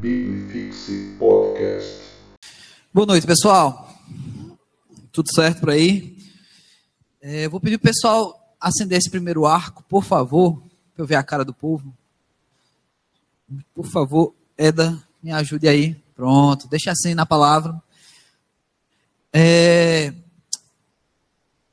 Bibifixe 0.00 1.16
Podcast. 1.18 1.98
Boa 2.94 3.04
noite, 3.04 3.26
pessoal. 3.26 3.92
Tudo 5.10 5.28
certo 5.34 5.58
por 5.58 5.70
aí? 5.70 6.16
É, 7.20 7.48
vou 7.48 7.58
pedir 7.58 7.78
pro 7.78 7.90
pessoal 7.90 8.54
acender 8.60 8.98
esse 8.98 9.10
primeiro 9.10 9.44
arco, 9.44 9.82
por 9.88 10.04
favor, 10.04 10.62
para 10.94 11.02
eu 11.02 11.06
ver 11.06 11.16
a 11.16 11.22
cara 11.24 11.44
do 11.44 11.52
povo. 11.52 11.92
Por 13.74 13.86
favor, 13.86 14.32
Eda, 14.56 15.02
me 15.20 15.32
ajude 15.32 15.66
aí. 15.66 15.96
Pronto, 16.14 16.68
deixa 16.68 16.92
assim 16.92 17.12
na 17.12 17.26
palavra. 17.26 17.82
É, 19.32 20.14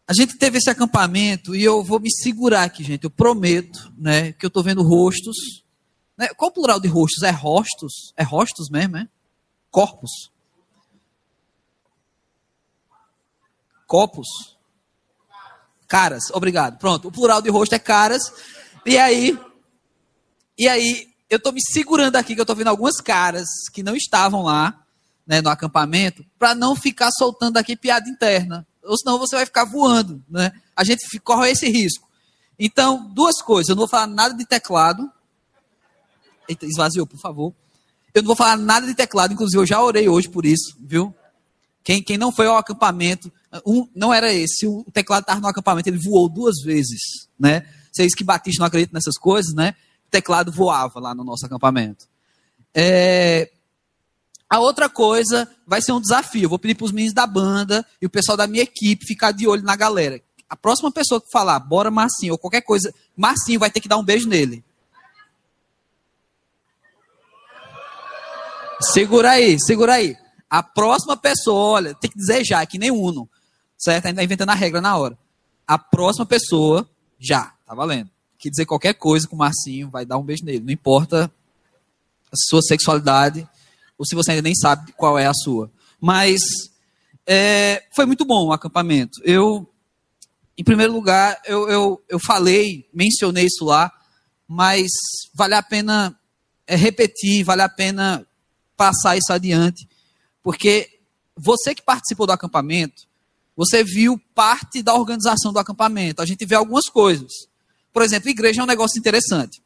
a 0.08 0.14
gente 0.14 0.36
teve 0.36 0.58
esse 0.58 0.70
acampamento 0.72 1.56
e 1.56 1.64
eu 1.64 1.84
vou 1.84 2.00
me 2.00 2.10
segurar 2.10 2.64
aqui, 2.64 2.84
gente. 2.84 3.04
Eu 3.04 3.12
prometo, 3.12 3.94
né, 3.96 4.32
que 4.32 4.44
eu 4.44 4.48
estou 4.48 4.64
vendo 4.64 4.82
rostos. 4.82 5.64
Né? 6.18 6.28
Qual 6.30 6.50
o 6.50 6.54
plural 6.54 6.80
de 6.80 6.88
rostos? 6.88 7.24
É 7.24 7.32
rostos? 7.32 8.14
É 8.16 8.24
rostos 8.24 8.70
mesmo, 8.70 8.98
é? 8.98 9.08
Corpos. 9.70 10.32
Copos. 13.88 14.28
Caras, 15.88 16.32
obrigado. 16.32 16.78
Pronto, 16.78 17.08
o 17.08 17.12
plural 17.12 17.42
de 17.42 17.50
rosto 17.50 17.74
é 17.76 17.80
caras. 17.80 18.34
E 18.86 18.98
aí, 18.98 19.38
e 20.58 20.68
aí, 20.68 21.08
eu 21.30 21.38
estou 21.38 21.52
me 21.52 21.62
segurando 21.62 22.16
aqui, 22.16 22.34
que 22.34 22.40
eu 22.40 22.44
estou 22.44 22.56
vendo 22.56 22.70
algumas 22.70 22.98
caras 22.98 23.48
que 23.72 23.84
não 23.84 23.96
estavam 23.96 24.44
lá, 24.44 24.84
né, 25.28 25.42
no 25.42 25.50
acampamento, 25.50 26.26
para 26.40 26.56
não 26.56 26.76
ficar 26.76 27.12
soltando 27.12 27.58
aqui 27.58 27.76
piada 27.76 28.10
interna 28.10 28.66
ou 28.86 28.98
senão 28.98 29.20
você 29.20 29.36
vai 29.36 29.46
ficar 29.46 29.66
voando, 29.66 30.24
né? 30.30 30.52
A 30.76 30.84
gente 30.84 31.20
corre 31.20 31.52
esse 31.52 31.68
risco. 31.70 32.08
Então, 32.58 33.12
duas 33.14 33.42
coisas. 33.42 33.70
Eu 33.70 33.76
não 33.76 33.82
vou 33.82 33.90
falar 33.90 34.08
nada 34.08 34.34
de 34.34 34.46
teclado. 34.46 35.12
Eita, 36.48 36.66
esvaziou, 36.66 37.06
por 37.06 37.20
favor. 37.20 37.54
Eu 38.14 38.22
não 38.22 38.28
vou 38.28 38.36
falar 38.36 38.58
nada 38.58 38.88
de 38.88 38.96
teclado, 38.96 39.34
inclusive 39.34 39.62
eu 39.62 39.66
já 39.66 39.82
orei 39.82 40.08
hoje 40.08 40.30
por 40.30 40.46
isso, 40.46 40.76
viu? 40.80 41.14
Quem, 41.84 42.02
quem 42.02 42.18
não 42.18 42.32
foi 42.32 42.48
ao 42.48 42.58
acampamento, 42.58 43.32
um, 43.66 43.88
não 43.94 44.14
era 44.14 44.34
esse, 44.34 44.66
o 44.66 44.84
teclado 44.92 45.22
estava 45.22 45.40
no 45.40 45.48
acampamento, 45.48 45.88
ele 45.88 46.00
voou 46.00 46.28
duas 46.28 46.62
vezes, 46.64 47.28
né? 47.40 47.68
Vocês 47.92 48.16
que 48.16 48.24
batistas 48.24 48.60
não 48.60 48.66
acreditam 48.66 48.96
nessas 48.96 49.18
coisas, 49.18 49.54
né? 49.54 49.76
O 50.08 50.10
teclado 50.10 50.52
voava 50.52 51.00
lá 51.00 51.14
no 51.14 51.24
nosso 51.24 51.46
acampamento. 51.46 52.08
É, 52.74 53.52
a 54.50 54.60
outra 54.60 54.90
coisa 54.90 55.48
vai 55.68 55.80
ser 55.80 55.92
um 55.92 56.02
desafio. 56.02 56.44
Eu 56.44 56.50
vou 56.50 56.60
pedir 56.60 56.76
para 56.76 56.86
os 56.86 56.92
meninos 56.92 57.14
da 57.14 57.28
banda 57.28 57.86
e 58.02 58.06
o 58.08 58.10
pessoal 58.10 58.36
da 58.36 58.48
minha 58.48 58.64
equipe 58.64 59.06
ficar 59.06 59.32
de 59.32 59.48
olho 59.48 59.64
na 59.64 59.76
galera. 59.76 60.20
A 60.50 60.56
próxima 60.56 60.92
pessoa 60.92 61.22
que 61.22 61.30
falar, 61.32 61.60
bora 61.60 61.92
Marcinho, 61.92 62.34
ou 62.34 62.38
qualquer 62.38 62.62
coisa, 62.62 62.92
Marcinho 63.16 63.60
vai 63.60 63.70
ter 63.70 63.80
que 63.80 63.88
dar 63.88 63.98
um 63.98 64.04
beijo 64.04 64.28
nele. 64.28 64.65
Segura 68.82 69.32
aí, 69.32 69.58
segura 69.60 69.94
aí. 69.94 70.18
A 70.50 70.62
próxima 70.62 71.18
pessoa, 71.18 71.60
olha, 71.60 71.96
tem 71.96 72.10
que 72.10 72.18
dizer 72.18 72.44
já, 72.46 72.62
é 72.62 72.66
que 72.66 72.78
nem 72.78 72.92
Uno. 72.92 73.30
Certo? 73.78 74.06
Ainda 74.06 74.24
inventando 74.24 74.50
a 74.50 74.56
regra 74.56 74.82
na 74.82 74.96
hora. 74.98 75.18
A 75.68 75.78
próxima 75.78 76.26
pessoa, 76.26 76.88
já, 77.20 77.54
tá 77.66 77.74
valendo. 77.74 78.10
Que 78.38 78.50
dizer 78.50 78.66
qualquer 78.66 78.94
coisa 78.94 79.28
com 79.28 79.36
o 79.36 79.40
Marcinho, 79.40 79.90
vai 79.90 80.06
dar 80.06 80.18
um 80.18 80.24
beijo 80.24 80.46
nele. 80.46 80.64
Não 80.64 80.72
importa 80.72 81.32
a 82.32 82.36
sua 82.50 82.62
sexualidade, 82.62 83.48
ou 83.98 84.06
se 84.06 84.16
você 84.16 84.32
ainda 84.32 84.44
nem 84.44 84.56
sabe 84.56 84.92
qual 84.94 85.18
é 85.18 85.26
a 85.26 85.34
sua. 85.34 85.72
Mas 86.00 86.40
é, 87.26 87.84
foi 87.96 88.06
muito 88.06 88.26
bom 88.26 88.48
o 88.48 88.54
acampamento. 88.54 89.20
Eu, 89.24 89.68
em 90.58 90.64
primeiro 90.64 90.94
lugar, 90.94 91.42
eu, 91.46 91.68
eu, 91.70 92.04
eu 92.08 92.20
falei, 92.20 92.88
mencionei 92.94 93.46
isso 93.46 93.66
lá, 93.66 93.92
mas 94.48 94.88
vale 95.34 95.56
a 95.56 95.64
pena 95.64 96.18
é, 96.68 96.76
repetir, 96.76 97.44
vale 97.44 97.62
a 97.62 97.70
pena 97.70 98.26
passar 98.76 99.18
isso 99.18 99.32
adiante, 99.32 99.88
porque 100.44 101.00
você 101.36 101.74
que 101.76 101.82
participou 101.82 102.26
do 102.26 102.34
acampamento, 102.34 103.08
você 103.56 103.84
viu 103.84 104.20
parte 104.34 104.82
da 104.84 104.94
organização 104.94 105.54
do 105.54 105.60
acampamento. 105.60 106.22
A 106.22 106.26
gente 106.26 106.46
vê 106.46 106.56
algumas 106.56 106.86
coisas. 106.90 107.32
Por 107.94 108.02
exemplo, 108.02 108.30
igreja 108.30 108.62
é 108.62 108.64
um 108.64 108.68
negócio 108.68 109.00
interessante. 109.00 109.62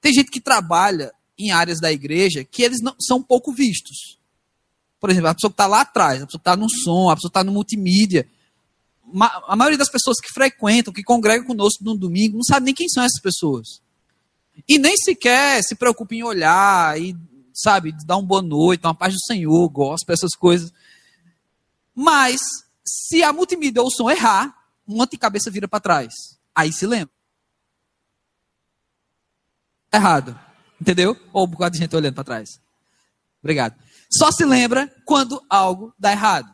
Tem 0.00 0.12
gente 0.12 0.30
que 0.30 0.40
trabalha 0.40 1.12
em 1.38 1.50
áreas 1.50 1.80
da 1.80 1.90
igreja 1.90 2.44
que 2.44 2.62
eles 2.62 2.80
não, 2.82 2.94
são 3.00 3.22
pouco 3.22 3.52
vistos. 3.52 4.18
Por 5.00 5.10
exemplo, 5.10 5.28
a 5.28 5.34
pessoa 5.34 5.50
que 5.50 5.54
está 5.54 5.66
lá 5.66 5.80
atrás, 5.80 6.22
a 6.22 6.26
pessoa 6.26 6.40
que 6.40 6.48
está 6.48 6.56
no 6.56 6.68
som, 6.70 7.08
a 7.08 7.14
pessoa 7.14 7.30
que 7.30 7.38
está 7.38 7.44
no 7.44 7.52
multimídia. 7.52 8.28
A 9.46 9.56
maioria 9.56 9.78
das 9.78 9.90
pessoas 9.90 10.18
que 10.20 10.32
frequentam, 10.32 10.92
que 10.92 11.02
congregam 11.02 11.46
conosco 11.46 11.84
no 11.84 11.96
domingo, 11.96 12.36
não 12.36 12.44
sabe 12.44 12.66
nem 12.66 12.74
quem 12.74 12.88
são 12.88 13.02
essas 13.02 13.20
pessoas. 13.20 13.82
E 14.68 14.78
nem 14.78 14.96
sequer 14.96 15.62
se 15.62 15.74
preocupa 15.74 16.14
em 16.14 16.22
olhar 16.22 17.00
e, 17.00 17.14
sabe, 17.54 17.94
dar 18.04 18.16
uma 18.16 18.26
boa 18.26 18.42
noite, 18.42 18.84
uma 18.84 18.94
paz 18.94 19.14
do 19.14 19.20
Senhor, 19.20 19.68
gospel, 19.68 20.12
essas 20.12 20.34
coisas. 20.34 20.72
Mas, 21.94 22.40
se 22.84 23.22
a 23.22 23.32
multimídia 23.32 23.80
ou 23.80 23.88
o 23.88 23.90
som 23.90 24.10
errar, 24.10 24.54
um 24.86 24.96
monte 24.96 25.12
de 25.12 25.18
cabeça 25.18 25.50
vira 25.50 25.68
para 25.68 25.80
trás. 25.80 26.12
Aí 26.54 26.72
se 26.72 26.86
lembra. 26.86 27.14
Errado. 29.92 30.38
Entendeu? 30.80 31.16
Ou 31.32 31.44
um 31.44 31.50
bocado 31.50 31.74
de 31.74 31.78
gente 31.78 31.94
olhando 31.94 32.14
para 32.14 32.24
trás. 32.24 32.60
Obrigado. 33.40 33.76
Só 34.10 34.30
se 34.32 34.44
lembra 34.44 34.92
quando 35.04 35.40
algo 35.48 35.94
dá 35.98 36.10
errado. 36.12 36.52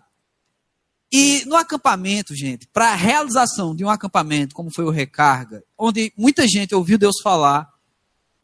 E 1.13 1.45
no 1.47 1.57
acampamento, 1.57 2.35
gente, 2.37 2.69
para 2.69 2.93
a 2.93 2.95
realização 2.95 3.75
de 3.75 3.85
um 3.85 3.91
acampamento, 3.91 4.55
como 4.55 4.73
foi 4.73 4.85
o 4.85 4.91
Recarga, 4.91 5.65
onde 5.77 6.13
muita 6.17 6.47
gente 6.47 6.75
ouviu 6.75 6.97
Deus 6.97 7.17
falar, 7.23 7.69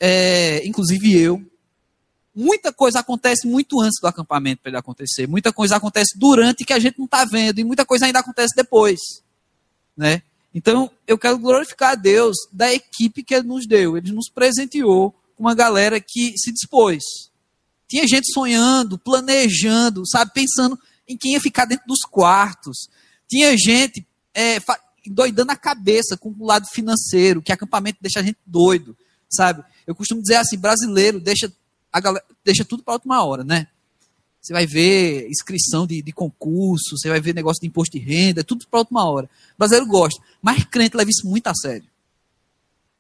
é, 0.01 0.67
inclusive 0.67 1.17
eu, 1.17 1.41
muita 2.37 2.71
coisa 2.73 3.01
acontece 3.01 3.47
muito 3.49 3.81
antes 3.81 3.99
do 4.01 4.07
acampamento 4.07 4.61
para 4.63 4.71
ele 4.71 4.79
acontecer. 4.79 5.27
Muita 5.27 5.53
coisa 5.53 5.77
acontece 5.77 6.19
durante 6.19 6.65
que 6.65 6.75
a 6.75 6.79
gente 6.79 6.99
não 6.99 7.07
está 7.07 7.25
vendo, 7.25 7.59
e 7.59 7.65
muita 7.65 7.87
coisa 7.87 8.05
ainda 8.05 8.19
acontece 8.19 8.55
depois. 8.55 9.01
Né? 9.97 10.23
Então, 10.55 10.91
eu 11.07 11.17
quero 11.17 11.39
glorificar 11.39 11.93
a 11.93 11.95
Deus 11.95 12.37
da 12.53 12.73
equipe 12.73 13.23
que 13.23 13.35
ele 13.35 13.47
nos 13.47 13.67
deu. 13.67 13.97
Ele 13.97 14.13
nos 14.13 14.29
presenteou 14.29 15.15
uma 15.39 15.55
galera 15.55 15.99
que 15.99 16.35
se 16.37 16.53
dispôs. 16.53 17.03
Tinha 17.89 18.07
gente 18.07 18.33
sonhando, 18.33 18.99
planejando, 18.99 20.07
sabe, 20.07 20.33
pensando 20.35 20.79
em 21.09 21.17
quem 21.17 21.33
ia 21.33 21.41
ficar 21.41 21.65
dentro 21.65 21.87
dos 21.87 22.01
quartos. 22.01 22.89
Tinha 23.29 23.57
gente 23.57 24.07
é, 24.35 24.59
doidando 25.07 25.53
a 25.53 25.57
cabeça 25.57 26.17
com 26.17 26.35
o 26.39 26.47
lado 26.47 26.67
financeiro, 26.73 27.43
que 27.43 27.53
acampamento 27.53 27.99
deixa 28.01 28.21
a 28.21 28.23
gente 28.23 28.39
doido, 28.45 28.97
sabe? 29.31 29.65
Eu 29.87 29.95
costumo 29.95 30.21
dizer 30.21 30.37
assim, 30.37 30.59
brasileiro 30.59 31.21
deixa, 31.21 31.53
a 31.93 32.01
galera, 32.01 32.25
deixa 32.45 32.65
tudo 32.65 32.83
para 32.83 32.95
última 32.95 33.25
hora, 33.25 33.45
né? 33.45 33.69
Você 34.41 34.53
vai 34.53 34.67
ver 34.67 35.29
inscrição 35.29 35.87
de, 35.87 36.01
de, 36.03 36.13
concurso, 36.13 36.97
você 36.97 37.09
vai 37.09 37.21
ver 37.21 37.35
negócio 37.35 37.61
de 37.61 37.67
imposto 37.67 37.99
de 37.99 38.05
renda, 38.05 38.45
tudo 38.45 38.67
para 38.69 38.79
última 38.79 39.05
hora. 39.05 39.29
O 39.55 39.59
brasileiro 39.59 39.87
gosta, 39.87 40.23
mas 40.41 40.65
crente 40.65 40.97
leva 40.97 41.11
isso 41.11 41.27
muito 41.27 41.49
a 41.49 41.55
sério. 41.55 41.87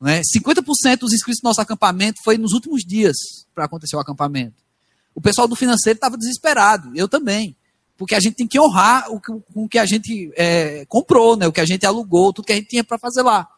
Né? 0.01 0.23
50% 0.37 0.99
dos 0.99 1.13
inscritos 1.13 1.41
do 1.41 1.47
nosso 1.47 1.61
acampamento 1.61 2.21
foi 2.25 2.37
nos 2.37 2.53
últimos 2.53 2.83
dias 2.83 3.17
para 3.55 3.65
acontecer 3.65 3.97
o 3.97 4.01
acampamento. 4.01 4.57
O 5.15 5.21
pessoal 5.21 5.49
do 5.49 5.57
financeiro 5.57 5.97
estava 5.97 6.19
desesperado, 6.19 6.91
eu 6.95 7.09
também. 7.09 7.57
Porque 7.97 8.15
a 8.15 8.21
gente 8.21 8.35
tem 8.35 8.47
que 8.47 8.61
honrar 8.61 9.11
o 9.11 9.21
que, 9.21 9.33
o 9.55 9.69
que 9.69 9.79
a 9.79 9.87
gente 9.87 10.31
é, 10.37 10.85
comprou, 10.87 11.37
né? 11.37 11.47
o 11.47 11.53
que 11.53 11.61
a 11.61 11.65
gente 11.65 11.87
alugou, 11.87 12.33
tudo 12.33 12.45
que 12.45 12.53
a 12.53 12.57
gente 12.57 12.69
tinha 12.69 12.85
para 12.85 12.99
fazer 12.99 13.23
lá. 13.23 13.49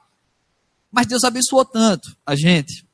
Mas 0.93 1.06
Deus 1.06 1.25
abençoou 1.25 1.65
tanto 1.65 2.16
a 2.25 2.37
gente 2.37 2.87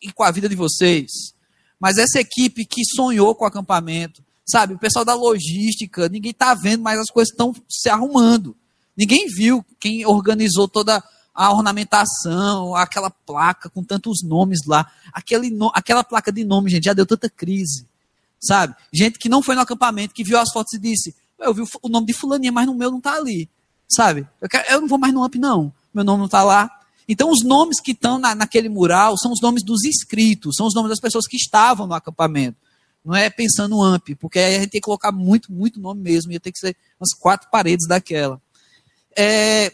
e 0.00 0.10
com 0.10 0.22
a 0.22 0.30
vida 0.30 0.48
de 0.48 0.54
vocês. 0.54 1.35
Mas 1.80 1.98
essa 1.98 2.20
equipe 2.20 2.64
que 2.64 2.82
sonhou 2.84 3.34
com 3.34 3.44
o 3.44 3.48
acampamento, 3.48 4.24
sabe? 4.46 4.74
O 4.74 4.78
pessoal 4.78 5.04
da 5.04 5.14
logística, 5.14 6.08
ninguém 6.08 6.30
está 6.30 6.54
vendo, 6.54 6.82
mas 6.82 6.98
as 6.98 7.10
coisas 7.10 7.32
estão 7.32 7.54
se 7.68 7.88
arrumando. 7.88 8.56
Ninguém 8.96 9.26
viu 9.26 9.64
quem 9.78 10.06
organizou 10.06 10.66
toda 10.66 11.02
a 11.34 11.52
ornamentação, 11.52 12.74
aquela 12.74 13.10
placa 13.10 13.68
com 13.68 13.84
tantos 13.84 14.22
nomes 14.24 14.60
lá, 14.66 14.90
aquele 15.12 15.50
no, 15.50 15.70
aquela 15.74 16.02
placa 16.02 16.32
de 16.32 16.42
nome, 16.44 16.70
gente, 16.70 16.84
já 16.84 16.94
deu 16.94 17.04
tanta 17.04 17.28
crise, 17.28 17.86
sabe? 18.40 18.74
Gente 18.90 19.18
que 19.18 19.28
não 19.28 19.42
foi 19.42 19.54
no 19.54 19.60
acampamento, 19.60 20.14
que 20.14 20.24
viu 20.24 20.38
as 20.38 20.50
fotos 20.50 20.72
e 20.72 20.78
disse, 20.78 21.14
eu 21.38 21.52
vi 21.52 21.62
o 21.82 21.88
nome 21.90 22.06
de 22.06 22.14
fulaninha, 22.14 22.50
mas 22.50 22.66
no 22.66 22.74
meu 22.74 22.90
não 22.90 22.98
está 22.98 23.16
ali, 23.16 23.50
sabe? 23.86 24.26
Eu, 24.40 24.48
quero, 24.48 24.72
eu, 24.72 24.80
não 24.80 24.88
vou 24.88 24.98
mais 24.98 25.12
no 25.12 25.22
AMP 25.22 25.34
não, 25.38 25.70
meu 25.92 26.04
nome 26.04 26.20
não 26.20 26.26
está 26.26 26.42
lá. 26.42 26.70
Então 27.08 27.30
os 27.30 27.44
nomes 27.44 27.80
que 27.80 27.92
estão 27.92 28.18
na, 28.18 28.34
naquele 28.34 28.68
mural 28.68 29.16
são 29.16 29.32
os 29.32 29.40
nomes 29.40 29.62
dos 29.62 29.84
inscritos, 29.84 30.56
são 30.56 30.66
os 30.66 30.74
nomes 30.74 30.90
das 30.90 31.00
pessoas 31.00 31.26
que 31.26 31.36
estavam 31.36 31.86
no 31.86 31.94
acampamento. 31.94 32.58
Não 33.04 33.14
é 33.14 33.30
pensando 33.30 33.70
no 33.70 33.82
AMP, 33.82 34.16
porque 34.16 34.38
aí 34.38 34.56
a 34.56 34.60
gente 34.60 34.70
tem 34.70 34.80
que 34.80 34.84
colocar 34.84 35.12
muito, 35.12 35.52
muito 35.52 35.80
nome 35.80 36.00
mesmo, 36.00 36.32
ia 36.32 36.40
ter 36.40 36.50
que 36.50 36.58
ser 36.58 36.76
umas 36.98 37.14
quatro 37.14 37.48
paredes 37.50 37.86
daquela. 37.86 38.40
É, 39.16 39.72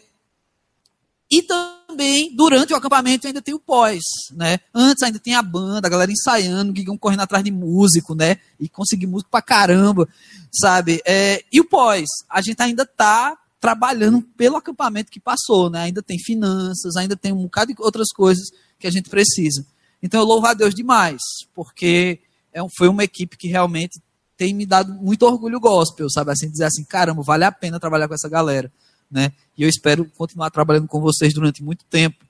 e 1.32 1.40
também, 1.40 2.37
durante 2.37 2.75
o 2.75 2.76
acampamento, 2.76 3.26
ainda 3.26 3.40
tem 3.40 3.55
o 3.55 3.58
pós, 3.58 4.02
né? 4.32 4.58
Antes 4.75 5.02
ainda 5.02 5.19
tem 5.19 5.34
a 5.34 5.40
banda, 5.40 5.88
a 5.88 5.90
galera 5.90 6.12
ensaiando, 6.12 6.75
Guigão 6.75 6.99
correndo 6.99 7.23
atrás 7.23 7.43
de 7.43 7.50
músico, 7.50 8.14
né? 8.14 8.37
E 8.61 8.69
conseguir 8.69 9.06
músico 9.06 9.31
pra 9.31 9.40
caramba, 9.40 10.06
sabe? 10.52 11.00
É, 11.06 11.43
e 11.50 11.58
o 11.58 11.64
pós, 11.64 12.05
a 12.29 12.43
gente 12.43 12.61
ainda 12.61 12.84
tá 12.84 13.34
trabalhando 13.62 14.20
pelo 14.37 14.56
acampamento 14.56 15.09
que 15.09 15.20
passou, 15.20 15.70
né? 15.70 15.82
Ainda 15.82 16.03
tem 16.03 16.19
finanças, 16.19 16.97
ainda 16.97 17.17
tem 17.17 17.32
um 17.32 17.44
bocado 17.44 17.73
de 17.73 17.81
outras 17.81 18.09
coisas 18.09 18.50
que 18.76 18.88
a 18.88 18.91
gente 18.91 19.09
precisa. 19.09 19.64
Então 20.03 20.20
eu 20.20 20.26
louvo 20.26 20.49
a 20.49 20.53
Deus 20.53 20.75
demais, 20.75 21.23
porque 21.55 22.19
é 22.53 22.61
foi 22.76 22.88
uma 22.88 23.05
equipe 23.05 23.37
que 23.37 23.47
realmente 23.47 24.03
tem 24.37 24.53
me 24.53 24.67
dado 24.67 24.93
muito 24.94 25.23
orgulho 25.23 25.61
gospel, 25.61 26.11
sabe? 26.11 26.32
Assim, 26.32 26.50
dizer 26.50 26.64
assim, 26.64 26.82
caramba, 26.82 27.23
vale 27.23 27.44
a 27.44 27.53
pena 27.53 27.79
trabalhar 27.79 28.09
com 28.09 28.14
essa 28.14 28.29
galera, 28.29 28.70
né? 29.09 29.31
E 29.56 29.62
eu 29.62 29.69
espero 29.69 30.11
continuar 30.17 30.50
trabalhando 30.50 30.88
com 30.88 31.00
vocês 31.00 31.32
durante 31.32 31.62
muito 31.62 31.85
tempo. 31.85 32.26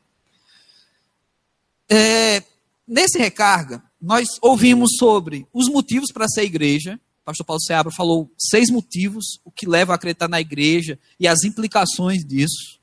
É, 1.89 2.43
nesse 2.87 3.19
recarga, 3.19 3.83
nós 3.99 4.29
ouvimos 4.43 4.97
sobre 4.99 5.47
os 5.51 5.67
motivos 5.71 6.13
para 6.13 6.29
ser 6.29 6.43
igreja. 6.43 7.01
Pastor 7.25 7.47
Paulo 7.47 7.63
Seabra 7.63 7.93
falou 7.93 8.31
seis 8.37 8.69
motivos, 8.69 9.41
o 9.45 9.51
que 9.51 9.67
leva 9.67 9.93
a 9.93 9.95
acreditar 9.97 10.29
na 10.29 10.41
igreja 10.41 10.99
e 11.19 11.29
as 11.29 11.45
implicações 11.45 12.25
disso. 12.25 12.81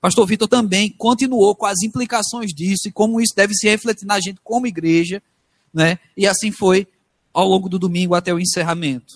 Pastor 0.00 0.26
Vitor 0.26 0.48
também 0.48 0.90
continuou 0.90 1.54
com 1.54 1.66
as 1.66 1.82
implicações 1.82 2.52
disso 2.52 2.88
e 2.88 2.92
como 2.92 3.20
isso 3.20 3.34
deve 3.34 3.54
se 3.54 3.68
refletir 3.68 4.06
na 4.06 4.20
gente 4.20 4.40
como 4.42 4.66
igreja, 4.66 5.22
né? 5.72 5.98
E 6.16 6.26
assim 6.26 6.50
foi 6.50 6.86
ao 7.32 7.46
longo 7.46 7.68
do 7.68 7.78
domingo 7.78 8.14
até 8.14 8.32
o 8.32 8.40
encerramento. 8.40 9.14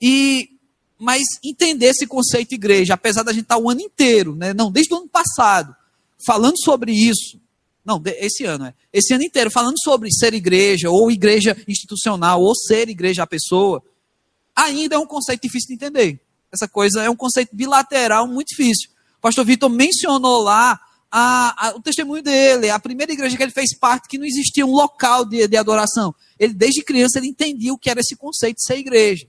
E 0.00 0.50
mas 0.98 1.22
entender 1.44 1.86
esse 1.86 2.06
conceito 2.06 2.54
igreja, 2.54 2.94
apesar 2.94 3.22
da 3.22 3.32
gente 3.32 3.42
estar 3.42 3.58
o 3.58 3.68
ano 3.68 3.80
inteiro, 3.80 4.34
né? 4.34 4.54
Não, 4.54 4.70
desde 4.70 4.94
o 4.94 4.96
ano 4.96 5.08
passado, 5.08 5.76
falando 6.24 6.56
sobre 6.62 6.92
isso, 6.92 7.38
não, 7.86 8.02
esse 8.04 8.44
ano, 8.44 8.66
é. 8.66 8.74
Esse 8.92 9.14
ano 9.14 9.22
inteiro, 9.22 9.48
falando 9.48 9.76
sobre 9.80 10.10
ser 10.10 10.34
igreja, 10.34 10.90
ou 10.90 11.08
igreja 11.08 11.56
institucional, 11.68 12.42
ou 12.42 12.52
ser 12.54 12.88
igreja 12.88 13.22
a 13.22 13.26
pessoa, 13.26 13.80
ainda 14.56 14.96
é 14.96 14.98
um 14.98 15.06
conceito 15.06 15.42
difícil 15.42 15.68
de 15.68 15.74
entender. 15.74 16.20
Essa 16.50 16.66
coisa 16.66 17.02
é 17.02 17.08
um 17.08 17.14
conceito 17.14 17.54
bilateral 17.54 18.26
muito 18.26 18.48
difícil. 18.48 18.90
O 19.18 19.20
pastor 19.20 19.44
Vitor 19.44 19.70
mencionou 19.70 20.42
lá 20.42 20.80
a, 21.10 21.68
a, 21.68 21.76
o 21.76 21.80
testemunho 21.80 22.22
dele, 22.22 22.70
a 22.70 22.78
primeira 22.80 23.12
igreja 23.12 23.36
que 23.36 23.42
ele 23.42 23.52
fez 23.52 23.76
parte, 23.78 24.08
que 24.08 24.18
não 24.18 24.26
existia 24.26 24.66
um 24.66 24.72
local 24.72 25.24
de, 25.24 25.46
de 25.46 25.56
adoração. 25.56 26.12
Ele, 26.38 26.52
desde 26.52 26.82
criança, 26.82 27.18
ele 27.18 27.28
entendia 27.28 27.72
o 27.72 27.78
que 27.78 27.88
era 27.88 28.00
esse 28.00 28.16
conceito 28.16 28.56
de 28.56 28.64
ser 28.64 28.78
igreja. 28.78 29.28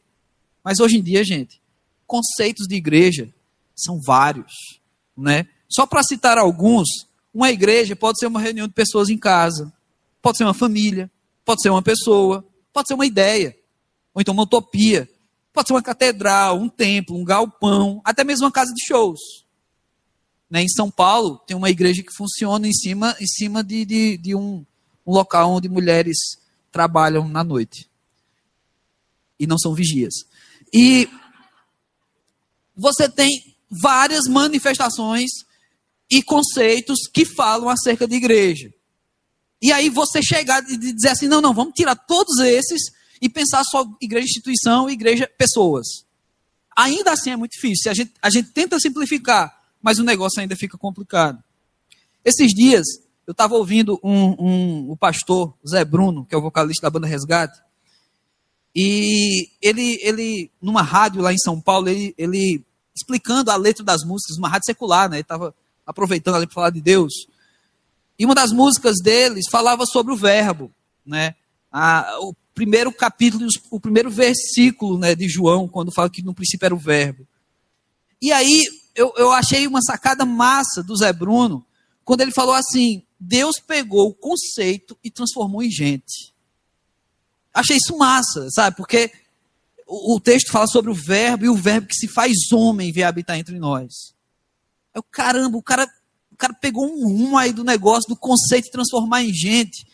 Mas 0.63 0.79
hoje 0.79 0.97
em 0.97 1.03
dia, 1.03 1.23
gente, 1.23 1.61
conceitos 2.07 2.67
de 2.67 2.75
igreja 2.75 3.31
são 3.75 3.99
vários. 4.01 4.81
Né? 5.15 5.47
Só 5.69 5.85
para 5.85 6.03
citar 6.03 6.37
alguns, 6.37 7.06
uma 7.37 7.51
igreja 7.51 7.95
pode 7.95 8.17
ser 8.17 8.25
uma 8.25 8.41
reunião 8.41 8.67
de 8.67 8.73
pessoas 8.73 9.09
em 9.09 9.17
casa, 9.17 9.71
pode 10.23 10.39
ser 10.39 10.43
uma 10.43 10.55
família, 10.55 11.09
pode 11.45 11.61
ser 11.61 11.69
uma 11.69 11.83
pessoa, 11.83 12.43
pode 12.73 12.87
ser 12.87 12.95
uma 12.95 13.05
ideia, 13.05 13.55
ou 14.11 14.19
então 14.19 14.33
uma 14.33 14.41
utopia, 14.41 15.07
pode 15.53 15.67
ser 15.67 15.73
uma 15.75 15.83
catedral, 15.83 16.57
um 16.57 16.67
templo, 16.67 17.15
um 17.15 17.23
galpão, 17.23 18.01
até 18.03 18.23
mesmo 18.23 18.45
uma 18.45 18.51
casa 18.51 18.73
de 18.73 18.83
shows. 18.83 19.19
Né? 20.49 20.63
Em 20.63 20.67
São 20.67 20.89
Paulo, 20.89 21.37
tem 21.45 21.55
uma 21.55 21.69
igreja 21.69 22.01
que 22.01 22.11
funciona 22.11 22.67
em 22.67 22.73
cima, 22.73 23.15
em 23.19 23.27
cima 23.27 23.63
de, 23.63 23.85
de, 23.85 24.17
de 24.17 24.33
um, 24.33 24.65
um 25.05 25.13
local 25.13 25.51
onde 25.51 25.69
mulheres 25.69 26.17
trabalham 26.71 27.27
na 27.27 27.43
noite. 27.43 27.87
E 29.39 29.45
não 29.45 29.59
são 29.59 29.75
vigias. 29.75 30.25
E 30.73 31.07
você 32.75 33.07
tem 33.07 33.55
várias 33.69 34.23
manifestações 34.27 35.29
e 36.09 36.23
conceitos 36.23 36.99
que 37.13 37.25
falam 37.25 37.69
acerca 37.69 38.07
de 38.07 38.15
igreja. 38.15 38.73
E 39.61 39.71
aí 39.71 39.89
você 39.89 40.21
chegar 40.21 40.63
e 40.69 40.77
dizer 40.77 41.09
assim, 41.09 41.27
não, 41.27 41.41
não, 41.41 41.53
vamos 41.53 41.73
tirar 41.73 41.95
todos 41.95 42.39
esses 42.39 42.81
e 43.21 43.27
pensar 43.27 43.63
só 43.63 43.85
igreja 44.01 44.25
instituição 44.25 44.89
e 44.89 44.93
igreja 44.93 45.29
pessoas. 45.37 45.87
Ainda 46.75 47.11
assim 47.11 47.31
é 47.31 47.35
muito 47.35 47.53
difícil. 47.53 47.91
A 47.91 47.93
gente, 47.93 48.13
a 48.21 48.29
gente 48.29 48.51
tenta 48.51 48.79
simplificar, 48.79 49.51
mas 49.81 49.97
o 49.97 50.03
negócio 50.03 50.39
ainda 50.39 50.55
fica 50.55 50.77
complicado. 50.77 51.43
Esses 52.23 52.53
dias, 52.53 52.85
eu 53.25 53.31
estava 53.31 53.55
ouvindo 53.55 53.99
um, 54.03 54.35
um, 54.39 54.91
o 54.91 54.97
pastor 54.97 55.53
Zé 55.67 55.83
Bruno, 55.83 56.25
que 56.25 56.35
é 56.35 56.37
o 56.37 56.41
vocalista 56.41 56.83
da 56.83 56.91
banda 56.91 57.07
Resgate, 57.07 57.59
e 58.75 59.49
ele, 59.59 59.97
ele 60.03 60.51
numa 60.61 60.83
rádio 60.83 61.19
lá 61.19 61.33
em 61.33 61.37
São 61.39 61.59
Paulo, 61.59 61.89
ele, 61.89 62.13
ele 62.15 62.63
explicando 62.95 63.49
a 63.49 63.55
letra 63.55 63.83
das 63.83 64.03
músicas, 64.03 64.37
uma 64.37 64.47
rádio 64.47 64.67
secular, 64.67 65.09
né? 65.09 65.17
Ele 65.17 65.21
estava 65.21 65.55
aproveitando 65.87 66.35
ali 66.35 66.45
para 66.45 66.53
falar 66.53 66.69
de 66.69 66.81
Deus. 66.81 67.13
E 68.19 68.25
uma 68.25 68.35
das 68.35 68.51
músicas 68.51 68.97
deles 69.01 69.45
falava 69.49 69.85
sobre 69.85 70.11
o 70.11 70.17
verbo, 70.17 70.71
né? 71.05 71.35
A, 71.71 72.17
o 72.19 72.35
primeiro 72.53 72.91
capítulo, 72.91 73.47
o 73.71 73.79
primeiro 73.79 74.09
versículo 74.09 74.97
né, 74.97 75.15
de 75.15 75.29
João, 75.29 75.67
quando 75.67 75.93
fala 75.93 76.09
que 76.09 76.23
no 76.23 76.33
princípio 76.33 76.65
era 76.65 76.75
o 76.75 76.79
verbo. 76.79 77.25
E 78.21 78.31
aí 78.31 78.65
eu, 78.95 79.13
eu 79.15 79.31
achei 79.31 79.67
uma 79.67 79.81
sacada 79.81 80.25
massa 80.25 80.83
do 80.83 80.97
Zé 80.97 81.13
Bruno, 81.13 81.63
quando 82.03 82.21
ele 82.21 82.31
falou 82.31 82.55
assim: 82.55 83.03
Deus 83.19 83.59
pegou 83.59 84.09
o 84.09 84.13
conceito 84.13 84.97
e 85.03 85.11
transformou 85.11 85.63
em 85.63 85.71
gente. 85.71 86.33
Achei 87.53 87.77
isso 87.77 87.97
massa, 87.97 88.49
sabe? 88.49 88.75
Porque 88.75 89.11
o, 89.85 90.15
o 90.15 90.19
texto 90.19 90.51
fala 90.51 90.67
sobre 90.67 90.91
o 90.91 90.95
verbo 90.95 91.45
e 91.45 91.49
o 91.49 91.55
verbo 91.55 91.87
que 91.87 91.95
se 91.95 92.07
faz 92.07 92.51
homem 92.51 92.91
veio 92.91 93.07
habitar 93.07 93.37
entre 93.37 93.57
nós. 93.59 94.16
Eu, 94.97 95.03
caramba, 95.03 95.55
o 95.55 95.61
cara, 95.61 95.87
o 96.31 96.35
cara 96.35 96.55
pegou 96.55 96.83
um 96.83 97.03
rumo 97.07 97.37
aí 97.37 97.53
do 97.53 97.63
negócio, 97.63 98.09
do 98.09 98.15
conceito 98.15 98.65
de 98.65 98.71
transformar 98.71 99.21
em 99.21 99.31
gente. 99.31 99.85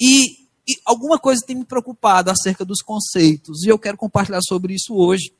E, 0.00 0.46
e 0.66 0.80
alguma 0.86 1.18
coisa 1.18 1.44
tem 1.46 1.54
me 1.54 1.64
preocupado 1.64 2.30
acerca 2.30 2.64
dos 2.64 2.80
conceitos. 2.80 3.64
E 3.64 3.68
eu 3.68 3.78
quero 3.78 3.98
compartilhar 3.98 4.40
sobre 4.40 4.72
isso 4.72 4.94
hoje. 4.94 5.30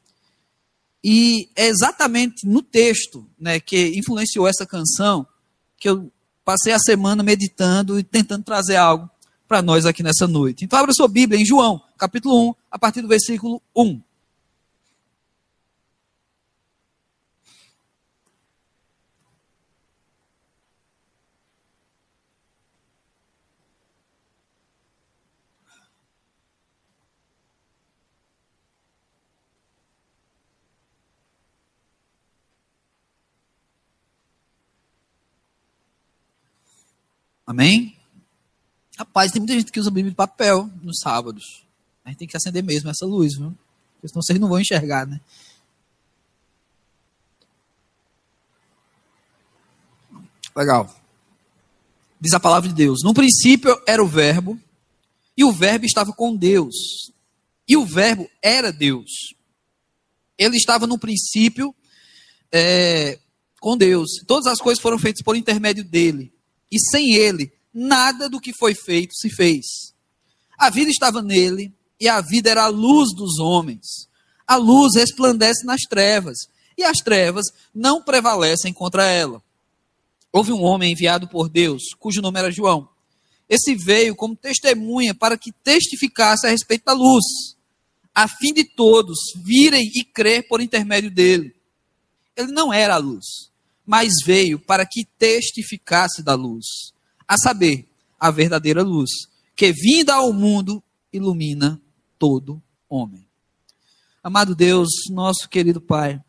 E 1.03 1.49
é 1.57 1.67
exatamente 1.67 2.47
no 2.47 2.61
texto 2.61 3.27
né, 3.39 3.59
que 3.59 3.99
influenciou 3.99 4.47
essa 4.47 4.67
canção 4.67 5.27
que 5.79 5.89
eu 5.89 6.13
passei 6.45 6.75
a 6.75 6.79
semana 6.79 7.23
meditando 7.23 7.99
e 7.99 8.05
tentando 8.05 8.45
trazer 8.45 8.77
algo 8.77 9.09
para 9.49 9.63
nós 9.63 9.87
aqui 9.87 10.03
nessa 10.03 10.27
noite. 10.27 10.67
Então, 10.67 10.79
abra 10.79 10.93
sua 10.93 11.09
Bíblia 11.09 11.41
em 11.41 11.47
João, 11.47 11.83
capítulo 11.97 12.51
1, 12.51 12.55
a 12.71 12.79
partir 12.79 13.01
do 13.01 13.09
versículo 13.09 13.63
1. 13.75 13.99
Amém? 37.47 37.95
Rapaz, 38.97 39.33
tem 39.33 39.41
muita 39.41 39.55
gente 39.55 39.71
que 39.71 39.81
usa 39.81 39.91
Bíblia 39.91 40.11
de 40.11 40.17
papel 40.17 40.71
nos 40.83 41.01
sábados. 41.01 41.65
A 42.05 42.09
gente 42.09 42.19
tem 42.19 42.29
que 42.29 42.37
acender 42.37 42.63
mesmo 42.63 42.89
essa 42.89 43.05
luz, 43.05 43.37
viu? 43.37 43.55
Porque 43.95 44.09
senão 44.09 44.23
vocês 44.23 44.39
não 44.39 44.49
vão 44.49 44.61
enxergar, 44.61 45.07
né? 45.07 45.21
Legal. 50.57 50.95
Diz 52.21 52.33
a 52.33 52.41
palavra 52.41 52.69
de 52.69 52.75
Deus: 52.75 53.03
No 53.03 53.13
princípio 53.13 53.77
era 53.87 54.03
o 54.03 54.07
Verbo, 54.07 54.59
e 55.37 55.45
o 55.45 55.53
Verbo 55.53 55.85
estava 55.85 56.13
com 56.13 56.37
Deus, 56.37 57.13
e 57.69 57.77
o 57.77 57.85
Verbo 57.85 58.31
era 58.41 58.73
Deus. 58.73 59.35
Ele 60.39 60.57
estava 60.57 60.87
no 60.87 60.99
princípio 60.99 61.75
é, 62.53 63.19
com 63.61 63.77
Deus. 63.77 64.23
Todas 64.27 64.47
as 64.47 64.61
coisas 64.61 64.81
foram 64.81 64.99
feitas 64.99 65.23
por 65.23 65.37
intermédio 65.37 65.85
dele 65.85 66.34
e 66.75 66.81
sem 66.91 67.15
ele, 67.15 67.53
nada 67.73 68.29
do 68.29 68.41
que 68.41 68.53
foi 68.53 68.75
feito 68.75 69.15
se 69.15 69.31
fez. 69.31 69.65
A 70.59 70.71
vida 70.71 70.91
estava 70.91 71.23
nele, 71.23 71.73
e 72.01 72.09
a 72.09 72.21
vida 72.21 72.51
era 72.51 72.65
a 72.65 72.69
luz 72.69 73.15
dos 73.15 73.39
homens. 73.39 74.09
A 74.45 74.57
luz 74.57 74.97
resplandece 74.97 75.65
nas 75.65 75.83
trevas, 75.83 76.37
e 76.77 76.83
as 76.83 76.99
trevas 76.99 77.47
não 77.73 78.03
prevalecem 78.03 78.73
contra 78.73 79.07
ela. 79.07 79.41
Houve 80.33 80.51
um 80.51 80.63
homem 80.63 80.91
enviado 80.91 81.29
por 81.29 81.49
Deus, 81.49 81.95
cujo 81.97 82.21
nome 82.21 82.41
era 82.41 82.51
João. 82.51 82.89
Esse 83.49 83.77
veio 83.77 84.17
como 84.17 84.35
testemunha 84.35 85.15
para 85.15 85.39
que 85.39 85.53
testificasse 85.53 86.45
a 86.47 86.51
respeito 86.51 86.87
da 86.87 86.93
luz, 86.93 87.25
a 88.13 88.27
fim 88.27 88.53
de 88.53 88.65
todos 88.65 89.17
virem 89.45 89.89
e 89.95 90.03
crer 90.03 90.49
por 90.49 90.61
intermédio 90.61 91.11
dele. 91.11 91.55
Ele 92.37 92.51
não 92.51 92.73
era 92.73 92.95
a 92.95 92.99
luz, 92.99 93.53
mas 93.87 94.13
veio 94.25 94.59
para 94.59 94.87
que 94.87 95.05
testificasse 95.19 96.23
da 96.23 96.35
luz, 96.35 96.93
a 97.27 97.37
saber, 97.37 97.89
a 98.19 98.31
verdadeira 98.31 98.83
luz, 98.83 99.11
que 99.55 99.73
vinda 99.73 100.15
ao 100.15 100.33
mundo 100.33 100.83
ilumina 101.13 101.81
todo 102.19 102.63
homem. 102.89 103.27
Amado 104.23 104.55
Deus, 104.55 104.89
nosso 105.11 105.49
querido 105.49 105.81
Pai, 105.81 106.23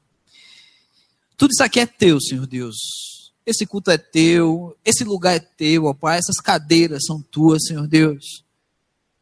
tudo 1.37 1.51
isso 1.51 1.63
aqui 1.63 1.79
é 1.79 1.85
teu, 1.85 2.19
Senhor 2.19 2.45
Deus. 2.45 2.75
Esse 3.45 3.65
culto 3.65 3.91
é 3.91 3.97
teu, 3.97 4.75
esse 4.83 5.03
lugar 5.03 5.35
é 5.35 5.39
teu, 5.39 5.85
ó 5.85 5.93
Pai, 5.93 6.17
essas 6.17 6.37
cadeiras 6.37 7.03
são 7.05 7.21
tuas, 7.21 7.65
Senhor 7.65 7.87
Deus. 7.87 8.43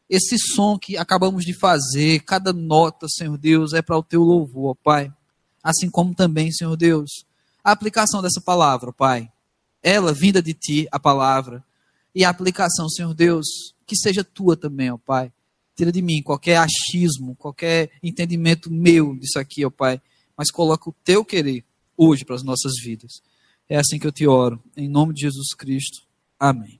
Esse 0.08 0.38
som 0.38 0.78
que 0.78 0.96
acabamos 0.96 1.44
de 1.44 1.52
fazer, 1.52 2.20
cada 2.20 2.52
nota, 2.52 3.06
Senhor 3.08 3.36
Deus, 3.36 3.72
é 3.72 3.82
para 3.82 3.98
o 3.98 4.02
teu 4.02 4.22
louvor, 4.22 4.70
ó 4.70 4.74
Pai. 4.74 5.12
Assim 5.62 5.90
como 5.90 6.14
também, 6.14 6.52
Senhor 6.52 6.76
Deus, 6.76 7.24
a 7.64 7.72
aplicação 7.72 8.20
dessa 8.20 8.42
palavra, 8.42 8.92
Pai. 8.92 9.32
Ela, 9.82 10.12
vinda 10.12 10.42
de 10.42 10.52
ti, 10.52 10.86
a 10.92 11.00
palavra. 11.00 11.64
E 12.14 12.24
a 12.24 12.28
aplicação, 12.28 12.88
Senhor 12.88 13.14
Deus, 13.14 13.46
que 13.86 13.96
seja 13.96 14.22
tua 14.22 14.56
também, 14.56 14.90
ó 14.90 14.98
Pai. 14.98 15.32
Tira 15.74 15.90
de 15.90 16.02
mim 16.02 16.22
qualquer 16.22 16.58
achismo, 16.58 17.34
qualquer 17.36 17.90
entendimento 18.02 18.70
meu 18.70 19.16
disso 19.16 19.38
aqui, 19.38 19.64
ó 19.64 19.70
Pai, 19.70 20.00
mas 20.36 20.50
coloca 20.50 20.88
o 20.88 20.94
teu 21.02 21.24
querer 21.24 21.64
hoje 21.96 22.24
para 22.24 22.36
as 22.36 22.42
nossas 22.42 22.74
vidas. 22.82 23.22
É 23.68 23.76
assim 23.76 23.98
que 23.98 24.06
eu 24.06 24.12
te 24.12 24.26
oro, 24.26 24.62
em 24.76 24.88
nome 24.88 25.14
de 25.14 25.22
Jesus 25.22 25.54
Cristo. 25.54 26.02
Amém. 26.38 26.78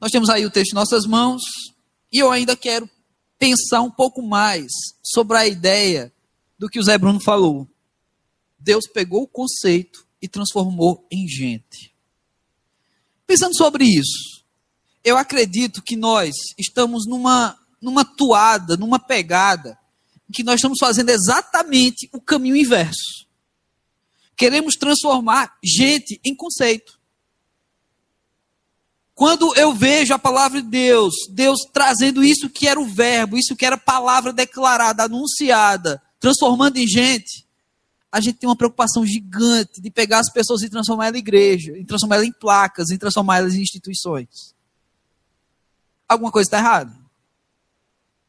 Nós 0.00 0.10
temos 0.10 0.28
aí 0.28 0.44
o 0.44 0.50
texto 0.50 0.72
em 0.72 0.74
nossas 0.74 1.06
mãos 1.06 1.42
e 2.12 2.18
eu 2.18 2.30
ainda 2.30 2.56
quero 2.56 2.88
pensar 3.38 3.80
um 3.80 3.90
pouco 3.90 4.22
mais 4.22 4.70
sobre 5.02 5.36
a 5.36 5.46
ideia 5.46 6.12
do 6.62 6.68
que 6.68 6.78
o 6.78 6.82
Zé 6.84 6.96
Bruno 6.96 7.18
falou. 7.18 7.68
Deus 8.56 8.84
pegou 8.86 9.24
o 9.24 9.26
conceito 9.26 10.06
e 10.22 10.28
transformou 10.28 11.04
em 11.10 11.26
gente. 11.26 11.92
Pensando 13.26 13.56
sobre 13.56 13.84
isso, 13.84 14.44
eu 15.02 15.16
acredito 15.16 15.82
que 15.82 15.96
nós 15.96 16.30
estamos 16.56 17.04
numa, 17.04 17.58
numa 17.80 18.04
toada, 18.04 18.76
numa 18.76 19.00
pegada, 19.00 19.76
em 20.30 20.32
que 20.32 20.44
nós 20.44 20.54
estamos 20.54 20.78
fazendo 20.78 21.08
exatamente 21.08 22.08
o 22.12 22.20
caminho 22.20 22.54
inverso. 22.54 23.26
Queremos 24.36 24.76
transformar 24.76 25.58
gente 25.64 26.20
em 26.24 26.32
conceito. 26.32 26.96
Quando 29.16 29.52
eu 29.56 29.74
vejo 29.74 30.14
a 30.14 30.18
palavra 30.18 30.62
de 30.62 30.68
Deus, 30.68 31.12
Deus 31.28 31.58
trazendo 31.72 32.22
isso 32.22 32.48
que 32.48 32.68
era 32.68 32.78
o 32.78 32.86
verbo, 32.86 33.36
isso 33.36 33.56
que 33.56 33.66
era 33.66 33.76
palavra 33.76 34.32
declarada, 34.32 35.02
anunciada, 35.02 36.00
transformando 36.22 36.76
em 36.76 36.86
gente, 36.86 37.44
a 38.10 38.20
gente 38.20 38.38
tem 38.38 38.48
uma 38.48 38.56
preocupação 38.56 39.04
gigante 39.04 39.80
de 39.80 39.90
pegar 39.90 40.20
as 40.20 40.30
pessoas 40.30 40.62
e 40.62 40.70
transformar 40.70 41.08
ela 41.08 41.16
em 41.16 41.20
igreja, 41.20 41.76
em 41.76 41.84
transformar 41.84 42.16
ela 42.16 42.24
em 42.24 42.32
placas, 42.32 42.90
em 42.90 42.96
transformar 42.96 43.38
elas 43.38 43.54
em 43.54 43.60
instituições. 43.60 44.54
Alguma 46.08 46.30
coisa 46.30 46.46
está 46.46 46.58
errada. 46.58 46.96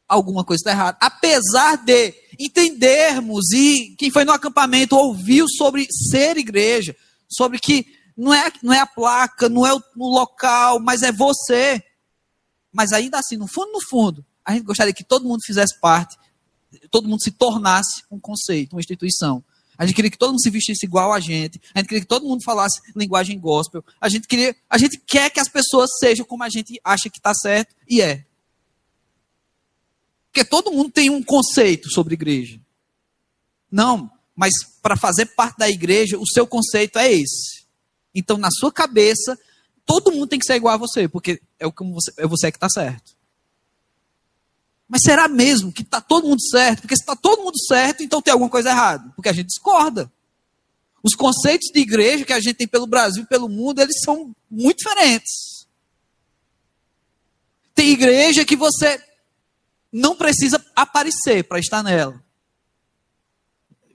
Alguma 0.08 0.44
coisa 0.44 0.60
está 0.60 0.72
errada. 0.72 0.98
Apesar 1.00 1.76
de 1.76 2.12
entendermos 2.38 3.52
e 3.52 3.94
quem 3.96 4.10
foi 4.10 4.24
no 4.24 4.32
acampamento 4.32 4.96
ouviu 4.96 5.46
sobre 5.48 5.86
ser 6.10 6.36
igreja, 6.36 6.96
sobre 7.28 7.60
que 7.60 7.86
não 8.16 8.34
é, 8.34 8.50
não 8.60 8.72
é 8.72 8.80
a 8.80 8.86
placa, 8.86 9.48
não 9.48 9.64
é 9.64 9.72
o, 9.72 9.80
o 9.96 10.18
local, 10.18 10.80
mas 10.80 11.02
é 11.02 11.12
você. 11.12 11.80
Mas 12.72 12.92
ainda 12.92 13.20
assim, 13.20 13.36
no 13.36 13.46
fundo, 13.46 13.70
no 13.70 13.80
fundo, 13.88 14.26
a 14.44 14.52
gente 14.52 14.64
gostaria 14.64 14.92
que 14.92 15.04
todo 15.04 15.28
mundo 15.28 15.44
fizesse 15.44 15.78
parte, 15.80 16.16
todo 16.90 17.08
mundo 17.08 17.22
se 17.22 17.30
tornasse 17.30 18.02
um 18.10 18.18
conceito, 18.18 18.74
uma 18.74 18.80
instituição. 18.80 19.42
A 19.76 19.84
gente 19.84 19.96
queria 19.96 20.10
que 20.10 20.18
todo 20.18 20.30
mundo 20.30 20.42
se 20.42 20.50
vestisse 20.50 20.86
igual 20.86 21.12
a 21.12 21.18
gente. 21.18 21.60
A 21.74 21.80
gente 21.80 21.88
queria 21.88 22.00
que 22.02 22.06
todo 22.06 22.26
mundo 22.26 22.44
falasse 22.44 22.80
linguagem 22.94 23.38
gospel. 23.38 23.84
A 24.00 24.08
gente 24.08 24.28
queria, 24.28 24.54
a 24.70 24.78
gente 24.78 24.98
quer 24.98 25.30
que 25.30 25.40
as 25.40 25.48
pessoas 25.48 25.90
sejam 25.98 26.24
como 26.24 26.44
a 26.44 26.48
gente 26.48 26.80
acha 26.84 27.10
que 27.10 27.18
está 27.18 27.34
certo 27.34 27.74
e 27.88 28.00
é. 28.00 28.24
Porque 30.32 30.44
todo 30.44 30.72
mundo 30.72 30.90
tem 30.90 31.10
um 31.10 31.22
conceito 31.22 31.90
sobre 31.90 32.14
igreja. 32.14 32.60
Não, 33.70 34.10
mas 34.34 34.52
para 34.82 34.96
fazer 34.96 35.26
parte 35.26 35.58
da 35.58 35.68
igreja, 35.68 36.18
o 36.18 36.26
seu 36.26 36.46
conceito 36.46 36.98
é 36.98 37.12
esse. 37.12 37.64
Então, 38.14 38.36
na 38.36 38.50
sua 38.50 38.72
cabeça, 38.72 39.38
todo 39.84 40.12
mundo 40.12 40.28
tem 40.28 40.38
que 40.38 40.46
ser 40.46 40.54
igual 40.54 40.74
a 40.74 40.78
você, 40.78 41.08
porque 41.08 41.40
é, 41.58 41.66
o 41.66 41.72
que 41.72 41.84
você, 41.84 42.12
é 42.18 42.26
você 42.26 42.50
que 42.50 42.56
está 42.56 42.68
certo. 42.68 43.13
Mas 44.88 45.02
será 45.02 45.28
mesmo 45.28 45.72
que 45.72 45.82
está 45.82 46.00
todo 46.00 46.28
mundo 46.28 46.42
certo? 46.42 46.82
Porque 46.82 46.96
se 46.96 47.02
está 47.02 47.16
todo 47.16 47.42
mundo 47.42 47.58
certo, 47.66 48.02
então 48.02 48.20
tem 48.20 48.32
alguma 48.32 48.50
coisa 48.50 48.70
errada. 48.70 49.10
Porque 49.16 49.28
a 49.28 49.32
gente 49.32 49.46
discorda. 49.46 50.12
Os 51.02 51.14
conceitos 51.14 51.70
de 51.72 51.80
igreja 51.80 52.24
que 52.24 52.32
a 52.32 52.40
gente 52.40 52.54
tem 52.54 52.68
pelo 52.68 52.86
Brasil 52.86 53.22
e 53.22 53.26
pelo 53.26 53.48
mundo, 53.48 53.80
eles 53.80 54.00
são 54.02 54.34
muito 54.50 54.78
diferentes. 54.78 55.66
Tem 57.74 57.90
igreja 57.90 58.44
que 58.44 58.56
você 58.56 59.02
não 59.92 60.16
precisa 60.16 60.64
aparecer 60.76 61.44
para 61.44 61.58
estar 61.58 61.82
nela. 61.82 62.22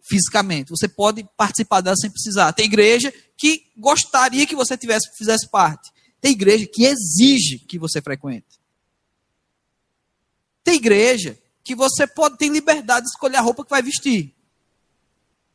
Fisicamente. 0.08 0.69
Você 0.69 0.88
pode 0.88 1.27
participar 1.38 1.81
dela 1.81 1.96
sem 1.96 2.10
precisar. 2.10 2.51
Tem 2.53 2.65
igreja 2.65 3.13
que 3.38 3.72
gostaria 3.77 4.46
que 4.46 4.55
você 4.55 4.77
tivesse, 4.77 5.10
fizesse 5.17 5.48
parte. 5.50 5.91
Tem 6.19 6.31
igreja 6.31 6.67
que 6.72 6.86
exige 6.86 7.60
que 7.60 7.79
você 7.79 8.01
frequente. 8.01 8.59
Tem 10.69 10.75
igreja 10.75 11.35
que 11.63 11.73
você 11.73 12.05
pode 12.05 12.38
ter 12.38 12.47
liberdade 12.47 13.05
de 13.05 13.09
escolher 13.09 13.38
a 13.38 13.41
roupa 13.41 13.63
que 13.63 13.71
vai 13.71 13.81
vestir. 13.81 14.35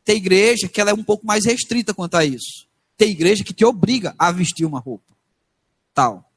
Tem 0.04 0.16
igreja 0.16 0.68
que 0.68 0.80
ela 0.80 0.90
é 0.90 0.92
um 0.92 1.04
pouco 1.04 1.24
mais 1.24 1.44
restrita 1.44 1.94
quanto 1.94 2.16
a 2.16 2.24
isso. 2.24 2.66
Tem 2.96 3.12
igreja 3.12 3.44
que 3.44 3.54
te 3.54 3.64
obriga 3.64 4.12
a 4.18 4.32
vestir 4.32 4.64
uma 4.64 4.80
roupa. 4.80 5.14
Tal. 5.94 6.28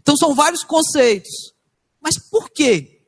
Então 0.00 0.16
são 0.16 0.34
vários 0.34 0.64
conceitos. 0.64 1.52
Mas 2.00 2.14
por 2.30 2.48
quê? 2.48 3.02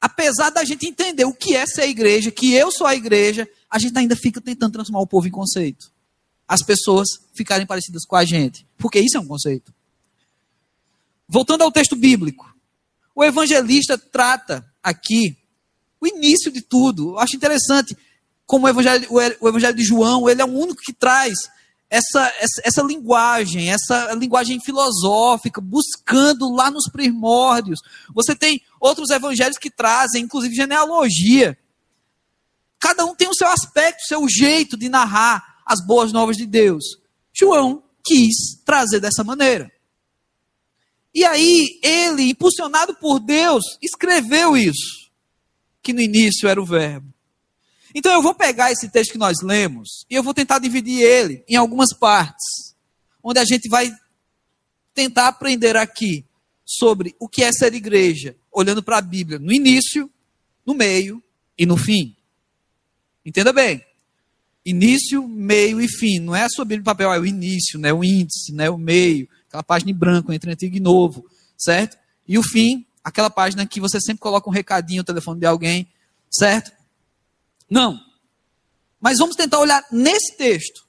Apesar 0.00 0.50
da 0.50 0.64
gente 0.64 0.88
entender 0.88 1.24
o 1.24 1.32
que 1.32 1.54
é 1.54 1.64
ser 1.64 1.88
igreja, 1.88 2.32
que 2.32 2.52
eu 2.54 2.72
sou 2.72 2.88
a 2.88 2.96
igreja, 2.96 3.48
a 3.70 3.78
gente 3.78 3.96
ainda 3.96 4.16
fica 4.16 4.40
tentando 4.40 4.72
transformar 4.72 5.02
o 5.02 5.06
povo 5.06 5.28
em 5.28 5.30
conceito. 5.30 5.92
As 6.48 6.60
pessoas 6.60 7.06
ficarem 7.32 7.68
parecidas 7.68 8.04
com 8.04 8.16
a 8.16 8.24
gente. 8.24 8.66
Porque 8.76 8.98
isso 8.98 9.16
é 9.16 9.20
um 9.20 9.28
conceito. 9.28 9.72
Voltando 11.28 11.62
ao 11.62 11.70
texto 11.70 11.94
bíblico. 11.94 12.52
O 13.14 13.22
evangelista 13.22 13.96
trata 13.96 14.64
aqui 14.82 15.36
o 16.00 16.06
início 16.06 16.50
de 16.50 16.60
tudo. 16.60 17.10
Eu 17.10 17.18
acho 17.18 17.36
interessante 17.36 17.96
como 18.46 18.66
o 18.66 18.68
evangelho, 18.68 19.08
o 19.40 19.48
evangelho 19.48 19.76
de 19.76 19.84
João, 19.84 20.28
ele 20.28 20.42
é 20.42 20.44
o 20.44 20.52
único 20.52 20.82
que 20.82 20.92
traz 20.92 21.34
essa, 21.88 22.26
essa, 22.38 22.62
essa, 22.64 22.82
linguagem, 22.82 23.70
essa 23.70 24.12
linguagem 24.14 24.60
filosófica, 24.60 25.60
buscando 25.60 26.50
lá 26.52 26.70
nos 26.70 26.90
primórdios. 26.90 27.80
Você 28.12 28.34
tem 28.34 28.60
outros 28.80 29.10
evangelhos 29.10 29.58
que 29.58 29.70
trazem, 29.70 30.24
inclusive, 30.24 30.54
genealogia. 30.54 31.56
Cada 32.80 33.04
um 33.04 33.14
tem 33.14 33.28
o 33.28 33.34
seu 33.34 33.48
aspecto, 33.48 34.00
o 34.02 34.06
seu 34.08 34.28
jeito 34.28 34.76
de 34.76 34.88
narrar 34.88 35.62
as 35.64 35.84
boas 35.86 36.12
novas 36.12 36.36
de 36.36 36.46
Deus. 36.46 36.84
João 37.32 37.82
quis 38.04 38.60
trazer 38.64 39.00
dessa 39.00 39.24
maneira. 39.24 39.70
E 41.14 41.24
aí, 41.24 41.78
ele, 41.82 42.30
impulsionado 42.30 42.94
por 42.96 43.20
Deus, 43.20 43.62
escreveu 43.80 44.56
isso, 44.56 45.10
que 45.80 45.92
no 45.92 46.00
início 46.00 46.48
era 46.48 46.60
o 46.60 46.66
Verbo. 46.66 47.14
Então, 47.94 48.12
eu 48.12 48.20
vou 48.20 48.34
pegar 48.34 48.72
esse 48.72 48.88
texto 48.88 49.12
que 49.12 49.18
nós 49.18 49.40
lemos 49.40 50.04
e 50.10 50.16
eu 50.16 50.22
vou 50.22 50.34
tentar 50.34 50.58
dividir 50.58 51.00
ele 51.00 51.44
em 51.48 51.54
algumas 51.54 51.96
partes, 51.96 52.74
onde 53.22 53.38
a 53.38 53.44
gente 53.44 53.68
vai 53.68 53.94
tentar 54.92 55.28
aprender 55.28 55.76
aqui 55.76 56.24
sobre 56.64 57.14
o 57.20 57.28
que 57.28 57.44
é 57.44 57.52
ser 57.52 57.74
igreja, 57.74 58.36
olhando 58.50 58.82
para 58.82 58.98
a 58.98 59.02
Bíblia 59.02 59.38
no 59.38 59.52
início, 59.52 60.10
no 60.66 60.74
meio 60.74 61.22
e 61.56 61.64
no 61.64 61.76
fim. 61.76 62.16
Entenda 63.24 63.52
bem. 63.52 63.84
Início, 64.64 65.28
meio 65.28 65.80
e 65.80 65.86
fim. 65.86 66.18
Não 66.18 66.34
é 66.34 66.42
a 66.42 66.48
sua 66.48 66.64
Bíblia 66.64 66.80
de 66.80 66.84
papel, 66.84 67.12
é 67.12 67.20
o 67.20 67.26
início, 67.26 67.78
né? 67.78 67.92
o 67.92 68.02
índice, 68.02 68.52
né? 68.52 68.68
o 68.70 68.78
meio, 68.78 69.28
aquela 69.54 69.62
página 69.62 69.90
em 69.92 69.94
branco 69.94 70.32
entre 70.32 70.50
antigo 70.50 70.76
e 70.76 70.80
novo, 70.80 71.24
certo? 71.56 71.96
E 72.26 72.36
o 72.36 72.42
fim, 72.42 72.84
aquela 73.04 73.30
página 73.30 73.64
que 73.66 73.80
você 73.80 74.00
sempre 74.00 74.20
coloca 74.20 74.48
um 74.48 74.52
recadinho 74.52 74.98
no 74.98 75.04
telefone 75.04 75.38
de 75.38 75.46
alguém, 75.46 75.88
certo? 76.28 76.72
Não. 77.70 78.00
Mas 79.00 79.18
vamos 79.18 79.36
tentar 79.36 79.60
olhar 79.60 79.84
nesse 79.92 80.36
texto 80.36 80.84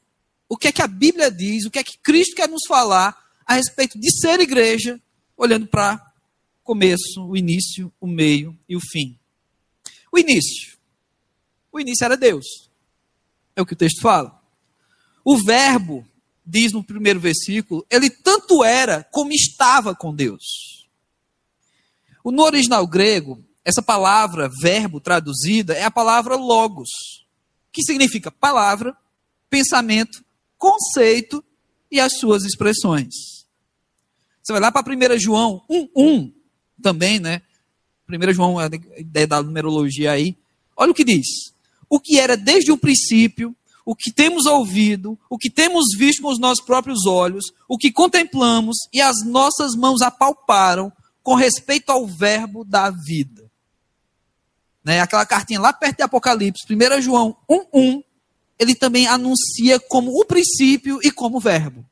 o 0.49 0.57
que 0.57 0.69
é 0.69 0.71
que 0.71 0.81
a 0.81 0.87
Bíblia 0.87 1.29
diz, 1.29 1.65
o 1.65 1.71
que 1.71 1.79
é 1.79 1.83
que 1.83 1.97
Cristo 1.99 2.35
quer 2.35 2.49
nos 2.49 2.65
falar 2.67 3.15
a 3.45 3.53
respeito 3.53 3.99
de 3.99 4.11
ser 4.19 4.39
igreja, 4.39 4.99
olhando 5.37 5.67
para 5.67 5.95
o 6.61 6.63
começo, 6.63 7.23
o 7.27 7.37
início, 7.37 7.93
o 7.99 8.07
meio 8.07 8.57
e 8.67 8.75
o 8.75 8.79
fim. 8.79 9.19
O 10.11 10.17
início. 10.17 10.75
O 11.71 11.79
início 11.79 12.03
era 12.03 12.17
Deus. 12.17 12.45
É 13.55 13.61
o 13.61 13.65
que 13.65 13.73
o 13.73 13.77
texto 13.77 14.01
fala. 14.01 14.41
O 15.23 15.37
verbo 15.37 16.07
diz 16.45 16.71
no 16.71 16.83
primeiro 16.83 17.19
versículo, 17.19 17.85
ele 17.89 18.09
tanto 18.09 18.63
era 18.63 19.03
como 19.11 19.31
estava 19.31 19.95
com 19.95 20.13
Deus. 20.13 20.85
No 22.23 22.43
original 22.43 22.85
grego, 22.87 23.43
essa 23.63 23.81
palavra, 23.81 24.49
verbo 24.61 24.99
traduzida, 24.99 25.73
é 25.73 25.83
a 25.83 25.91
palavra 25.91 26.35
logos, 26.35 26.89
que 27.71 27.83
significa 27.83 28.31
palavra, 28.31 28.95
pensamento, 29.49 30.23
conceito 30.57 31.43
e 31.91 31.99
as 31.99 32.17
suas 32.17 32.43
expressões. 32.43 33.13
Você 34.41 34.51
vai 34.51 34.61
lá 34.61 34.71
para 34.71 34.83
1 34.87 35.19
João 35.19 35.63
1,1 35.69 36.31
também, 36.81 37.19
né? 37.19 37.41
1 38.07 38.33
João, 38.33 38.59
a 38.59 38.67
ideia 38.97 39.25
da 39.25 39.41
numerologia 39.41 40.11
aí. 40.11 40.37
Olha 40.77 40.91
o 40.91 40.95
que 40.95 41.03
diz. 41.03 41.25
O 41.89 41.99
que 41.99 42.19
era 42.19 42.37
desde 42.37 42.71
o 42.71 42.77
princípio, 42.77 43.55
o 43.85 43.95
que 43.95 44.11
temos 44.11 44.47
ouvido, 44.47 45.17
o 45.29 45.37
que 45.37 45.49
temos 45.49 45.85
visto 45.95 46.23
com 46.23 46.29
os 46.29 46.39
nossos 46.39 46.65
próprios 46.65 47.05
olhos, 47.05 47.45
o 47.69 47.77
que 47.77 47.91
contemplamos 47.91 48.75
e 48.91 48.99
as 48.99 49.23
nossas 49.23 49.75
mãos 49.75 50.01
apalparam 50.01 50.91
com 51.21 51.35
respeito 51.35 51.91
ao 51.91 52.07
verbo 52.07 52.65
da 52.65 52.89
vida. 52.89 53.49
Né? 54.83 54.99
Aquela 54.99 55.25
cartinha 55.25 55.59
lá 55.59 55.71
perto 55.71 55.97
de 55.97 56.03
Apocalipse, 56.03 56.65
1 56.67 57.01
João 57.01 57.37
1,1, 57.49 58.03
ele 58.57 58.73
também 58.73 59.07
anuncia 59.07 59.79
como 59.79 60.19
o 60.19 60.25
princípio 60.25 60.99
e 61.03 61.11
como 61.11 61.37
o 61.37 61.41
verbo. 61.41 61.85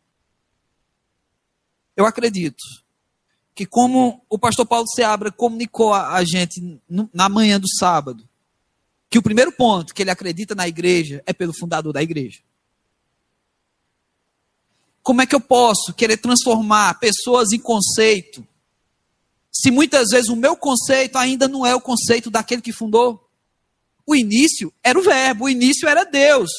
Eu 1.95 2.05
acredito 2.05 2.63
que, 3.53 3.65
como 3.65 4.23
o 4.27 4.39
pastor 4.39 4.65
Paulo 4.65 4.87
Seabra 4.87 5.31
comunicou 5.31 5.93
a, 5.93 6.23
gente 6.23 6.81
na 7.13 7.29
manhã 7.29 7.59
do 7.59 7.67
sábado, 7.77 8.27
que 9.13 9.19
o 9.19 9.21
primeiro 9.21 9.51
ponto 9.51 9.93
que 9.93 10.01
ele 10.01 10.09
acredita 10.09 10.55
na 10.55 10.67
igreja 10.67 11.21
é 11.27 11.33
pelo 11.33 11.53
fundador 11.53 11.93
da 11.93 12.01
igreja. 12.01 12.41
Como 15.03 15.21
é 15.21 15.27
que 15.27 15.35
eu 15.35 15.39
posso 15.39 15.93
querer 15.93 16.17
transformar 16.17 16.99
pessoas 16.99 17.51
em 17.51 17.59
conceito, 17.59 18.43
se 19.51 19.69
muitas 19.69 20.09
vezes 20.09 20.29
o 20.29 20.35
meu 20.35 20.57
conceito 20.57 21.15
ainda 21.15 21.47
não 21.47 21.63
é 21.63 21.75
o 21.75 21.79
conceito 21.79 22.31
daquele 22.31 22.63
que 22.63 22.73
fundou? 22.73 23.29
O 24.03 24.15
início 24.15 24.73
era 24.81 24.97
o 24.97 25.03
Verbo, 25.03 25.45
o 25.45 25.49
início 25.49 25.87
era 25.87 26.05
Deus. 26.05 26.49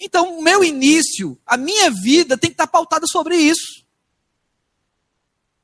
Então, 0.00 0.36
o 0.36 0.42
meu 0.42 0.64
início, 0.64 1.38
a 1.46 1.56
minha 1.56 1.88
vida 1.88 2.36
tem 2.36 2.50
que 2.50 2.54
estar 2.54 2.66
pautada 2.66 3.06
sobre 3.06 3.36
isso. 3.36 3.83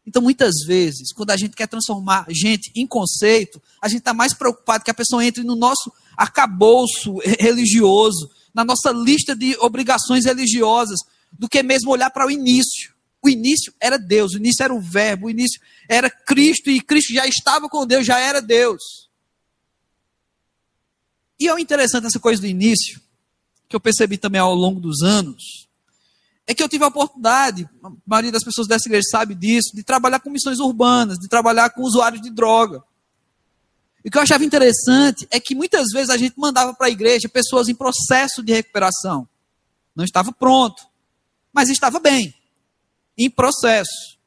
Então, 0.06 0.22
muitas 0.22 0.54
vezes, 0.66 1.12
quando 1.12 1.30
a 1.30 1.36
gente 1.36 1.54
quer 1.54 1.68
transformar 1.68 2.26
gente 2.28 2.72
em 2.74 2.86
conceito, 2.86 3.62
a 3.80 3.88
gente 3.88 3.98
está 3.98 4.14
mais 4.14 4.34
preocupado 4.34 4.84
que 4.84 4.90
a 4.90 4.94
pessoa 4.94 5.24
entre 5.24 5.44
no 5.44 5.54
nosso 5.54 5.92
arcabouço 6.16 7.18
religioso, 7.38 8.30
na 8.54 8.64
nossa 8.64 8.90
lista 8.90 9.36
de 9.36 9.56
obrigações 9.58 10.24
religiosas, 10.24 10.98
do 11.32 11.48
que 11.48 11.62
mesmo 11.62 11.90
olhar 11.90 12.10
para 12.10 12.26
o 12.26 12.30
início. 12.30 12.92
O 13.22 13.28
início 13.28 13.72
era 13.78 13.98
Deus, 13.98 14.32
o 14.32 14.38
início 14.38 14.64
era 14.64 14.74
o 14.74 14.80
Verbo, 14.80 15.26
o 15.26 15.30
início 15.30 15.60
era 15.88 16.10
Cristo, 16.10 16.70
e 16.70 16.80
Cristo 16.80 17.12
já 17.12 17.26
estava 17.26 17.68
com 17.68 17.86
Deus, 17.86 18.06
já 18.06 18.18
era 18.18 18.40
Deus. 18.40 19.08
E 21.38 21.48
é 21.48 21.60
interessante 21.60 22.06
essa 22.06 22.18
coisa 22.18 22.40
do 22.40 22.46
início, 22.46 23.00
que 23.68 23.76
eu 23.76 23.80
percebi 23.80 24.18
também 24.18 24.40
ao 24.40 24.54
longo 24.54 24.80
dos 24.80 25.02
anos, 25.02 25.68
é 26.46 26.54
que 26.54 26.62
eu 26.62 26.68
tive 26.68 26.84
a 26.84 26.88
oportunidade, 26.88 27.68
a 27.82 27.90
maioria 28.06 28.32
das 28.32 28.42
pessoas 28.42 28.66
dessa 28.66 28.88
igreja 28.88 29.06
sabe 29.10 29.34
disso, 29.34 29.74
de 29.74 29.82
trabalhar 29.82 30.20
com 30.20 30.30
missões 30.30 30.58
urbanas, 30.58 31.18
de 31.18 31.28
trabalhar 31.28 31.70
com 31.70 31.82
usuários 31.82 32.20
de 32.20 32.30
droga. 32.30 32.82
E 34.04 34.08
o 34.08 34.10
que 34.10 34.18
eu 34.18 34.22
achava 34.22 34.44
interessante 34.44 35.26
é 35.30 35.38
que 35.38 35.54
muitas 35.54 35.88
vezes 35.92 36.10
a 36.10 36.16
gente 36.16 36.38
mandava 36.38 36.74
para 36.74 36.86
a 36.86 36.90
igreja 36.90 37.28
pessoas 37.28 37.68
em 37.68 37.74
processo 37.74 38.42
de 38.42 38.52
recuperação. 38.52 39.28
Não 39.94 40.04
estava 40.04 40.32
pronto, 40.32 40.82
mas 41.52 41.68
estava 41.68 42.00
bem, 42.00 42.34
em 43.16 43.30
processo. 43.30 44.18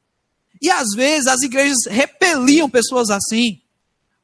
E 0.62 0.70
às 0.70 0.94
vezes 0.94 1.26
as 1.26 1.42
igrejas 1.42 1.78
repeliam 1.88 2.70
pessoas 2.70 3.10
assim, 3.10 3.60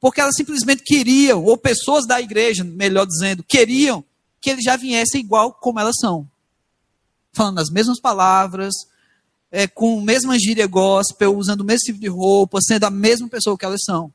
porque 0.01 0.21
elas 0.21 0.37
simplesmente 0.37 0.83
queriam, 0.83 1.45
ou 1.45 1.59
pessoas 1.59 2.07
da 2.07 2.21
igreja, 2.21 2.65
melhor 2.65 3.07
dizendo, 3.07 3.43
queriam 3.43 4.05
que 4.41 4.49
eles 4.49 4.65
já 4.65 4.77
viessem 4.77 5.21
igual 5.21 5.53
como 5.53 5.81
elas 5.81 5.97
são. 6.01 6.27
Falando 7.33 7.59
as 7.59 7.71
mesmas 7.71 8.01
palavras, 8.01 8.75
é, 9.51 9.67
com 9.67 10.01
a 10.01 10.05
mesma 10.05 10.39
gíria 10.39 10.67
gospel, 10.67 11.37
usando 11.37 11.61
o 11.61 11.65
mesmo 11.65 11.87
tipo 11.87 11.99
de 11.99 12.09
roupa, 12.09 12.61
sendo 12.61 12.85
a 12.85 12.91
mesma 12.91 13.29
pessoa 13.29 13.57
que 13.57 13.65
elas 13.65 13.81
são. 13.85 14.13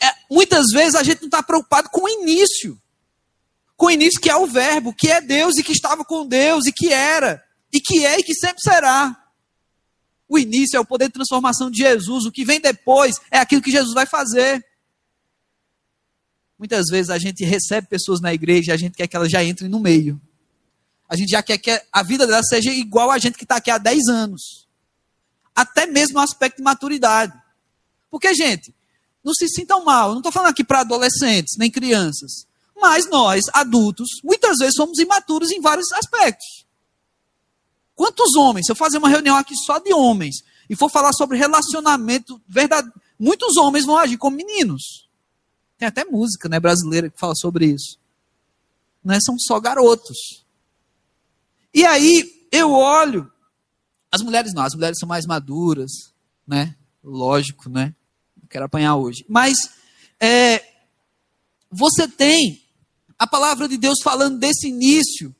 É, 0.00 0.08
muitas 0.30 0.66
vezes 0.72 0.94
a 0.94 1.02
gente 1.02 1.20
não 1.20 1.28
está 1.28 1.42
preocupado 1.42 1.88
com 1.90 2.04
o 2.04 2.08
início 2.08 2.80
com 3.80 3.86
o 3.86 3.90
início 3.90 4.20
que 4.20 4.28
é 4.28 4.36
o 4.36 4.46
Verbo, 4.46 4.92
que 4.92 5.08
é 5.08 5.22
Deus 5.22 5.56
e 5.56 5.62
que 5.62 5.72
estava 5.72 6.04
com 6.04 6.26
Deus 6.26 6.66
e 6.66 6.72
que 6.72 6.92
era, 6.92 7.42
e 7.72 7.80
que 7.80 8.04
é 8.04 8.18
e 8.18 8.22
que 8.22 8.34
sempre 8.34 8.60
será. 8.60 9.16
O 10.28 10.38
início 10.38 10.76
é 10.76 10.80
o 10.80 10.84
poder 10.84 11.06
de 11.06 11.14
transformação 11.14 11.70
de 11.70 11.78
Jesus, 11.78 12.26
o 12.26 12.30
que 12.30 12.44
vem 12.44 12.60
depois 12.60 13.16
é 13.30 13.38
aquilo 13.38 13.62
que 13.62 13.70
Jesus 13.70 13.94
vai 13.94 14.04
fazer. 14.04 14.62
Muitas 16.58 16.88
vezes 16.90 17.08
a 17.08 17.16
gente 17.16 17.42
recebe 17.42 17.86
pessoas 17.86 18.20
na 18.20 18.34
igreja 18.34 18.70
e 18.70 18.74
a 18.74 18.76
gente 18.76 18.98
quer 18.98 19.06
que 19.06 19.16
elas 19.16 19.30
já 19.30 19.42
entrem 19.42 19.70
no 19.70 19.80
meio. 19.80 20.20
A 21.10 21.16
gente 21.16 21.30
já 21.30 21.42
quer 21.42 21.58
que 21.58 21.82
a 21.92 22.02
vida 22.04 22.24
delas 22.24 22.46
seja 22.48 22.70
igual 22.70 23.10
a 23.10 23.18
gente 23.18 23.36
que 23.36 23.42
está 23.42 23.56
aqui 23.56 23.68
há 23.68 23.78
10 23.78 24.06
anos. 24.06 24.68
Até 25.52 25.84
mesmo 25.84 26.14
no 26.14 26.20
aspecto 26.20 26.58
de 26.58 26.62
maturidade. 26.62 27.36
Porque, 28.08 28.32
gente, 28.32 28.72
não 29.24 29.34
se 29.34 29.48
sintam 29.48 29.84
mal. 29.84 30.10
Não 30.10 30.18
estou 30.18 30.30
falando 30.30 30.50
aqui 30.50 30.62
para 30.62 30.82
adolescentes, 30.82 31.56
nem 31.58 31.68
crianças. 31.68 32.46
Mas 32.76 33.10
nós, 33.10 33.42
adultos, 33.52 34.08
muitas 34.22 34.58
vezes 34.58 34.76
somos 34.76 35.00
imaturos 35.00 35.50
em 35.50 35.60
vários 35.60 35.90
aspectos. 35.92 36.64
Quantos 37.96 38.36
homens, 38.36 38.66
se 38.66 38.72
eu 38.72 38.76
fazer 38.76 38.98
uma 38.98 39.08
reunião 39.08 39.36
aqui 39.36 39.56
só 39.56 39.80
de 39.80 39.92
homens, 39.92 40.44
e 40.68 40.76
for 40.76 40.88
falar 40.88 41.12
sobre 41.12 41.36
relacionamento 41.36 42.40
verdade, 42.48 42.88
muitos 43.18 43.56
homens 43.56 43.84
vão 43.84 43.98
agir 43.98 44.16
como 44.16 44.36
meninos. 44.36 45.08
Tem 45.76 45.88
até 45.88 46.04
música 46.04 46.48
né, 46.48 46.60
brasileira 46.60 47.10
que 47.10 47.18
fala 47.18 47.34
sobre 47.34 47.66
isso. 47.66 47.98
Não 49.02 49.12
é, 49.12 49.18
são 49.20 49.36
só 49.36 49.58
garotos. 49.58 50.46
E 51.72 51.84
aí 51.84 52.48
eu 52.50 52.72
olho, 52.72 53.30
as 54.10 54.22
mulheres 54.22 54.52
não, 54.52 54.62
as 54.62 54.74
mulheres 54.74 54.98
são 54.98 55.08
mais 55.08 55.24
maduras, 55.26 55.90
né? 56.46 56.74
Lógico, 57.02 57.68
né? 57.68 57.94
Não 58.40 58.48
quero 58.48 58.64
apanhar 58.64 58.96
hoje. 58.96 59.24
Mas 59.28 59.70
é, 60.18 60.62
você 61.70 62.08
tem 62.08 62.62
a 63.18 63.26
palavra 63.26 63.68
de 63.68 63.76
Deus 63.76 63.98
falando 64.02 64.38
desse 64.38 64.68
início. 64.68 65.34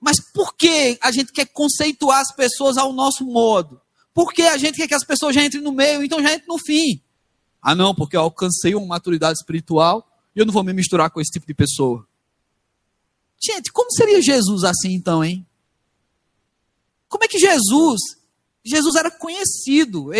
Mas 0.00 0.20
por 0.32 0.54
que 0.54 0.98
a 1.00 1.10
gente 1.10 1.32
quer 1.32 1.46
conceituar 1.46 2.20
as 2.20 2.34
pessoas 2.34 2.76
ao 2.76 2.92
nosso 2.92 3.24
modo? 3.24 3.80
Por 4.12 4.32
que 4.32 4.42
a 4.42 4.56
gente 4.56 4.76
quer 4.76 4.88
que 4.88 4.94
as 4.94 5.04
pessoas 5.04 5.34
já 5.34 5.44
entrem 5.44 5.62
no 5.62 5.72
meio, 5.72 6.02
então 6.02 6.22
já 6.22 6.34
entrem 6.34 6.48
no 6.48 6.58
fim? 6.58 7.00
Ah, 7.62 7.74
não, 7.74 7.94
porque 7.94 8.16
eu 8.16 8.22
alcancei 8.22 8.74
uma 8.74 8.86
maturidade 8.86 9.38
espiritual 9.38 10.06
e 10.34 10.40
eu 10.40 10.46
não 10.46 10.52
vou 10.52 10.64
me 10.64 10.72
misturar 10.72 11.10
com 11.10 11.20
esse 11.20 11.30
tipo 11.30 11.46
de 11.46 11.54
pessoa. 11.54 12.06
Gente, 13.42 13.72
como 13.72 13.90
seria 13.92 14.20
Jesus 14.20 14.64
assim 14.64 14.92
então, 14.92 15.24
hein? 15.24 15.46
Como 17.10 17.24
é 17.24 17.28
que 17.28 17.38
Jesus, 17.38 18.00
Jesus 18.64 18.94
era 18.94 19.10
conhecido, 19.10 20.10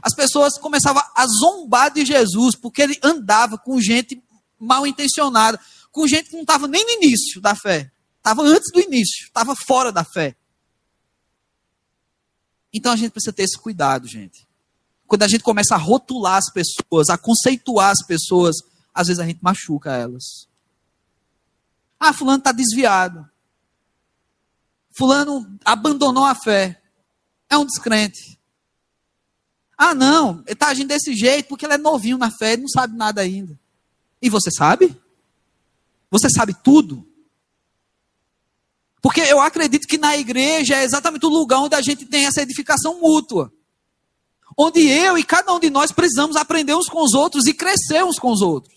as 0.00 0.14
pessoas 0.14 0.56
começavam 0.58 1.02
a 1.16 1.26
zombar 1.26 1.92
de 1.92 2.04
Jesus 2.04 2.54
porque 2.54 2.82
ele 2.82 2.96
andava 3.02 3.58
com 3.58 3.80
gente 3.80 4.22
mal 4.60 4.86
intencionada 4.86 5.58
com 5.94 6.08
gente 6.08 6.28
que 6.28 6.34
não 6.34 6.42
estava 6.42 6.66
nem 6.66 6.84
no 6.84 6.90
início 6.90 7.40
da 7.40 7.54
fé. 7.54 7.92
Estava 8.16 8.42
antes 8.42 8.72
do 8.72 8.80
início, 8.80 9.26
estava 9.26 9.54
fora 9.54 9.92
da 9.92 10.02
fé. 10.02 10.36
Então 12.72 12.92
a 12.92 12.96
gente 12.96 13.12
precisa 13.12 13.32
ter 13.32 13.44
esse 13.44 13.56
cuidado, 13.56 14.08
gente. 14.08 14.44
Quando 15.06 15.22
a 15.22 15.28
gente 15.28 15.44
começa 15.44 15.76
a 15.76 15.78
rotular 15.78 16.36
as 16.36 16.52
pessoas, 16.52 17.08
a 17.08 17.16
conceituar 17.16 17.90
as 17.90 18.04
pessoas, 18.04 18.56
às 18.92 19.06
vezes 19.06 19.20
a 19.20 19.26
gente 19.26 19.38
machuca 19.40 19.92
elas. 19.92 20.48
Ah, 22.00 22.12
fulano 22.12 22.38
está 22.38 22.50
desviado. 22.50 23.30
Fulano 24.96 25.58
abandonou 25.64 26.24
a 26.24 26.34
fé. 26.34 26.80
É 27.50 27.58
um 27.58 27.66
descrente. 27.66 28.38
Ah, 29.76 29.94
não, 29.94 30.42
ele 30.46 30.52
está 30.52 30.68
agindo 30.68 30.88
desse 30.88 31.14
jeito 31.14 31.48
porque 31.48 31.66
ele 31.66 31.74
é 31.74 31.78
novinho 31.78 32.16
na 32.16 32.30
fé, 32.30 32.52
ele 32.52 32.62
não 32.62 32.68
sabe 32.68 32.96
nada 32.96 33.20
ainda. 33.20 33.58
E 34.22 34.30
você 34.30 34.50
sabe? 34.50 34.96
Você 36.10 36.30
sabe 36.30 36.54
tudo? 36.62 37.06
Porque 39.02 39.20
eu 39.20 39.40
acredito 39.40 39.86
que 39.86 39.98
na 39.98 40.16
igreja 40.16 40.76
é 40.76 40.84
exatamente 40.84 41.26
o 41.26 41.28
lugar 41.28 41.60
onde 41.60 41.74
a 41.74 41.82
gente 41.82 42.06
tem 42.06 42.24
essa 42.24 42.40
edificação 42.40 43.00
mútua. 43.00 43.52
Onde 44.56 44.80
eu 44.88 45.18
e 45.18 45.24
cada 45.24 45.52
um 45.52 45.60
de 45.60 45.68
nós 45.68 45.90
precisamos 45.90 46.36
aprender 46.36 46.74
uns 46.74 46.88
com 46.88 47.02
os 47.02 47.12
outros 47.12 47.46
e 47.46 47.52
crescer 47.52 48.04
uns 48.04 48.18
com 48.18 48.30
os 48.30 48.40
outros. 48.40 48.73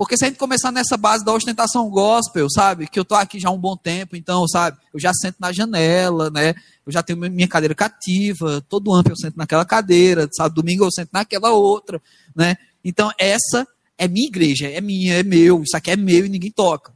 Porque 0.00 0.16
se 0.16 0.24
a 0.24 0.28
gente 0.28 0.38
começar 0.38 0.72
nessa 0.72 0.96
base 0.96 1.22
da 1.22 1.30
ostentação 1.30 1.90
gospel, 1.90 2.48
sabe? 2.48 2.88
Que 2.88 2.98
eu 2.98 3.04
tô 3.04 3.14
aqui 3.14 3.38
já 3.38 3.50
há 3.50 3.52
um 3.52 3.58
bom 3.58 3.76
tempo, 3.76 4.16
então, 4.16 4.48
sabe? 4.48 4.78
Eu 4.94 4.98
já 4.98 5.12
sento 5.12 5.36
na 5.38 5.52
janela, 5.52 6.30
né? 6.30 6.54
Eu 6.86 6.90
já 6.90 7.02
tenho 7.02 7.18
minha 7.18 7.46
cadeira 7.46 7.74
cativa, 7.74 8.64
todo 8.66 8.94
ano 8.94 9.10
eu 9.10 9.16
sento 9.16 9.36
naquela 9.36 9.62
cadeira, 9.62 10.26
sabe? 10.32 10.54
Domingo 10.54 10.86
eu 10.86 10.90
sento 10.90 11.10
naquela 11.12 11.50
outra, 11.50 12.00
né? 12.34 12.56
Então, 12.82 13.12
essa 13.18 13.68
é 13.98 14.08
minha 14.08 14.26
igreja, 14.26 14.70
é 14.70 14.80
minha, 14.80 15.16
é 15.16 15.22
meu, 15.22 15.62
isso 15.62 15.76
aqui 15.76 15.90
é 15.90 15.96
meu 15.96 16.24
e 16.24 16.30
ninguém 16.30 16.50
toca. 16.50 16.94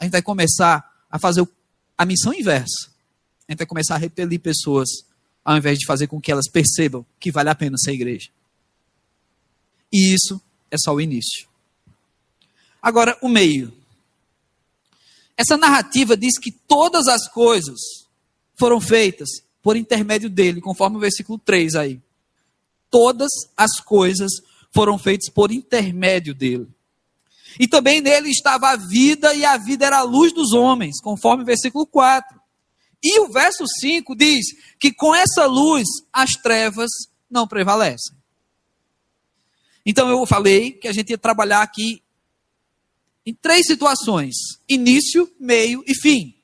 A 0.00 0.04
gente 0.04 0.12
vai 0.12 0.22
começar 0.22 0.82
a 1.10 1.18
fazer 1.18 1.46
a 1.98 2.06
missão 2.06 2.32
inversa. 2.32 2.88
A 3.46 3.52
gente 3.52 3.58
vai 3.58 3.66
começar 3.66 3.96
a 3.96 3.98
repelir 3.98 4.40
pessoas, 4.40 4.88
ao 5.44 5.58
invés 5.58 5.78
de 5.78 5.84
fazer 5.84 6.06
com 6.06 6.22
que 6.22 6.32
elas 6.32 6.48
percebam 6.50 7.04
que 7.20 7.30
vale 7.30 7.50
a 7.50 7.54
pena 7.54 7.76
ser 7.76 7.92
igreja. 7.92 8.30
E 9.92 10.14
isso 10.14 10.40
é 10.70 10.78
só 10.78 10.94
o 10.94 11.02
início. 11.02 11.54
Agora, 12.86 13.18
o 13.20 13.28
meio. 13.28 13.76
Essa 15.36 15.56
narrativa 15.56 16.16
diz 16.16 16.38
que 16.38 16.52
todas 16.52 17.08
as 17.08 17.26
coisas 17.26 17.80
foram 18.54 18.80
feitas 18.80 19.28
por 19.60 19.76
intermédio 19.76 20.30
dele, 20.30 20.60
conforme 20.60 20.96
o 20.96 21.00
versículo 21.00 21.36
3 21.36 21.74
aí. 21.74 22.00
Todas 22.88 23.28
as 23.56 23.80
coisas 23.80 24.30
foram 24.72 24.96
feitos 24.96 25.28
por 25.28 25.50
intermédio 25.50 26.32
dele. 26.32 26.68
E 27.58 27.66
também 27.66 28.00
nele 28.00 28.30
estava 28.30 28.68
a 28.68 28.76
vida, 28.76 29.34
e 29.34 29.44
a 29.44 29.56
vida 29.56 29.84
era 29.84 29.98
a 29.98 30.02
luz 30.04 30.32
dos 30.32 30.52
homens, 30.52 31.00
conforme 31.00 31.42
o 31.42 31.46
versículo 31.46 31.88
4. 31.88 32.40
E 33.02 33.18
o 33.18 33.32
verso 33.32 33.64
5 33.80 34.14
diz 34.14 34.46
que 34.78 34.92
com 34.92 35.12
essa 35.12 35.44
luz 35.46 35.88
as 36.12 36.34
trevas 36.34 36.92
não 37.28 37.48
prevalecem. 37.48 38.16
Então 39.84 40.08
eu 40.08 40.24
falei 40.24 40.70
que 40.70 40.86
a 40.86 40.92
gente 40.92 41.10
ia 41.10 41.18
trabalhar 41.18 41.62
aqui 41.62 42.00
em 43.26 43.34
três 43.34 43.66
situações: 43.66 44.34
início, 44.68 45.30
meio 45.38 45.82
e 45.86 45.94
fim. 45.94 46.34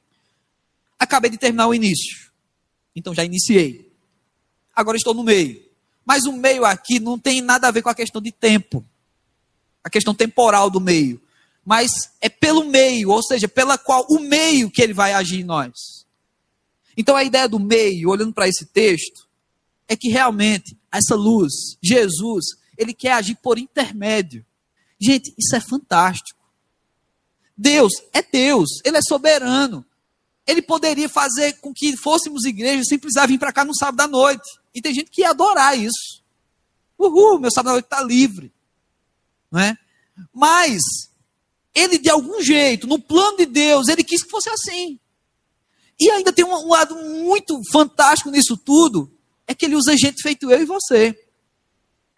Acabei 0.98 1.30
de 1.30 1.38
terminar 1.38 1.68
o 1.68 1.74
início. 1.74 2.30
Então 2.94 3.14
já 3.14 3.24
iniciei. 3.24 3.90
Agora 4.74 4.96
estou 4.96 5.14
no 5.14 5.22
meio. 5.22 5.62
Mas 6.04 6.24
o 6.24 6.32
meio 6.32 6.64
aqui 6.64 6.98
não 6.98 7.18
tem 7.18 7.40
nada 7.40 7.68
a 7.68 7.70
ver 7.70 7.82
com 7.82 7.88
a 7.88 7.94
questão 7.94 8.20
de 8.20 8.32
tempo, 8.32 8.84
a 9.84 9.88
questão 9.88 10.14
temporal 10.14 10.68
do 10.68 10.80
meio. 10.80 11.20
Mas 11.64 11.90
é 12.20 12.28
pelo 12.28 12.64
meio, 12.64 13.10
ou 13.10 13.22
seja, 13.22 13.46
pela 13.46 13.78
qual 13.78 14.04
o 14.10 14.18
meio 14.18 14.68
que 14.68 14.82
ele 14.82 14.92
vai 14.92 15.12
agir 15.12 15.40
em 15.40 15.44
nós. 15.44 16.04
Então 16.96 17.14
a 17.14 17.22
ideia 17.22 17.48
do 17.48 17.60
meio, 17.60 18.10
olhando 18.10 18.32
para 18.32 18.48
esse 18.48 18.66
texto, 18.66 19.28
é 19.86 19.96
que 19.96 20.08
realmente 20.08 20.76
essa 20.90 21.14
luz, 21.14 21.52
Jesus, 21.80 22.44
ele 22.76 22.92
quer 22.92 23.12
agir 23.12 23.36
por 23.36 23.58
intermédio. 23.58 24.44
Gente, 25.00 25.32
isso 25.38 25.54
é 25.54 25.60
fantástico. 25.60 26.41
Deus 27.56 27.92
é 28.12 28.22
Deus, 28.22 28.80
ele 28.84 28.96
é 28.96 29.02
soberano. 29.02 29.84
Ele 30.46 30.60
poderia 30.60 31.08
fazer 31.08 31.52
com 31.54 31.72
que 31.72 31.96
fôssemos 31.96 32.44
igreja 32.44 32.82
sem 32.84 32.98
precisar 32.98 33.26
vir 33.26 33.38
para 33.38 33.52
cá 33.52 33.64
no 33.64 33.76
sábado 33.76 34.00
à 34.00 34.08
noite. 34.08 34.48
E 34.74 34.82
tem 34.82 34.92
gente 34.92 35.10
que 35.10 35.20
ia 35.20 35.30
adorar 35.30 35.78
isso. 35.78 36.22
Uhul, 36.98 37.38
meu 37.38 37.50
sábado 37.50 37.70
à 37.70 37.72
noite 37.74 37.84
está 37.84 38.02
livre. 38.02 38.52
Não 39.50 39.60
é? 39.60 39.76
Mas, 40.32 40.80
ele 41.74 41.98
de 41.98 42.10
algum 42.10 42.42
jeito, 42.42 42.86
no 42.86 42.98
plano 42.98 43.36
de 43.36 43.46
Deus, 43.46 43.88
ele 43.88 44.02
quis 44.02 44.22
que 44.22 44.30
fosse 44.30 44.48
assim. 44.50 44.98
E 46.00 46.10
ainda 46.10 46.32
tem 46.32 46.44
um, 46.44 46.52
um 46.52 46.68
lado 46.68 46.96
muito 46.96 47.60
fantástico 47.70 48.30
nisso 48.30 48.56
tudo, 48.56 49.12
é 49.46 49.54
que 49.54 49.64
ele 49.64 49.76
usa 49.76 49.96
gente 49.96 50.22
feito 50.22 50.50
eu 50.50 50.60
e 50.60 50.64
você. 50.64 51.16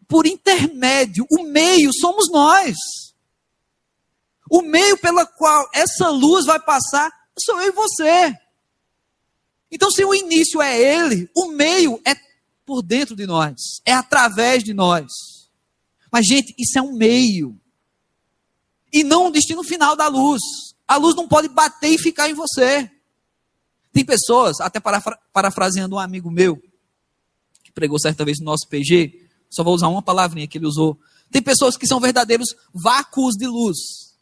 Por 0.09 0.27
intermédio, 0.27 1.27
o 1.31 1.45
meio 1.45 1.91
somos 1.93 2.31
nós. 2.31 2.75
O 4.55 4.63
meio 4.63 4.97
pela 4.97 5.27
qual 5.27 5.69
essa 5.75 6.11
luz 6.11 6.47
vai 6.47 6.61
passar 6.61 7.11
sou 7.37 7.61
eu 7.61 7.71
e 7.71 7.73
você. 7.73 8.33
Então, 9.69 9.91
se 9.91 10.05
o 10.05 10.15
início 10.15 10.63
é 10.63 10.81
ele, 10.81 11.29
o 11.37 11.49
meio 11.49 12.01
é 12.07 12.15
por 12.65 12.81
dentro 12.81 13.17
de 13.17 13.27
nós, 13.27 13.57
é 13.85 13.93
através 13.93 14.63
de 14.63 14.73
nós. 14.73 15.11
Mas, 16.09 16.25
gente, 16.27 16.55
isso 16.57 16.79
é 16.79 16.83
um 16.83 16.93
meio. 16.93 17.61
E 18.93 19.03
não 19.03 19.27
o 19.27 19.31
destino 19.33 19.65
final 19.65 19.97
da 19.97 20.07
luz. 20.07 20.41
A 20.87 20.99
luz 20.99 21.17
não 21.17 21.27
pode 21.27 21.49
bater 21.49 21.89
e 21.89 21.99
ficar 21.99 22.31
em 22.31 22.35
você. 22.35 22.89
Tem 23.93 24.05
pessoas, 24.05 24.61
até 24.61 24.79
parafra 24.79 25.19
parafraseando 25.33 25.97
um 25.97 25.99
amigo 25.99 26.31
meu, 26.31 26.63
que 27.65 27.73
pregou 27.73 27.99
certa 27.99 28.25
vez 28.25 28.39
no 28.39 28.45
nosso 28.45 28.69
PG, 28.69 29.29
só 29.51 29.65
vou 29.65 29.75
usar 29.75 29.89
uma 29.89 30.01
palavrinha 30.01 30.47
que 30.47 30.59
ele 30.59 30.67
usou. 30.69 30.97
Tem 31.29 31.43
pessoas 31.43 31.77
que 31.77 31.89
são 31.89 31.99
verdadeiros 31.99 32.55
vácuos 32.73 33.35
de 33.35 33.49
luz. 33.49 34.14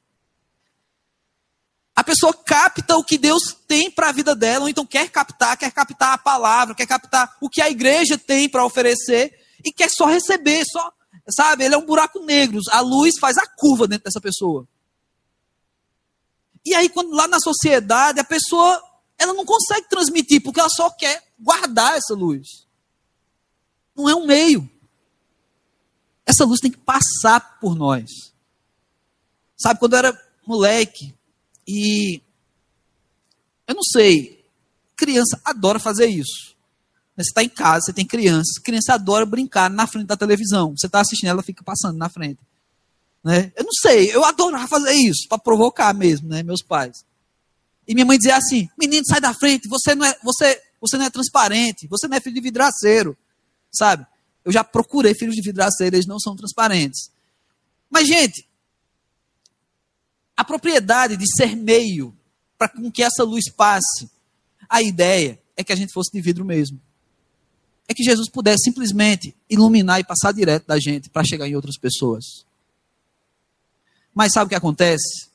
A 1.94 2.02
pessoa 2.02 2.33
capta 2.33 2.96
o 2.96 3.05
que 3.05 3.18
Deus 3.18 3.55
tem 3.66 3.90
para 3.90 4.09
a 4.09 4.12
vida 4.12 4.35
dela, 4.35 4.64
ou 4.64 4.68
então 4.68 4.87
quer 4.87 5.11
captar, 5.11 5.57
quer 5.59 5.70
captar 5.70 6.14
a 6.14 6.18
palavra, 6.18 6.74
quer 6.74 6.87
captar 6.87 7.37
o 7.40 7.50
que 7.50 7.61
a 7.61 7.68
igreja 7.68 8.16
tem 8.16 8.48
para 8.48 8.64
oferecer 8.64 9.38
e 9.62 9.70
quer 9.70 9.90
só 9.90 10.07
receber, 10.07 10.64
só, 10.64 10.92
sabe? 11.28 11.64
Ele 11.64 11.74
é 11.74 11.78
um 11.78 11.85
buraco 11.85 12.20
negro, 12.20 12.61
a 12.70 12.81
luz 12.81 13.18
faz 13.20 13.37
a 13.37 13.46
curva 13.46 13.87
dentro 13.87 14.05
dessa 14.05 14.20
pessoa. 14.20 14.66
E 16.64 16.74
aí 16.74 16.88
quando 16.88 17.14
lá 17.14 17.28
na 17.28 17.40
sociedade 17.40 18.20
a 18.20 18.24
pessoa 18.24 18.83
ela 19.18 19.35
não 19.35 19.44
consegue 19.44 19.88
transmitir 19.88 20.42
porque 20.42 20.61
ela 20.61 20.70
só 20.70 20.90
quer 20.90 21.22
guardar 21.38 21.96
essa 21.96 22.14
luz. 22.14 22.66
Não 23.94 24.09
é 24.09 24.14
um 24.14 24.26
meio. 24.26 24.68
Essa 26.24 26.44
luz 26.44 26.61
tem 26.61 26.70
que 26.70 26.78
passar 26.78 27.59
por 27.61 27.74
nós. 27.74 28.33
Sabe, 29.57 29.78
quando 29.78 29.92
eu 29.92 29.98
era 29.98 30.33
moleque, 30.46 31.14
e 31.66 32.20
eu 33.66 33.75
não 33.75 33.83
sei, 33.83 34.44
criança 34.96 35.40
adora 35.44 35.79
fazer 35.79 36.07
isso. 36.07 36.53
Você 37.16 37.29
está 37.29 37.42
em 37.42 37.48
casa, 37.48 37.87
você 37.87 37.92
tem 37.92 38.07
crianças, 38.07 38.59
criança 38.59 38.94
adora 38.94 39.27
brincar 39.27 39.70
na 39.70 39.87
frente 39.87 40.07
da 40.07 40.16
televisão. 40.16 40.75
Você 40.77 40.87
está 40.87 41.01
assistindo, 41.01 41.29
ela 41.29 41.42
fica 41.42 41.62
passando 41.62 41.96
na 41.96 42.09
frente. 42.09 42.40
Né? 43.22 43.53
Eu 43.57 43.64
não 43.64 43.72
sei, 43.72 44.14
eu 44.14 44.25
adorava 44.25 44.66
fazer 44.66 44.92
isso, 44.92 45.29
para 45.29 45.38
provocar 45.38 45.94
mesmo, 45.94 46.29
né, 46.29 46.42
meus 46.42 46.62
pais. 46.62 47.05
E 47.87 47.94
minha 47.94 48.07
mãe 48.07 48.18
dizia 48.18 48.37
assim: 48.37 48.68
menino, 48.79 49.05
sai 49.07 49.20
da 49.20 49.35
frente, 49.35 49.68
você 49.68 49.94
não 49.94 50.07
é, 50.07 50.16
você, 50.22 50.61
você 50.81 50.96
não 50.96 51.05
é 51.05 51.11
transparente, 51.11 51.87
você 51.88 52.09
não 52.09 52.16
é 52.16 52.20
filho 52.20 52.35
de 52.35 52.40
vidraceiro. 52.40 53.16
Sabe? 53.70 54.07
Eu 54.44 54.53
já 54.53 54.64
procurei 54.64 55.14
filhos 55.14 55.35
de 55.35 55.42
vidraceiro, 55.42 55.96
eles 55.96 56.07
não 56.07 56.18
são 56.18 56.35
transparentes. 56.35 57.11
Mas, 57.88 58.09
gente, 58.09 58.46
a 60.37 60.45
propriedade 60.45 61.16
de 61.16 61.27
ser 61.37 61.57
meio 61.57 62.16
para 62.59 62.68
com 62.68 62.90
que 62.90 63.03
essa 63.03 63.25
luz 63.25 63.51
passe, 63.51 64.11
a 64.68 64.83
ideia 64.83 65.40
é 65.57 65.64
que 65.64 65.73
a 65.73 65.77
gente 65.77 65.92
fosse 65.92 66.11
de 66.12 66.21
vidro 66.21 66.45
mesmo. 66.45 66.81
É 67.88 67.95
que 67.95 68.03
Jesus 68.03 68.29
pudesse 68.29 68.64
simplesmente 68.64 69.35
iluminar 69.51 70.01
e 70.01 70.05
passar 70.05 70.33
direto 70.33 70.66
da 70.66 70.79
gente 70.79 71.11
para 71.11 71.25
chegar 71.25 71.47
em 71.49 71.57
outras 71.57 71.77
pessoas. 71.77 72.47
Mas 74.14 74.33
sabe 74.33 74.47
o 74.47 74.49
que 74.49 74.55
acontece? 74.55 75.29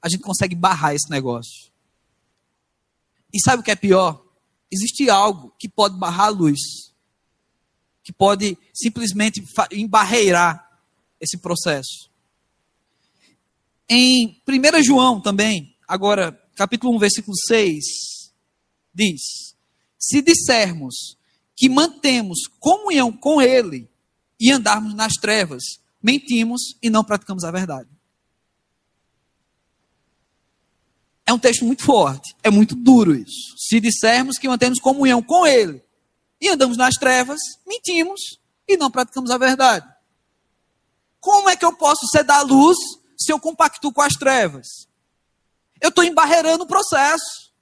A 0.00 0.08
gente 0.08 0.22
consegue 0.22 0.54
barrar 0.54 0.94
esse 0.94 1.10
negócio. 1.10 1.70
E 3.32 3.40
sabe 3.40 3.60
o 3.60 3.64
que 3.64 3.70
é 3.70 3.76
pior? 3.76 4.24
Existe 4.70 5.08
algo 5.08 5.54
que 5.58 5.68
pode 5.68 5.96
barrar 5.98 6.26
a 6.26 6.30
luz, 6.30 6.60
que 8.02 8.12
pode 8.12 8.58
simplesmente 8.74 9.44
embarreirar 9.70 10.80
esse 11.20 11.38
processo. 11.38 12.10
Em 13.94 14.42
1 14.48 14.82
João 14.82 15.20
também, 15.20 15.76
agora, 15.86 16.32
capítulo 16.56 16.96
1, 16.96 16.98
versículo 16.98 17.36
6, 17.46 17.84
diz: 18.94 19.20
Se 19.98 20.22
dissermos 20.22 21.18
que 21.54 21.68
mantemos 21.68 22.46
comunhão 22.58 23.12
com 23.12 23.42
Ele 23.42 23.86
e 24.40 24.50
andarmos 24.50 24.94
nas 24.94 25.12
trevas, 25.20 25.62
mentimos 26.02 26.74
e 26.82 26.88
não 26.88 27.04
praticamos 27.04 27.44
a 27.44 27.50
verdade. 27.50 27.90
É 31.26 31.32
um 31.34 31.38
texto 31.38 31.66
muito 31.66 31.84
forte, 31.84 32.34
é 32.42 32.48
muito 32.48 32.74
duro 32.74 33.14
isso. 33.14 33.54
Se 33.58 33.78
dissermos 33.78 34.38
que 34.38 34.48
mantemos 34.48 34.80
comunhão 34.80 35.22
com 35.22 35.46
Ele 35.46 35.84
e 36.40 36.48
andamos 36.48 36.78
nas 36.78 36.94
trevas, 36.94 37.38
mentimos 37.66 38.40
e 38.66 38.74
não 38.74 38.90
praticamos 38.90 39.30
a 39.30 39.36
verdade. 39.36 39.86
Como 41.20 41.50
é 41.50 41.56
que 41.56 41.64
eu 41.66 41.76
posso 41.76 42.06
ser 42.06 42.24
da 42.24 42.40
luz 42.40 42.78
se 43.22 43.32
eu 43.32 43.40
compactuo 43.40 43.92
com 43.92 44.02
as 44.02 44.14
trevas? 44.14 44.88
Eu 45.80 45.88
estou 45.88 46.04
embarreirando 46.04 46.64
o 46.64 46.66
processo. 46.66 47.52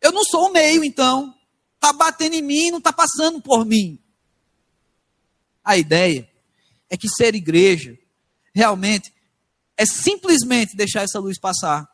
Eu 0.00 0.12
não 0.12 0.24
sou 0.24 0.48
o 0.48 0.52
meio, 0.52 0.84
então. 0.84 1.34
Está 1.74 1.92
batendo 1.92 2.34
em 2.34 2.42
mim, 2.42 2.70
não 2.70 2.78
está 2.78 2.92
passando 2.92 3.40
por 3.40 3.64
mim. 3.64 3.98
A 5.64 5.76
ideia 5.76 6.30
é 6.88 6.96
que 6.96 7.08
ser 7.08 7.34
igreja 7.34 7.98
realmente 8.54 9.12
é 9.76 9.84
simplesmente 9.84 10.76
deixar 10.76 11.02
essa 11.02 11.18
luz 11.18 11.38
passar. 11.38 11.88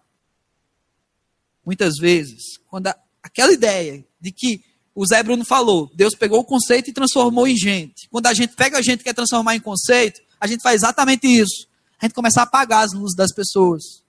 Muitas 1.65 1.97
vezes, 1.97 2.59
quando 2.67 2.89
a, 2.89 2.97
aquela 3.23 3.53
ideia 3.53 4.05
de 4.21 4.33
que 4.33 4.63
o 4.95 5.07
Zé 5.07 5.23
Bruno 5.23 5.45
falou, 5.45 5.91
Deus 5.95 6.15
pegou 6.15 6.41
o 6.41 6.45
conceito 6.45 6.91
e 6.91 6.93
transformou 6.93 7.47
em 7.47 7.57
gente. 7.57 8.09
Quando 8.11 8.27
a 8.27 8.35
gente 8.35 8.55
pega 8.55 8.77
a 8.79 8.83
gente 8.83 9.03
quer 9.03 9.15
transformar 9.15 9.57
em 9.57 9.61
conceito, 9.61 10.21
a 10.39 10.47
gente 10.47 10.63
faz 10.63 10.83
exatamente 10.83 11.27
isso 11.27 11.70
a 12.01 12.07
gente 12.07 12.15
começa 12.15 12.41
a 12.41 12.45
apagar 12.45 12.85
as 12.85 12.93
luzes 12.93 13.15
das 13.15 13.33
pessoas. 13.33 14.03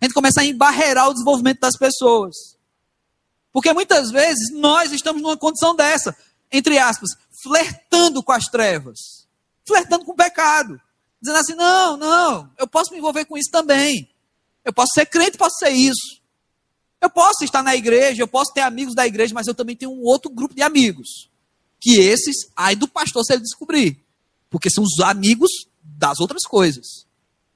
A 0.00 0.04
gente 0.04 0.14
começa 0.14 0.42
a 0.42 0.44
embarrear 0.44 1.08
o 1.08 1.12
desenvolvimento 1.12 1.60
das 1.60 1.76
pessoas. 1.76 2.36
Porque 3.52 3.72
muitas 3.72 4.10
vezes 4.10 4.52
nós 4.52 4.92
estamos 4.92 5.22
numa 5.22 5.36
condição 5.36 5.74
dessa, 5.74 6.16
entre 6.52 6.78
aspas, 6.78 7.10
flertando 7.42 8.22
com 8.22 8.32
as 8.32 8.44
trevas, 8.46 9.26
flertando 9.66 10.04
com 10.04 10.12
o 10.12 10.16
pecado, 10.16 10.80
dizendo 11.20 11.38
assim: 11.38 11.54
não, 11.54 11.96
não, 11.96 12.50
eu 12.58 12.68
posso 12.68 12.92
me 12.92 12.98
envolver 12.98 13.24
com 13.24 13.36
isso 13.36 13.50
também. 13.50 14.08
Eu 14.64 14.72
posso 14.72 14.92
ser 14.94 15.06
crente, 15.06 15.38
posso 15.38 15.56
ser 15.58 15.70
isso. 15.70 16.20
Eu 17.00 17.08
posso 17.08 17.42
estar 17.42 17.62
na 17.62 17.74
igreja, 17.74 18.22
eu 18.22 18.28
posso 18.28 18.52
ter 18.52 18.60
amigos 18.60 18.94
da 18.94 19.06
igreja, 19.06 19.32
mas 19.32 19.46
eu 19.46 19.54
também 19.54 19.74
tenho 19.74 19.90
um 19.90 20.02
outro 20.02 20.30
grupo 20.30 20.54
de 20.54 20.62
amigos. 20.62 21.30
Que 21.80 21.98
esses, 21.98 22.50
ai 22.54 22.76
do 22.76 22.86
pastor 22.86 23.24
se 23.24 23.32
ele 23.32 23.42
descobrir. 23.42 24.04
Porque 24.50 24.68
são 24.68 24.84
os 24.84 25.00
amigos 25.00 25.50
das 26.00 26.18
outras 26.18 26.42
coisas. 26.44 27.06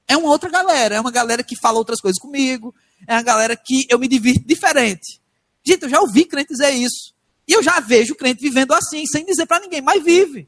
É 0.07 0.15
uma 0.15 0.29
outra 0.29 0.49
galera, 0.49 0.95
é 0.95 1.01
uma 1.01 1.11
galera 1.11 1.43
que 1.43 1.59
fala 1.59 1.79
outras 1.79 1.99
coisas 1.99 2.19
comigo, 2.19 2.73
é 3.07 3.13
uma 3.15 3.23
galera 3.23 3.57
que 3.57 3.87
eu 3.89 3.97
me 3.97 4.07
divirto 4.07 4.45
diferente. 4.45 5.19
Gente, 5.65 5.83
eu 5.83 5.89
já 5.89 5.99
ouvi 5.99 6.25
crente 6.25 6.53
dizer 6.53 6.69
isso. 6.69 7.13
E 7.47 7.53
eu 7.53 7.63
já 7.63 7.79
vejo 7.79 8.15
crente 8.15 8.41
vivendo 8.41 8.73
assim, 8.73 9.03
sem 9.07 9.25
dizer 9.25 9.47
para 9.47 9.59
ninguém, 9.59 9.81
mas 9.81 10.03
vive. 10.03 10.47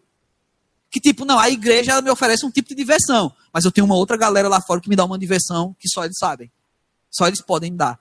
Que 0.91 0.99
tipo, 0.99 1.25
não, 1.25 1.39
a 1.39 1.49
igreja 1.49 1.91
ela 1.91 2.01
me 2.01 2.09
oferece 2.09 2.45
um 2.45 2.51
tipo 2.51 2.69
de 2.69 2.75
diversão, 2.75 3.33
mas 3.51 3.65
eu 3.65 3.71
tenho 3.71 3.85
uma 3.85 3.95
outra 3.95 4.15
galera 4.15 4.47
lá 4.47 4.61
fora 4.61 4.79
que 4.79 4.87
me 4.87 4.95
dá 4.95 5.03
uma 5.03 5.17
diversão 5.17 5.75
que 5.79 5.89
só 5.89 6.05
eles 6.05 6.17
sabem. 6.19 6.51
Só 7.09 7.27
eles 7.27 7.41
podem 7.41 7.75
dar. 7.75 7.99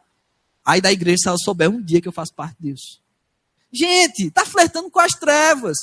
Aí 0.64 0.80
da 0.80 0.92
igreja, 0.92 1.16
se 1.22 1.28
ela 1.28 1.38
souber 1.38 1.70
um 1.70 1.82
dia 1.82 2.02
que 2.02 2.08
eu 2.08 2.12
faço 2.12 2.34
parte 2.34 2.56
disso. 2.60 3.00
Gente, 3.72 4.30
tá 4.30 4.44
flertando 4.44 4.90
com 4.90 5.00
as 5.00 5.12
trevas. 5.12 5.76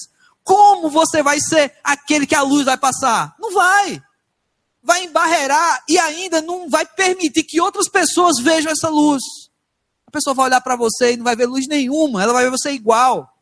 Como 0.43 0.89
você 0.89 1.23
vai 1.23 1.39
ser 1.39 1.73
aquele 1.83 2.27
que 2.27 2.35
a 2.35 2.41
luz 2.41 2.65
vai 2.65 2.77
passar? 2.77 3.35
Não 3.39 3.53
vai. 3.53 4.01
Vai 4.81 5.05
embarrear 5.05 5.83
e 5.87 5.97
ainda 5.97 6.41
não 6.41 6.69
vai 6.69 6.85
permitir 6.85 7.43
que 7.43 7.61
outras 7.61 7.87
pessoas 7.87 8.41
vejam 8.41 8.71
essa 8.71 8.89
luz. 8.89 9.21
A 10.05 10.11
pessoa 10.11 10.33
vai 10.33 10.47
olhar 10.47 10.61
para 10.61 10.75
você 10.75 11.13
e 11.13 11.17
não 11.17 11.23
vai 11.23 11.35
ver 11.35 11.45
luz 11.45 11.67
nenhuma, 11.67 12.21
ela 12.21 12.33
vai 12.33 12.43
ver 12.43 12.51
você 12.51 12.71
igual. 12.71 13.33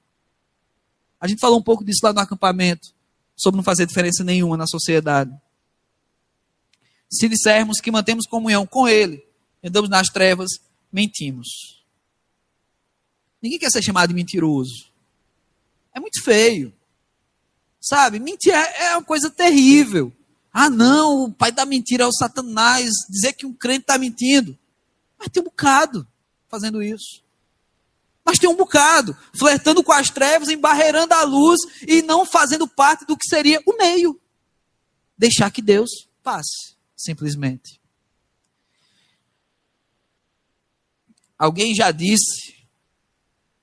A 1.20 1.28
gente 1.28 1.40
falou 1.40 1.60
um 1.60 1.64
pouco 1.64 1.84
disso 1.84 2.00
lá 2.04 2.14
no 2.14 2.20
acampamento, 2.20 2.94
sobre 3.36 3.58
não 3.58 3.64
fazer 3.64 3.86
diferença 3.86 4.24
nenhuma 4.24 4.56
na 4.56 4.68
sociedade. 4.68 5.32
Se 7.10 7.28
dissermos 7.28 7.82
que 7.82 7.92
mantemos 7.92 8.26
comunhão 8.26 8.66
com 8.66 8.88
Ele, 8.88 9.26
andamos 9.64 9.90
nas 9.90 10.08
trevas, 10.08 10.50
mentimos. 10.92 11.84
Ninguém 13.42 13.60
quer 13.60 13.72
ser 13.72 13.84
chamado 13.84 14.10
de 14.10 14.16
mentiroso. 14.16 14.92
É 15.94 16.00
muito 16.00 16.24
feio. 16.24 16.74
Sabe? 17.82 18.20
Mentir 18.20 18.54
é, 18.54 18.86
é 18.86 18.96
uma 18.96 19.04
coisa 19.04 19.30
terrível. 19.30 20.14
Ah, 20.54 20.70
não, 20.70 21.24
o 21.24 21.34
pai 21.34 21.52
da 21.52 21.66
mentira 21.66 22.04
é 22.04 22.08
o 22.08 22.14
Satanás. 22.14 22.92
Dizer 23.10 23.34
que 23.34 23.46
um 23.46 23.54
crente 23.54 23.82
está 23.82 23.98
mentindo. 23.98 24.58
Mas 25.18 25.30
tem 25.30 25.42
um 25.42 25.46
bocado 25.46 26.08
fazendo 26.48 26.84
isso. 26.84 27.24
Mas 28.24 28.38
tem 28.38 28.50
um 28.50 28.56
bocado 28.56 29.18
flertando 29.34 29.84
com 29.84 29.92
as 29.92 30.10
trevas, 30.10 30.50
embarreirando 30.50 31.14
a 31.14 31.24
luz 31.24 31.60
e 31.88 32.02
não 32.04 32.26
fazendo 32.26 32.68
parte 32.68 33.06
do 33.06 33.18
que 33.18 33.28
seria 33.28 33.62
o 33.66 33.76
meio. 33.76 34.20
Deixar 35.18 35.50
que 35.50 35.62
Deus 35.62 36.08
passe, 36.22 36.76
simplesmente. 36.96 37.82
Alguém 41.38 41.74
já 41.74 41.90
disse, 41.90 42.56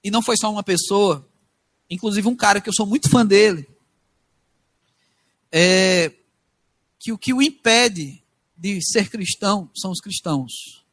e 0.02 0.10
não 0.10 0.20
foi 0.20 0.36
só 0.36 0.50
uma 0.50 0.64
pessoa, 0.64 1.28
inclusive 1.88 2.26
um 2.26 2.34
cara 2.34 2.60
que 2.60 2.68
eu 2.68 2.74
sou 2.74 2.84
muito 2.84 3.08
fã 3.08 3.24
dele, 3.24 3.68
é, 5.50 6.12
que 6.98 7.12
o 7.12 7.18
que 7.18 7.32
o 7.32 7.42
impede 7.42 8.22
de 8.56 8.80
ser 8.84 9.08
cristão 9.08 9.70
são 9.76 9.90
os 9.90 10.00
cristãos. 10.00 10.84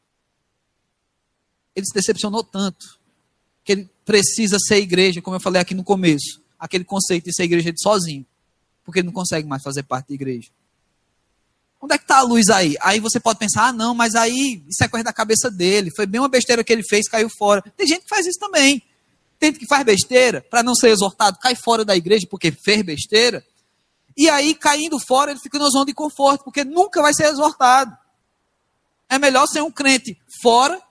Ele 1.76 1.86
se 1.86 1.94
decepcionou 1.94 2.44
tanto 2.44 3.00
que 3.64 3.72
ele 3.72 3.90
precisa 4.06 4.58
ser 4.60 4.78
igreja, 4.78 5.22
como 5.22 5.36
eu 5.36 5.42
falei 5.42 5.60
aqui 5.60 5.74
no 5.74 5.84
começo, 5.84 6.42
aquele 6.60 6.84
conceito 6.84 7.26
de 7.26 7.34
ser 7.34 7.44
igreja 7.44 7.74
de 7.74 7.82
sozinho, 7.82 8.26
porque 8.84 9.00
ele 9.00 9.08
não 9.08 9.14
consegue 9.14 9.48
mais 9.48 9.64
fazer 9.64 9.84
parte 9.84 10.10
da 10.10 10.14
igreja. 10.14 10.50
Onde 11.82 11.96
é 11.96 11.98
que 11.98 12.04
está 12.04 12.20
a 12.20 12.24
luz 12.24 12.50
aí? 12.50 12.76
Aí 12.82 13.00
você 13.00 13.20
pode 13.20 13.40
pensar, 13.40 13.68
ah, 13.68 13.74
não, 13.74 13.94
mas 13.94 14.16
aí 14.16 14.64
isso 14.70 14.84
é 14.84 14.88
coisa 14.88 15.04
da 15.04 15.12
cabeça 15.12 15.50
dele, 15.50 15.92
foi 15.96 16.06
bem 16.06 16.22
uma 16.22 16.30
besteira 16.30 16.64
que 16.64 16.72
ele 16.72 16.84
fez, 16.88 17.10
caiu 17.10 17.30
fora. 17.30 17.62
Tem 17.76 17.88
gente 17.88 18.04
que 18.04 18.10
faz 18.10 18.26
isso 18.26 18.40
também. 18.40 18.82
Tem 19.40 19.50
gente 19.50 19.60
que 19.60 19.68
faz 19.68 19.84
besteira, 19.84 20.42
para 20.50 20.64
não 20.64 20.74
ser 20.76 20.90
exortado, 20.90 21.40
cai 21.40 21.56
fora 21.56 21.84
da 21.84 21.96
igreja 21.96 22.26
porque 22.30 22.52
fez 22.52 22.84
besteira. 22.84 23.44
E 24.18 24.30
aí, 24.30 24.56
caindo 24.56 24.98
fora, 25.00 25.32
ele 25.32 25.40
fica 25.40 25.60
na 25.60 25.70
zona 25.70 25.86
de 25.86 25.94
conforto, 25.94 26.44
porque 26.44 26.64
nunca 26.64 27.02
vai 27.02 27.14
ser 27.14 27.26
exortado. 27.26 27.96
É 29.10 29.20
melhor 29.20 29.46
ser 29.48 29.62
um 29.62 29.72
crente 29.72 30.18
fora 30.42 30.82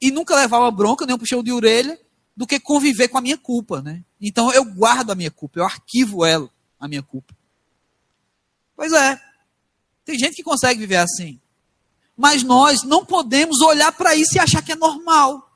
e 0.00 0.10
nunca 0.10 0.34
levar 0.34 0.58
uma 0.58 0.70
bronca, 0.70 1.06
nem 1.06 1.14
um 1.14 1.18
puxão 1.18 1.42
de 1.42 1.52
orelha, 1.52 1.98
do 2.36 2.46
que 2.46 2.58
conviver 2.58 3.08
com 3.08 3.18
a 3.18 3.20
minha 3.20 3.38
culpa, 3.38 3.80
né? 3.80 4.02
Então 4.20 4.52
eu 4.52 4.64
guardo 4.64 5.10
a 5.10 5.14
minha 5.14 5.30
culpa, 5.30 5.60
eu 5.60 5.64
arquivo 5.64 6.24
ela, 6.24 6.50
a 6.78 6.88
minha 6.88 7.02
culpa. 7.02 7.34
Pois 8.76 8.92
é. 8.92 9.20
Tem 10.04 10.18
gente 10.18 10.34
que 10.34 10.42
consegue 10.42 10.80
viver 10.80 10.96
assim. 10.96 11.40
Mas 12.16 12.42
nós 12.42 12.82
não 12.82 13.04
podemos 13.04 13.60
olhar 13.60 13.92
para 13.92 14.14
isso 14.14 14.36
e 14.36 14.38
achar 14.38 14.62
que 14.62 14.72
é 14.72 14.76
normal. 14.76 15.50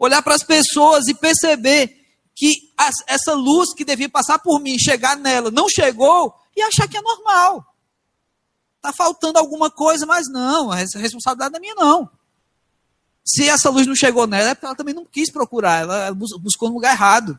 Olhar 0.00 0.22
para 0.22 0.34
as 0.34 0.42
pessoas 0.42 1.06
e 1.06 1.14
perceber 1.14 1.97
que 2.38 2.72
essa 3.04 3.34
luz 3.34 3.74
que 3.74 3.84
devia 3.84 4.08
passar 4.08 4.38
por 4.38 4.60
mim, 4.60 4.78
chegar 4.78 5.16
nela, 5.16 5.50
não 5.50 5.68
chegou 5.68 6.32
e 6.56 6.62
achar 6.62 6.86
que 6.86 6.96
é 6.96 7.02
normal. 7.02 7.74
Está 8.76 8.92
faltando 8.92 9.40
alguma 9.40 9.72
coisa, 9.72 10.06
mas 10.06 10.28
não, 10.30 10.72
essa 10.72 11.00
responsabilidade 11.00 11.50
não 11.50 11.58
é 11.58 11.60
minha, 11.60 11.74
não. 11.74 12.08
Se 13.26 13.48
essa 13.48 13.68
luz 13.70 13.88
não 13.88 13.96
chegou 13.96 14.24
nela, 14.28 14.50
é 14.50 14.54
porque 14.54 14.66
ela 14.66 14.76
também 14.76 14.94
não 14.94 15.04
quis 15.04 15.32
procurar, 15.32 15.80
ela 15.80 16.14
buscou 16.14 16.68
no 16.68 16.76
lugar 16.76 16.94
errado. 16.94 17.38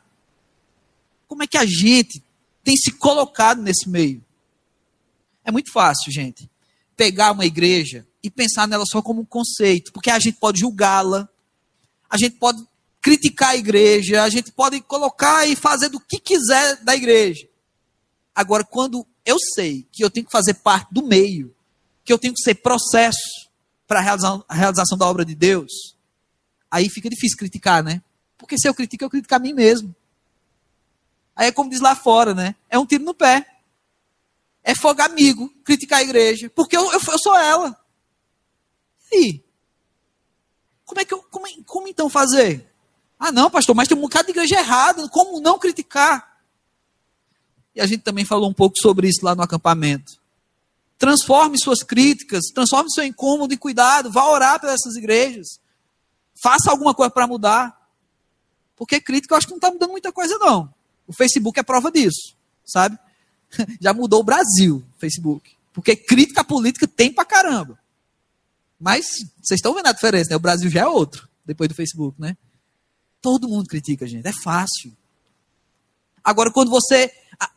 Como 1.30 1.44
é 1.44 1.48
que 1.48 1.58
a 1.58 1.66
gente 1.66 2.22
tem 2.62 2.76
se 2.76 2.92
colocado 2.92 3.62
nesse 3.62 3.88
meio? 3.88 4.22
É 5.46 5.52
muito 5.52 5.72
fácil, 5.72 6.12
gente, 6.12 6.52
pegar 6.98 7.32
uma 7.32 7.46
igreja 7.46 8.06
e 8.22 8.30
pensar 8.30 8.68
nela 8.68 8.84
só 8.86 9.02
como 9.02 9.22
um 9.22 9.26
conceito, 9.26 9.94
porque 9.94 10.10
a 10.10 10.20
gente 10.20 10.38
pode 10.38 10.60
julgá-la, 10.60 11.30
a 12.10 12.18
gente 12.18 12.36
pode 12.36 12.68
criticar 13.02 13.52
a 13.52 13.56
igreja, 13.56 14.24
a 14.24 14.30
gente 14.30 14.52
pode 14.52 14.82
colocar 14.82 15.48
e 15.48 15.56
fazer 15.56 15.90
do 15.90 16.00
que 16.00 16.20
quiser 16.20 16.84
da 16.84 16.96
igreja. 16.96 17.48
Agora, 18.36 18.64
quando 18.64 19.06
eu 19.26 19.38
sei 19.54 19.88
que 19.92 20.04
eu 20.04 20.10
tenho 20.10 20.26
que 20.26 20.32
fazer 20.32 20.56
parte 20.56 20.94
do 20.94 21.04
meio, 21.04 21.56
que 22.04 22.12
eu 22.12 22.18
tenho 22.18 22.34
que 22.34 22.42
ser 22.42 22.56
processo 22.56 23.50
para 23.88 24.00
a 24.00 24.54
realização 24.54 24.98
da 24.98 25.08
obra 25.08 25.26
de 25.26 25.36
Deus, 25.36 25.96
aí 26.70 26.90
fica 26.90 27.10
difícil 27.10 27.38
criticar, 27.38 27.84
né? 27.84 28.02
Porque 28.38 28.58
se 28.58 28.68
eu 28.68 28.74
critico, 28.74 29.04
eu 29.04 29.10
critico 29.10 29.36
a 29.36 29.40
mim 29.40 29.54
mesmo. 29.54 29.96
Aí 31.36 31.48
é 31.48 31.52
como 31.52 31.70
diz 31.70 31.80
lá 31.80 31.96
fora, 31.96 32.34
né? 32.34 32.56
É 32.70 32.78
um 32.78 32.86
tiro 32.86 33.04
no 33.04 33.14
pé. 33.14 33.46
É 34.64 34.76
fogo 34.76 35.02
amigo 35.02 35.50
criticar 35.64 36.00
a 36.00 36.04
igreja, 36.04 36.50
porque 36.50 36.76
eu, 36.76 36.86
eu, 36.92 37.00
eu 37.00 37.20
sou 37.20 37.38
ela. 37.38 37.80
E 39.12 39.16
aí? 39.16 39.44
Como 40.86 41.02
é 41.02 41.06
que 41.06 41.14
eu, 41.14 41.24
como, 41.24 41.46
como 41.66 41.88
então 41.88 42.10
fazer? 42.10 42.69
Ah, 43.20 43.32
não, 43.34 43.52
pastor, 43.52 43.76
mas 43.76 43.88
tem 43.88 43.98
um 43.98 44.02
bocado 44.02 44.28
de 44.28 44.32
igreja 44.32 44.58
errada, 44.58 45.08
como 45.10 45.42
não 45.42 45.60
criticar? 45.60 46.40
E 47.76 47.82
a 47.82 47.86
gente 47.86 48.02
também 48.02 48.24
falou 48.24 48.50
um 48.50 48.54
pouco 48.54 48.78
sobre 48.82 49.10
isso 49.10 49.24
lá 49.24 49.36
no 49.36 49.42
acampamento. 49.42 50.14
Transforme 50.98 51.60
suas 51.60 51.84
críticas, 51.84 52.46
transforme 52.54 52.90
seu 52.92 53.04
incômodo 53.04 53.54
em 53.54 53.58
cuidado, 53.58 54.10
vá 54.10 54.26
orar 54.26 54.60
para 54.60 54.72
essas 54.72 54.96
igrejas. 54.96 55.60
Faça 56.42 56.72
alguma 56.72 56.94
coisa 56.94 57.12
para 57.12 57.28
mudar. 57.28 57.78
Porque 58.76 59.02
crítica 59.02 59.34
eu 59.34 59.38
acho 59.38 59.48
que 59.48 59.52
não 59.52 59.58
está 59.58 59.70
mudando 59.70 59.92
muita 59.92 60.12
coisa, 60.12 60.38
não. 60.38 60.74
O 61.06 61.14
Facebook 61.14 61.60
é 61.60 61.64
prova 61.64 61.92
disso, 61.92 62.36
sabe? 62.66 62.98
Já 63.82 63.94
mudou 63.94 64.22
o 64.22 64.24
Brasil, 64.24 64.84
Facebook. 64.98 65.52
Porque 65.74 65.96
crítica 65.96 66.44
política 66.44 66.88
tem 66.88 67.12
pra 67.12 67.26
caramba. 67.26 67.78
Mas 68.80 69.06
vocês 69.42 69.58
estão 69.58 69.74
vendo 69.74 69.88
a 69.88 69.92
diferença, 69.92 70.30
né? 70.30 70.36
O 70.36 70.40
Brasil 70.40 70.70
já 70.70 70.82
é 70.82 70.88
outro, 70.88 71.28
depois 71.46 71.68
do 71.68 71.76
Facebook, 71.76 72.20
né? 72.20 72.38
Todo 73.22 73.48
mundo 73.48 73.68
critica 73.68 74.08
gente, 74.08 74.28
é 74.28 74.34
fácil. 74.34 74.96
Agora, 76.24 76.52
quando 76.52 76.70
você, 76.70 77.12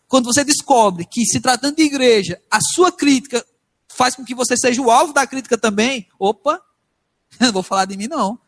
quando 0.08 0.26
você 0.26 0.44
descobre 0.44 1.04
que, 1.04 1.24
se 1.24 1.40
tratando 1.40 1.76
de 1.76 1.82
igreja, 1.82 2.40
a 2.50 2.60
sua 2.60 2.90
crítica 2.90 3.44
faz 3.88 4.14
com 4.14 4.24
que 4.24 4.34
você 4.34 4.56
seja 4.56 4.80
o 4.80 4.90
alvo 4.90 5.12
da 5.12 5.26
crítica 5.26 5.58
também, 5.58 6.08
opa, 6.18 6.60
não 7.40 7.52
vou 7.52 7.62
falar 7.62 7.84
de 7.84 7.96
mim, 7.96 8.08
não. 8.08 8.38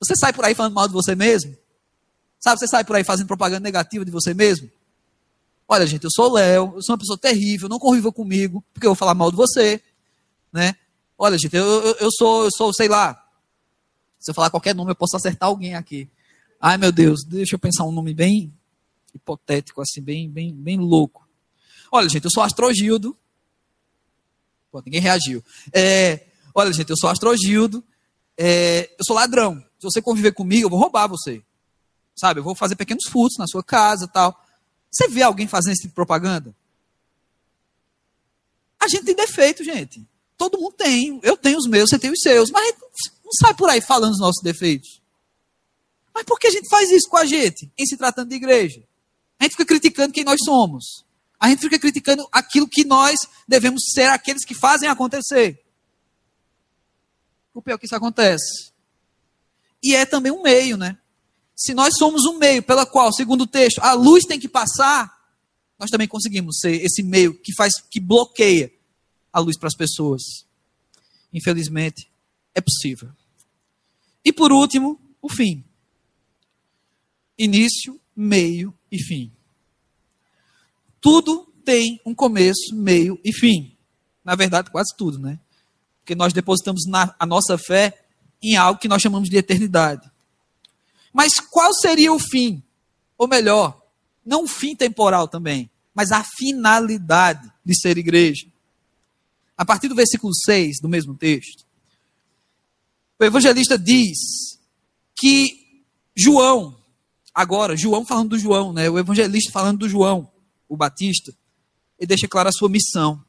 Você 0.00 0.14
sai 0.16 0.32
por 0.32 0.44
aí 0.44 0.54
falando 0.54 0.74
mal 0.74 0.86
de 0.86 0.94
você 0.94 1.14
mesmo? 1.14 1.56
Sabe, 2.38 2.60
você 2.60 2.68
sai 2.68 2.84
por 2.84 2.94
aí 2.94 3.02
fazendo 3.02 3.26
propaganda 3.26 3.60
negativa 3.60 4.04
de 4.04 4.10
você 4.10 4.32
mesmo? 4.32 4.70
Olha, 5.66 5.86
gente, 5.86 6.04
eu 6.04 6.10
sou 6.10 6.32
Léo, 6.32 6.74
eu 6.76 6.82
sou 6.82 6.94
uma 6.94 6.98
pessoa 6.98 7.18
terrível, 7.18 7.68
não 7.68 7.78
conviva 7.78 8.10
comigo, 8.12 8.64
porque 8.72 8.86
eu 8.86 8.90
vou 8.90 8.96
falar 8.96 9.14
mal 9.14 9.30
de 9.30 9.36
você, 9.36 9.82
né? 10.52 10.74
Olha, 11.18 11.36
gente, 11.36 11.54
eu, 11.54 11.64
eu, 11.64 11.94
eu 11.96 12.08
sou, 12.12 12.44
eu 12.44 12.50
sou, 12.56 12.72
sei 12.72 12.88
lá, 12.88 13.22
se 14.18 14.30
eu 14.30 14.34
falar 14.34 14.50
qualquer 14.50 14.74
nome, 14.74 14.92
eu 14.92 14.96
posso 14.96 15.16
acertar 15.16 15.48
alguém 15.48 15.74
aqui. 15.74 16.08
Ai, 16.60 16.76
meu 16.76 16.90
Deus, 16.90 17.24
deixa 17.24 17.54
eu 17.54 17.58
pensar 17.58 17.84
um 17.84 17.92
nome 17.92 18.12
bem 18.12 18.52
hipotético, 19.14 19.80
assim, 19.80 20.02
bem, 20.02 20.28
bem, 20.28 20.52
bem 20.52 20.78
louco. 20.78 21.28
Olha, 21.90 22.08
gente, 22.08 22.24
eu 22.24 22.30
sou 22.30 22.42
Astrogildo. 22.42 23.16
Pô, 24.70 24.82
ninguém 24.84 25.00
reagiu. 25.00 25.42
É, 25.72 26.26
olha, 26.54 26.72
gente, 26.72 26.90
eu 26.90 26.96
sou 26.96 27.08
Astrogildo. 27.08 27.82
É, 28.36 28.90
eu 28.98 29.04
sou 29.04 29.16
ladrão. 29.16 29.60
Se 29.78 29.84
você 29.84 30.02
conviver 30.02 30.32
comigo, 30.32 30.66
eu 30.66 30.70
vou 30.70 30.78
roubar 30.78 31.06
você. 31.06 31.42
Sabe? 32.14 32.40
Eu 32.40 32.44
vou 32.44 32.54
fazer 32.54 32.76
pequenos 32.76 33.04
furtos 33.08 33.38
na 33.38 33.46
sua 33.46 33.62
casa 33.62 34.08
tal. 34.08 34.44
Você 34.90 35.08
vê 35.08 35.22
alguém 35.22 35.46
fazendo 35.46 35.72
esse 35.72 35.82
tipo 35.82 35.92
de 35.92 35.94
propaganda? 35.94 36.54
A 38.80 38.88
gente 38.88 39.04
tem 39.04 39.14
defeito, 39.14 39.62
gente. 39.64 40.06
Todo 40.36 40.58
mundo 40.58 40.74
tem. 40.74 41.20
Eu 41.22 41.36
tenho 41.36 41.58
os 41.58 41.66
meus, 41.66 41.90
você 41.90 41.98
tem 41.98 42.10
os 42.10 42.20
seus. 42.20 42.50
Mas 42.50 42.74
não 43.24 43.32
sai 43.40 43.54
por 43.54 43.68
aí 43.68 43.80
falando 43.80 44.12
os 44.12 44.20
nossos 44.20 44.42
defeitos. 44.42 45.00
Mas 46.18 46.24
por 46.24 46.36
que 46.36 46.48
a 46.48 46.50
gente 46.50 46.68
faz 46.68 46.90
isso 46.90 47.08
com 47.08 47.16
a 47.16 47.24
gente, 47.24 47.70
em 47.78 47.86
se 47.86 47.96
tratando 47.96 48.30
de 48.30 48.34
igreja? 48.34 48.82
A 49.38 49.44
gente 49.44 49.52
fica 49.52 49.64
criticando 49.64 50.12
quem 50.12 50.24
nós 50.24 50.40
somos. 50.44 51.04
A 51.38 51.48
gente 51.48 51.60
fica 51.60 51.78
criticando 51.78 52.28
aquilo 52.32 52.66
que 52.66 52.84
nós 52.84 53.14
devemos 53.46 53.84
ser 53.94 54.08
aqueles 54.08 54.44
que 54.44 54.52
fazem 54.52 54.88
acontecer. 54.88 55.64
O 57.54 57.62
pior 57.62 57.76
é 57.76 57.78
que 57.78 57.86
isso 57.86 57.94
acontece. 57.94 58.72
E 59.80 59.94
é 59.94 60.04
também 60.04 60.32
um 60.32 60.42
meio, 60.42 60.76
né? 60.76 60.98
Se 61.54 61.72
nós 61.72 61.94
somos 61.96 62.24
um 62.24 62.36
meio 62.36 62.64
pela 62.64 62.84
qual, 62.84 63.12
segundo 63.12 63.42
o 63.42 63.46
texto, 63.46 63.78
a 63.78 63.92
luz 63.92 64.24
tem 64.24 64.40
que 64.40 64.48
passar, 64.48 65.16
nós 65.78 65.88
também 65.88 66.08
conseguimos 66.08 66.58
ser 66.58 66.84
esse 66.84 67.00
meio 67.00 67.32
que 67.40 67.54
faz, 67.54 67.74
que 67.88 68.00
bloqueia 68.00 68.72
a 69.32 69.38
luz 69.38 69.56
para 69.56 69.68
as 69.68 69.76
pessoas. 69.76 70.22
Infelizmente, 71.32 72.10
é 72.56 72.60
possível. 72.60 73.08
E 74.24 74.32
por 74.32 74.50
último, 74.50 75.00
o 75.22 75.28
fim 75.28 75.67
início, 77.38 78.00
meio 78.16 78.74
e 78.90 78.98
fim. 79.02 79.30
Tudo 81.00 81.46
tem 81.64 82.00
um 82.04 82.14
começo, 82.14 82.74
meio 82.74 83.20
e 83.24 83.32
fim. 83.32 83.76
Na 84.24 84.34
verdade, 84.34 84.70
quase 84.70 84.94
tudo, 84.96 85.18
né? 85.18 85.38
Porque 86.00 86.14
nós 86.14 86.32
depositamos 86.32 86.86
na, 86.86 87.14
a 87.18 87.24
nossa 87.24 87.56
fé 87.56 88.04
em 88.42 88.56
algo 88.56 88.80
que 88.80 88.88
nós 88.88 89.02
chamamos 89.02 89.28
de 89.28 89.36
eternidade. 89.36 90.10
Mas 91.12 91.34
qual 91.38 91.72
seria 91.74 92.12
o 92.12 92.18
fim? 92.18 92.62
Ou 93.16 93.28
melhor, 93.28 93.82
não 94.24 94.44
um 94.44 94.48
fim 94.48 94.74
temporal 94.74 95.28
também, 95.28 95.70
mas 95.94 96.12
a 96.12 96.24
finalidade 96.24 97.50
de 97.64 97.78
ser 97.78 97.98
igreja. 97.98 98.46
A 99.56 99.64
partir 99.64 99.88
do 99.88 99.94
versículo 99.94 100.32
6 100.34 100.80
do 100.80 100.88
mesmo 100.88 101.14
texto, 101.14 101.66
o 103.18 103.24
evangelista 103.24 103.76
diz 103.76 104.16
que 105.16 105.82
João, 106.16 106.77
agora, 107.38 107.76
João 107.76 108.04
falando 108.04 108.30
do 108.30 108.38
João, 108.38 108.72
né? 108.72 108.90
O 108.90 108.98
evangelista 108.98 109.52
falando 109.52 109.78
do 109.78 109.88
João, 109.88 110.28
o 110.68 110.76
Batista, 110.76 111.32
ele 111.96 112.08
deixa 112.08 112.26
clara 112.26 112.48
a 112.48 112.52
sua 112.52 112.68
missão. 112.68 113.24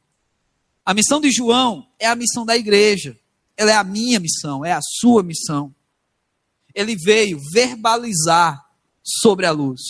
A 0.84 0.92
missão 0.92 1.20
de 1.20 1.30
João 1.30 1.86
é 1.96 2.08
a 2.08 2.16
missão 2.16 2.44
da 2.44 2.56
igreja. 2.56 3.16
Ela 3.56 3.70
é 3.70 3.74
a 3.74 3.84
minha 3.84 4.18
missão, 4.18 4.64
é 4.64 4.72
a 4.72 4.80
sua 4.82 5.22
missão. 5.22 5.72
Ele 6.74 6.96
veio 6.96 7.40
verbalizar 7.52 8.60
sobre 9.00 9.46
a 9.46 9.52
luz, 9.52 9.80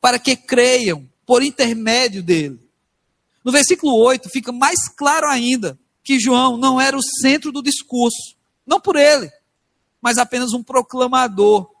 para 0.00 0.18
que 0.18 0.34
creiam 0.34 1.08
por 1.24 1.40
intermédio 1.40 2.24
dele. 2.24 2.58
No 3.44 3.52
versículo 3.52 3.94
8 3.94 4.28
fica 4.30 4.50
mais 4.50 4.88
claro 4.88 5.28
ainda 5.28 5.78
que 6.02 6.18
João 6.18 6.56
não 6.56 6.80
era 6.80 6.96
o 6.96 7.02
centro 7.20 7.52
do 7.52 7.62
discurso, 7.62 8.36
não 8.66 8.80
por 8.80 8.96
ele, 8.96 9.30
mas 10.02 10.18
apenas 10.18 10.52
um 10.52 10.62
proclamador. 10.62 11.77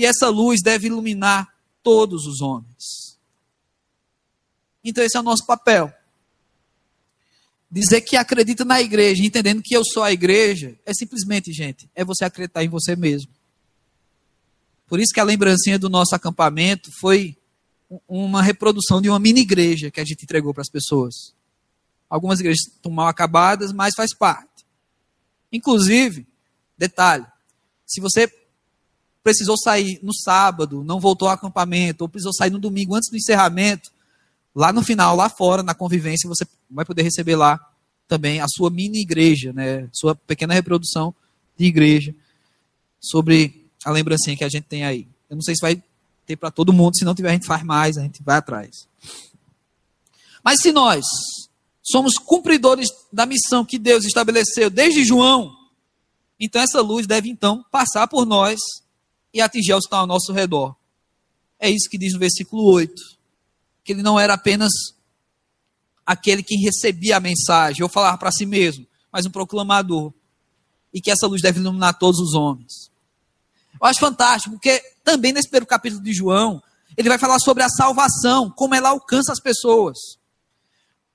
E 0.00 0.06
essa 0.06 0.30
luz 0.30 0.62
deve 0.64 0.86
iluminar 0.86 1.46
todos 1.82 2.24
os 2.24 2.40
homens. 2.40 3.18
Então, 4.82 5.04
esse 5.04 5.14
é 5.14 5.20
o 5.20 5.22
nosso 5.22 5.44
papel. 5.44 5.92
Dizer 7.70 8.00
que 8.00 8.16
acredita 8.16 8.64
na 8.64 8.80
igreja, 8.80 9.22
entendendo 9.22 9.60
que 9.62 9.76
eu 9.76 9.82
sou 9.84 10.02
a 10.02 10.10
igreja, 10.10 10.74
é 10.86 10.94
simplesmente, 10.94 11.52
gente, 11.52 11.86
é 11.94 12.02
você 12.02 12.24
acreditar 12.24 12.64
em 12.64 12.68
você 12.70 12.96
mesmo. 12.96 13.30
Por 14.86 14.98
isso 14.98 15.12
que 15.12 15.20
a 15.20 15.24
lembrancinha 15.24 15.78
do 15.78 15.90
nosso 15.90 16.14
acampamento 16.14 16.90
foi 16.98 17.36
uma 18.08 18.40
reprodução 18.40 19.02
de 19.02 19.10
uma 19.10 19.18
mini 19.18 19.42
igreja 19.42 19.90
que 19.90 20.00
a 20.00 20.04
gente 20.04 20.22
entregou 20.22 20.54
para 20.54 20.62
as 20.62 20.70
pessoas. 20.70 21.34
Algumas 22.08 22.40
igrejas 22.40 22.68
estão 22.74 22.90
mal 22.90 23.06
acabadas, 23.06 23.70
mas 23.70 23.92
faz 23.94 24.14
parte. 24.14 24.64
Inclusive, 25.52 26.26
detalhe, 26.78 27.26
se 27.86 28.00
você 28.00 28.39
precisou 29.22 29.56
sair 29.56 29.98
no 30.02 30.14
sábado, 30.14 30.82
não 30.82 31.00
voltou 31.00 31.28
ao 31.28 31.34
acampamento, 31.34 32.02
ou 32.02 32.08
precisou 32.08 32.32
sair 32.32 32.50
no 32.50 32.58
domingo 32.58 32.94
antes 32.94 33.10
do 33.10 33.16
encerramento, 33.16 33.90
lá 34.54 34.72
no 34.72 34.82
final, 34.82 35.14
lá 35.14 35.28
fora, 35.28 35.62
na 35.62 35.74
convivência, 35.74 36.28
você 36.28 36.46
vai 36.70 36.84
poder 36.84 37.02
receber 37.02 37.36
lá 37.36 37.58
também 38.08 38.40
a 38.40 38.46
sua 38.48 38.70
mini 38.70 39.00
igreja, 39.00 39.52
né? 39.52 39.88
Sua 39.92 40.14
pequena 40.14 40.54
reprodução 40.54 41.14
de 41.56 41.66
igreja 41.66 42.14
sobre 43.00 43.66
a 43.84 43.90
lembrancinha 43.90 44.36
que 44.36 44.44
a 44.44 44.48
gente 44.48 44.64
tem 44.64 44.84
aí. 44.84 45.06
Eu 45.28 45.36
não 45.36 45.42
sei 45.42 45.54
se 45.54 45.60
vai 45.60 45.82
ter 46.26 46.36
para 46.36 46.50
todo 46.50 46.72
mundo, 46.72 46.96
se 46.96 47.04
não 47.04 47.14
tiver 47.14 47.30
a 47.30 47.32
gente 47.32 47.46
faz 47.46 47.62
mais, 47.62 47.96
a 47.96 48.02
gente 48.02 48.22
vai 48.22 48.38
atrás. 48.38 48.88
Mas 50.42 50.60
se 50.60 50.72
nós 50.72 51.04
somos 51.82 52.14
cumpridores 52.14 52.88
da 53.12 53.26
missão 53.26 53.64
que 53.64 53.78
Deus 53.78 54.04
estabeleceu 54.04 54.70
desde 54.70 55.04
João, 55.04 55.54
então 56.38 56.62
essa 56.62 56.80
luz 56.80 57.06
deve 57.06 57.28
então 57.28 57.64
passar 57.70 58.06
por 58.08 58.24
nós 58.24 58.58
e 59.32 59.40
atingir 59.40 59.74
os 59.74 59.80
que 59.80 59.86
estão 59.86 60.00
ao 60.00 60.06
nosso 60.06 60.32
redor. 60.32 60.74
É 61.58 61.68
isso 61.68 61.88
que 61.90 61.98
diz 61.98 62.12
no 62.12 62.18
versículo 62.18 62.64
8. 62.64 62.94
Que 63.84 63.92
ele 63.92 64.02
não 64.02 64.18
era 64.18 64.34
apenas 64.34 64.72
aquele 66.04 66.42
que 66.42 66.56
recebia 66.56 67.16
a 67.16 67.20
mensagem, 67.20 67.82
ou 67.82 67.88
falar 67.88 68.16
para 68.18 68.32
si 68.32 68.44
mesmo, 68.44 68.86
mas 69.12 69.26
um 69.26 69.30
proclamador. 69.30 70.12
E 70.92 71.00
que 71.00 71.10
essa 71.10 71.26
luz 71.26 71.40
deve 71.40 71.60
iluminar 71.60 71.98
todos 71.98 72.18
os 72.18 72.34
homens. 72.34 72.90
Eu 73.80 73.86
acho 73.86 74.00
fantástico, 74.00 74.54
porque 74.56 74.82
também 75.04 75.32
nesse 75.32 75.48
primeiro 75.48 75.66
capítulo 75.66 76.02
de 76.02 76.12
João, 76.12 76.62
ele 76.96 77.08
vai 77.08 77.18
falar 77.18 77.38
sobre 77.38 77.62
a 77.62 77.68
salvação, 77.68 78.50
como 78.50 78.74
ela 78.74 78.88
alcança 78.88 79.32
as 79.32 79.40
pessoas. 79.40 79.96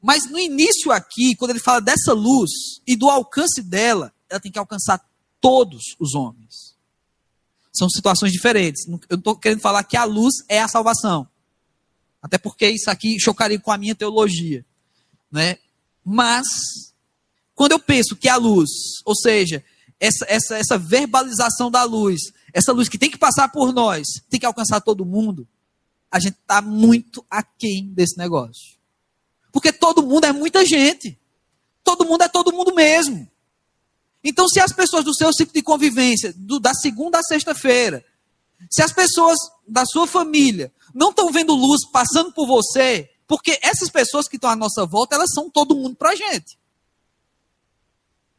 Mas 0.01 0.30
no 0.30 0.39
início 0.39 0.91
aqui, 0.91 1.36
quando 1.36 1.51
ele 1.51 1.60
fala 1.60 1.82
dessa 1.82 2.13
luz 2.13 2.51
e 2.88 2.95
do 2.95 3.10
alcance 3.10 3.62
dela, 3.62 4.13
ela 4.30 4.39
tem 4.39 4.51
que 4.51 4.60
alcançar 4.60 5.04
todos 5.41 5.82
os 5.99 6.13
homens. 6.13 6.74
São 7.77 7.89
situações 7.89 8.31
diferentes. 8.31 8.85
Eu 8.88 8.99
não 9.11 9.17
estou 9.17 9.35
querendo 9.35 9.59
falar 9.59 9.83
que 9.83 9.97
a 9.97 10.03
luz 10.03 10.33
é 10.47 10.61
a 10.61 10.67
salvação. 10.67 11.27
Até 12.21 12.38
porque 12.38 12.67
isso 12.69 12.89
aqui 12.89 13.19
chocaria 13.19 13.59
com 13.59 13.71
a 13.71 13.77
minha 13.77 13.93
teologia. 13.93 14.65
Né? 15.31 15.57
Mas, 16.03 16.47
quando 17.53 17.73
eu 17.73 17.79
penso 17.79 18.15
que 18.15 18.29
a 18.29 18.38
luz, 18.38 18.69
ou 19.03 19.15
seja, 19.15 19.63
essa, 19.99 20.25
essa, 20.27 20.57
essa 20.57 20.77
verbalização 20.77 21.69
da 21.69 21.83
luz, 21.83 22.21
essa 22.53 22.71
luz 22.71 22.89
que 22.89 22.97
tem 22.97 23.11
que 23.11 23.17
passar 23.17 23.49
por 23.49 23.73
nós, 23.73 24.07
tem 24.29 24.39
que 24.39 24.45
alcançar 24.45 24.81
todo 24.81 25.05
mundo, 25.05 25.47
a 26.09 26.19
gente 26.19 26.35
está 26.35 26.61
muito 26.61 27.25
aquém 27.29 27.88
desse 27.93 28.17
negócio. 28.17 28.75
Porque 29.51 29.71
todo 29.71 30.05
mundo 30.05 30.25
é 30.25 30.31
muita 30.31 30.65
gente. 30.65 31.17
Todo 31.83 32.05
mundo 32.05 32.23
é 32.23 32.27
todo 32.27 32.53
mundo 32.53 32.73
mesmo. 32.73 33.29
Então, 34.27 34.47
se 34.49 34.59
as 34.59 34.73
pessoas 34.73 35.05
do 35.05 35.13
seu 35.13 35.31
ciclo 35.31 35.53
de 35.53 35.61
convivência, 35.61 36.33
do, 36.35 36.59
da 36.59 36.73
segunda 36.73 37.19
a 37.19 37.23
sexta-feira, 37.23 38.03
se 38.71 38.81
as 38.81 38.91
pessoas 38.91 39.38
da 39.67 39.85
sua 39.85 40.07
família 40.07 40.73
não 40.95 41.11
estão 41.11 41.31
vendo 41.31 41.53
luz 41.53 41.88
passando 41.91 42.33
por 42.33 42.47
você, 42.47 43.07
porque 43.27 43.59
essas 43.61 43.88
pessoas 43.88 44.27
que 44.27 44.38
estão 44.38 44.49
à 44.49 44.55
nossa 44.55 44.83
volta, 44.83 45.15
elas 45.15 45.29
são 45.31 45.47
todo 45.47 45.75
mundo 45.75 45.95
para 45.95 46.09
a 46.09 46.15
gente. 46.15 46.57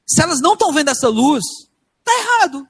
Se 0.05 0.20
elas 0.20 0.40
não 0.40 0.55
estão 0.55 0.72
vendo 0.72 0.90
essa 0.90 1.09
luz, 1.09 1.44
está 2.01 2.12
errado. 2.18 2.68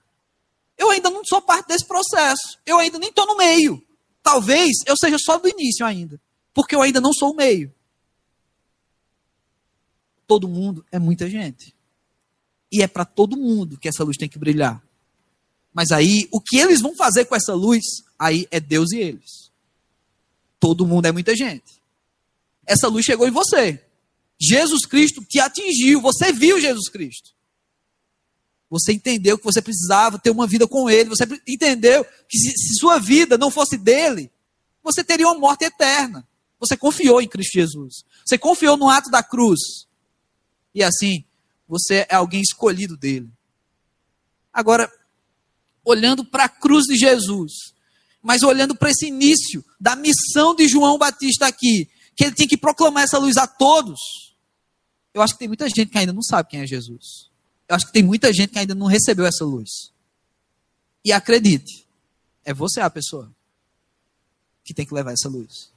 Eu 0.76 0.90
ainda 0.90 1.08
não 1.08 1.24
sou 1.24 1.40
parte 1.40 1.68
desse 1.68 1.86
processo. 1.86 2.58
Eu 2.66 2.78
ainda 2.78 2.98
nem 2.98 3.08
estou 3.08 3.26
no 3.26 3.36
meio. 3.36 3.82
Talvez 4.22 4.70
eu 4.86 4.96
seja 4.96 5.16
só 5.18 5.38
do 5.38 5.48
início 5.48 5.86
ainda. 5.86 6.20
Porque 6.52 6.74
eu 6.74 6.82
ainda 6.82 7.00
não 7.00 7.12
sou 7.14 7.32
o 7.32 7.36
meio. 7.36 7.74
Todo 10.26 10.48
mundo 10.48 10.84
é 10.90 10.98
muita 10.98 11.30
gente. 11.30 11.75
E 12.70 12.82
é 12.82 12.86
para 12.86 13.04
todo 13.04 13.36
mundo 13.36 13.78
que 13.78 13.88
essa 13.88 14.04
luz 14.04 14.16
tem 14.16 14.28
que 14.28 14.38
brilhar. 14.38 14.82
Mas 15.72 15.90
aí, 15.90 16.26
o 16.32 16.40
que 16.40 16.56
eles 16.56 16.80
vão 16.80 16.94
fazer 16.96 17.26
com 17.26 17.36
essa 17.36 17.54
luz, 17.54 17.82
aí 18.18 18.48
é 18.50 18.58
Deus 18.58 18.92
e 18.92 18.98
eles. 18.98 19.50
Todo 20.58 20.86
mundo 20.86 21.06
é 21.06 21.12
muita 21.12 21.36
gente. 21.36 21.82
Essa 22.66 22.88
luz 22.88 23.04
chegou 23.04 23.28
em 23.28 23.30
você. 23.30 23.82
Jesus 24.40 24.84
Cristo 24.86 25.24
te 25.24 25.38
atingiu, 25.38 26.00
você 26.00 26.32
viu 26.32 26.60
Jesus 26.60 26.88
Cristo. 26.88 27.30
Você 28.68 28.92
entendeu 28.92 29.38
que 29.38 29.44
você 29.44 29.62
precisava 29.62 30.18
ter 30.18 30.30
uma 30.30 30.46
vida 30.46 30.66
com 30.66 30.90
Ele, 30.90 31.08
você 31.08 31.24
entendeu 31.46 32.04
que 32.28 32.38
se, 32.38 32.50
se 32.50 32.74
sua 32.80 32.98
vida 32.98 33.38
não 33.38 33.50
fosse 33.50 33.78
dele, 33.78 34.30
você 34.82 35.04
teria 35.04 35.26
uma 35.26 35.38
morte 35.38 35.64
eterna. 35.64 36.26
Você 36.58 36.76
confiou 36.76 37.20
em 37.20 37.28
Cristo 37.28 37.52
Jesus. 37.52 38.04
Você 38.24 38.36
confiou 38.36 38.76
no 38.76 38.88
ato 38.88 39.10
da 39.10 39.22
cruz. 39.22 39.60
E 40.74 40.82
assim, 40.82 41.24
você 41.68 42.06
é 42.08 42.14
alguém 42.14 42.40
escolhido 42.40 42.96
dele. 42.96 43.30
Agora, 44.52 44.90
olhando 45.84 46.24
para 46.24 46.44
a 46.44 46.48
cruz 46.48 46.84
de 46.84 46.96
Jesus, 46.96 47.52
mas 48.22 48.42
olhando 48.42 48.74
para 48.74 48.90
esse 48.90 49.06
início 49.06 49.64
da 49.78 49.94
missão 49.94 50.54
de 50.54 50.66
João 50.66 50.98
Batista 50.98 51.46
aqui, 51.46 51.88
que 52.16 52.24
ele 52.24 52.34
tinha 52.34 52.48
que 52.48 52.56
proclamar 52.56 53.04
essa 53.04 53.18
luz 53.18 53.36
a 53.36 53.46
todos. 53.46 54.00
Eu 55.12 55.22
acho 55.22 55.34
que 55.34 55.38
tem 55.38 55.48
muita 55.48 55.68
gente 55.68 55.86
que 55.86 55.98
ainda 55.98 56.12
não 56.12 56.22
sabe 56.22 56.48
quem 56.48 56.60
é 56.60 56.66
Jesus. 56.66 57.30
Eu 57.68 57.76
acho 57.76 57.86
que 57.86 57.92
tem 57.92 58.02
muita 58.02 58.32
gente 58.32 58.50
que 58.50 58.58
ainda 58.58 58.74
não 58.74 58.86
recebeu 58.86 59.26
essa 59.26 59.44
luz. 59.44 59.92
E 61.04 61.12
acredite, 61.12 61.86
é 62.44 62.52
você 62.52 62.80
a 62.80 62.90
pessoa 62.90 63.30
que 64.64 64.74
tem 64.74 64.84
que 64.84 64.94
levar 64.94 65.12
essa 65.12 65.28
luz. 65.28 65.70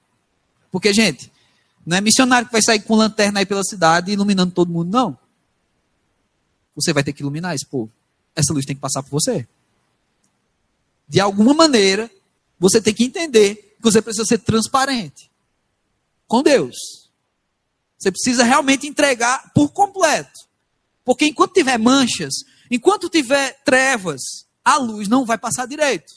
Porque, 0.71 0.93
gente, 0.93 1.31
não 1.85 1.97
é 1.97 2.01
missionário 2.01 2.47
que 2.47 2.51
vai 2.51 2.61
sair 2.61 2.81
com 2.81 2.95
lanterna 2.95 3.39
aí 3.39 3.45
pela 3.45 3.63
cidade 3.63 4.11
iluminando 4.11 4.53
todo 4.53 4.71
mundo, 4.71 4.91
não. 4.91 5.17
Você 6.79 6.93
vai 6.93 7.03
ter 7.03 7.13
que 7.13 7.21
iluminar 7.21 7.53
esse 7.53 7.65
povo. 7.65 7.91
Essa 8.35 8.53
luz 8.53 8.65
tem 8.65 8.75
que 8.75 8.81
passar 8.81 9.03
por 9.03 9.09
você. 9.09 9.47
De 11.07 11.19
alguma 11.19 11.53
maneira, 11.53 12.09
você 12.57 12.81
tem 12.81 12.93
que 12.93 13.03
entender 13.03 13.75
que 13.77 13.81
você 13.81 14.01
precisa 14.01 14.25
ser 14.25 14.39
transparente 14.39 15.29
com 16.27 16.41
Deus. 16.41 17.09
Você 17.97 18.11
precisa 18.11 18.43
realmente 18.43 18.87
entregar 18.87 19.51
por 19.53 19.71
completo. 19.71 20.47
Porque 21.03 21.25
enquanto 21.25 21.53
tiver 21.53 21.77
manchas, 21.77 22.33
enquanto 22.71 23.09
tiver 23.09 23.61
trevas, 23.63 24.21
a 24.63 24.77
luz 24.77 25.09
não 25.09 25.25
vai 25.25 25.37
passar 25.37 25.65
direito. 25.65 26.13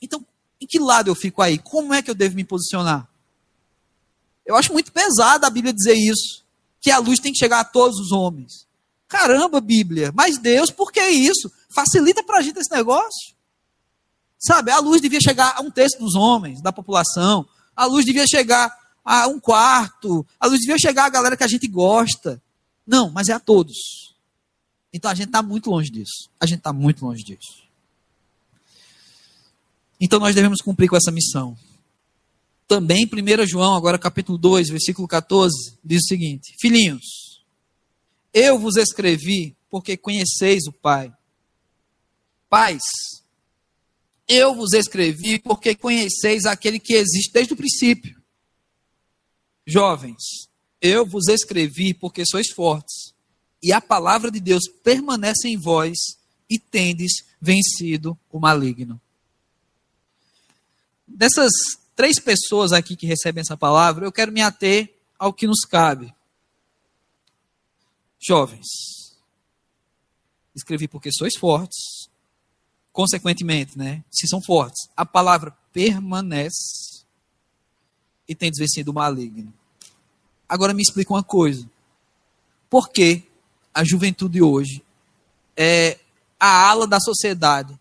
Então, 0.00 0.24
em 0.60 0.66
que 0.66 0.78
lado 0.78 1.10
eu 1.10 1.14
fico 1.14 1.42
aí? 1.42 1.58
Como 1.58 1.92
é 1.94 2.02
que 2.02 2.10
eu 2.10 2.14
devo 2.14 2.36
me 2.36 2.44
posicionar? 2.44 3.08
Eu 4.46 4.54
acho 4.54 4.72
muito 4.72 4.92
pesado 4.92 5.46
a 5.46 5.50
Bíblia 5.50 5.72
dizer 5.72 5.94
isso 5.94 6.43
que 6.84 6.90
a 6.90 6.98
luz 6.98 7.18
tem 7.18 7.32
que 7.32 7.38
chegar 7.38 7.60
a 7.60 7.64
todos 7.64 7.98
os 7.98 8.12
homens. 8.12 8.66
Caramba, 9.08 9.58
Bíblia, 9.58 10.12
mas 10.14 10.36
Deus, 10.36 10.70
por 10.70 10.92
que 10.92 11.00
isso? 11.00 11.50
Facilita 11.74 12.22
para 12.22 12.40
a 12.40 12.42
gente 12.42 12.58
esse 12.58 12.70
negócio. 12.70 13.34
Sabe, 14.38 14.70
a 14.70 14.80
luz 14.80 15.00
devia 15.00 15.18
chegar 15.18 15.54
a 15.56 15.62
um 15.62 15.70
terço 15.70 15.98
dos 15.98 16.14
homens, 16.14 16.60
da 16.60 16.70
população. 16.70 17.48
A 17.74 17.86
luz 17.86 18.04
devia 18.04 18.26
chegar 18.26 18.70
a 19.02 19.26
um 19.28 19.40
quarto. 19.40 20.26
A 20.38 20.46
luz 20.46 20.60
devia 20.60 20.78
chegar 20.78 21.06
a 21.06 21.08
galera 21.08 21.38
que 21.38 21.42
a 21.42 21.48
gente 21.48 21.66
gosta. 21.66 22.42
Não, 22.86 23.08
mas 23.08 23.30
é 23.30 23.32
a 23.32 23.40
todos. 23.40 24.14
Então 24.92 25.10
a 25.10 25.14
gente 25.14 25.28
está 25.28 25.42
muito 25.42 25.70
longe 25.70 25.90
disso. 25.90 26.28
A 26.38 26.44
gente 26.44 26.58
está 26.58 26.72
muito 26.74 27.02
longe 27.06 27.24
disso. 27.24 27.64
Então 29.98 30.20
nós 30.20 30.34
devemos 30.34 30.60
cumprir 30.60 30.90
com 30.90 30.96
essa 30.96 31.10
missão. 31.10 31.56
Também 32.66 33.06
1 33.06 33.46
João, 33.46 33.74
agora 33.74 33.98
capítulo 33.98 34.38
2, 34.38 34.68
versículo 34.70 35.06
14, 35.06 35.78
diz 35.84 36.02
o 36.04 36.08
seguinte: 36.08 36.54
Filhinhos, 36.58 37.42
eu 38.32 38.58
vos 38.58 38.76
escrevi 38.76 39.54
porque 39.70 39.96
conheceis 39.96 40.66
o 40.66 40.72
Pai. 40.72 41.12
Pais, 42.48 42.82
eu 44.26 44.54
vos 44.54 44.72
escrevi 44.72 45.38
porque 45.38 45.74
conheceis 45.74 46.46
aquele 46.46 46.78
que 46.78 46.94
existe 46.94 47.32
desde 47.32 47.52
o 47.52 47.56
princípio. 47.56 48.22
Jovens, 49.66 50.48
eu 50.80 51.06
vos 51.06 51.28
escrevi 51.28 51.92
porque 51.92 52.24
sois 52.26 52.50
fortes, 52.50 53.14
e 53.62 53.72
a 53.72 53.80
palavra 53.80 54.30
de 54.30 54.40
Deus 54.40 54.64
permanece 54.82 55.48
em 55.48 55.56
vós, 55.56 55.96
e 56.48 56.58
tendes 56.58 57.24
vencido 57.40 58.18
o 58.30 58.38
maligno. 58.38 59.00
Dessas 61.06 61.50
três 61.94 62.20
pessoas 62.20 62.72
aqui 62.72 62.96
que 62.96 63.06
recebem 63.06 63.40
essa 63.40 63.56
palavra, 63.56 64.04
eu 64.04 64.12
quero 64.12 64.32
me 64.32 64.40
ater 64.40 64.94
ao 65.18 65.32
que 65.32 65.46
nos 65.46 65.60
cabe. 65.60 66.14
Jovens, 68.20 68.66
escrevi 70.54 70.88
porque 70.88 71.10
sois 71.12 71.36
fortes, 71.36 72.08
consequentemente, 72.92 73.76
né? 73.76 74.02
Se 74.10 74.26
são 74.26 74.40
fortes, 74.42 74.88
a 74.96 75.04
palavra 75.04 75.50
permanece 75.72 77.04
e 78.26 78.34
tem 78.34 78.50
vencido 78.56 78.90
o 78.90 78.94
maligno. 78.94 79.52
Agora 80.48 80.72
me 80.72 80.82
explica 80.82 81.12
uma 81.12 81.22
coisa. 81.22 81.68
Por 82.70 82.90
que 82.90 83.24
a 83.72 83.84
juventude 83.84 84.40
hoje 84.40 84.82
é 85.56 85.98
a 86.38 86.68
ala 86.68 86.86
da 86.86 87.00
sociedade 87.00 87.78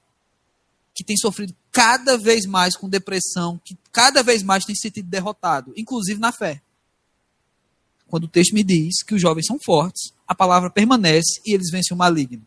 que 0.94 1.04
tem 1.04 1.18
sofrido 1.18 1.56
cada 1.74 2.18
vez 2.18 2.46
mais 2.46 2.78
com 2.78 2.88
depressão, 2.88 3.60
que 3.66 3.78
cada 3.92 4.24
vez 4.24 4.42
mais 4.42 4.64
tem 4.64 4.74
se 4.74 4.82
sentido 4.82 5.10
derrotado, 5.10 5.74
inclusive 5.76 6.20
na 6.20 6.32
fé? 6.32 6.62
Quando 8.08 8.24
o 8.26 8.30
texto 8.30 8.54
me 8.54 8.64
diz 8.64 9.04
que 9.04 9.16
os 9.16 9.22
jovens 9.22 9.48
são 9.48 9.58
fortes, 9.66 10.14
a 10.26 10.34
palavra 10.34 10.70
permanece 10.70 11.42
e 11.46 11.54
eles 11.54 11.70
vencem 11.70 11.94
o 11.94 11.98
maligno. 11.98 12.46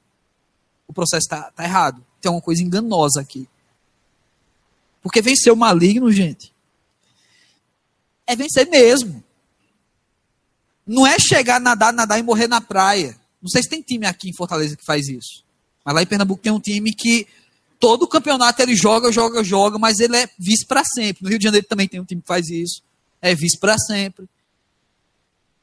O 0.87 0.93
processo 0.93 1.25
está 1.27 1.51
tá 1.51 1.65
errado 1.65 2.07
tem 2.27 2.33
uma 2.33 2.43
coisa 2.43 2.63
enganosa 2.63 3.21
aqui. 3.21 3.49
Porque 5.01 5.23
vencer 5.23 5.53
o 5.53 5.57
maligno, 5.57 6.11
gente, 6.11 6.53
é 8.27 8.35
vencer 8.35 8.69
mesmo. 8.69 9.23
Não 10.85 11.07
é 11.07 11.17
chegar, 11.19 11.61
nadar, 11.61 11.93
nadar 11.93 12.19
e 12.19 12.23
morrer 12.23 12.49
na 12.49 12.61
praia. 12.61 13.17
Não 13.41 13.49
sei 13.49 13.63
se 13.63 13.69
tem 13.69 13.81
time 13.81 14.07
aqui 14.07 14.29
em 14.29 14.37
Fortaleza 14.37 14.77
que 14.77 14.85
faz 14.85 15.09
isso. 15.09 15.45
Mas 15.85 15.95
lá 15.95 16.03
em 16.03 16.07
Pernambuco 16.07 16.43
tem 16.43 16.53
um 16.53 16.61
time 16.61 16.93
que 16.93 17.29
todo 17.79 18.09
campeonato 18.09 18.61
ele 18.63 18.75
joga, 18.75 19.13
joga, 19.13 19.43
joga, 19.43 19.79
mas 19.79 19.99
ele 19.99 20.17
é 20.17 20.29
vice 20.39 20.67
para 20.67 20.85
sempre. 20.85 21.23
No 21.23 21.29
Rio 21.29 21.39
de 21.39 21.45
Janeiro 21.45 21.67
também 21.67 21.89
tem 21.89 22.01
um 22.01 22.05
time 22.05 22.21
que 22.21 22.29
faz 22.29 22.49
isso. 22.49 22.83
É 23.21 23.35
vice 23.35 23.59
para 23.59 23.79
sempre. 23.79 24.29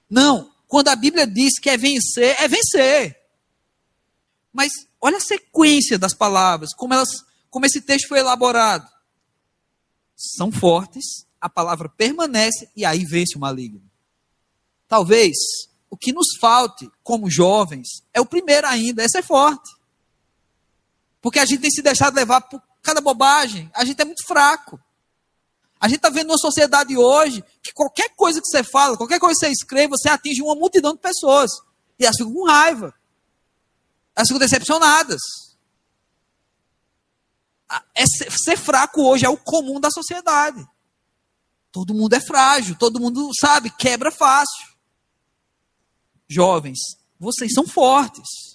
Não. 0.09 0.51
Quando 0.68 0.88
a 0.88 0.95
Bíblia 0.95 1.28
diz 1.28 1.59
que 1.59 1.70
é 1.70 1.78
vencer, 1.78 2.36
é 2.39 2.47
vencer. 2.47 3.20
Mas 4.51 4.72
olha 5.01 5.18
a 5.18 5.22
sequência 5.22 5.97
das 5.97 6.14
palavras, 6.14 6.74
como, 6.74 6.93
elas, 6.93 7.09
como 7.49 7.66
esse 7.66 7.82
texto 7.82 8.07
foi 8.07 8.20
elaborado. 8.20 8.88
São 10.16 10.51
fortes, 10.51 11.26
a 11.39 11.49
palavra 11.49 11.89
permanece 11.89 12.70
e 12.76 12.86
aí 12.86 13.03
vence 13.03 13.36
o 13.36 13.39
maligno. 13.39 13.82
Talvez 14.88 15.36
o 15.89 15.97
que 15.97 16.11
nos 16.11 16.38
falte 16.39 16.89
como 17.03 17.30
jovens 17.30 17.88
é 18.14 18.22
o 18.22 18.26
primeiro 18.26 18.66
ainda, 18.68 19.03
é 19.03 19.22
forte. 19.22 19.70
Porque 21.24 21.39
a 21.39 21.45
gente 21.45 21.61
tem 21.61 21.71
se 21.71 21.82
deixado 21.82 22.13
levar 22.15 22.41
por 22.41 22.61
cada 22.82 22.99
bobagem, 22.99 23.71
a 23.74 23.86
gente 23.86 24.01
é 24.01 24.03
muito 24.03 24.28
fraco. 24.28 24.78
A 25.80 25.88
gente 25.88 25.97
está 25.97 26.09
vendo 26.09 26.30
uma 26.30 26.38
sociedade 26.38 26.97
hoje 26.97 27.41
que 27.63 27.71
qualquer 27.71 28.09
coisa 28.09 28.41
que 28.41 28.47
você 28.47 28.61
fala, 28.61 28.97
qualquer 28.97 29.19
coisa 29.21 29.39
que 29.39 29.45
você 29.45 29.51
escreve, 29.51 29.88
você 29.88 30.09
atinge 30.09 30.41
uma 30.41 30.53
multidão 30.53 30.91
de 30.93 30.99
pessoas. 30.99 31.49
E 31.97 32.03
elas 32.03 32.17
ficam 32.17 32.34
com 32.34 32.45
raiva. 32.45 32.93
Elas 34.13 34.28
ficam 34.28 34.39
decepcionadas. 34.39 35.21
É 37.95 38.05
ser, 38.05 38.30
ser 38.30 38.57
fraco 38.57 39.01
hoje 39.01 39.26
é 39.26 39.30
o 39.30 39.38
comum 39.38 39.80
da 39.80 39.89
sociedade. 39.89 40.67
Todo 41.71 41.93
mundo 41.93 42.13
é 42.13 42.19
frágil, 42.19 42.76
todo 42.78 42.99
mundo 42.99 43.30
sabe, 43.39 43.69
quebra 43.69 44.11
fácil. 44.11 44.67
Jovens, 46.28 46.80
vocês 47.17 47.53
são 47.53 47.65
fortes. 47.65 48.53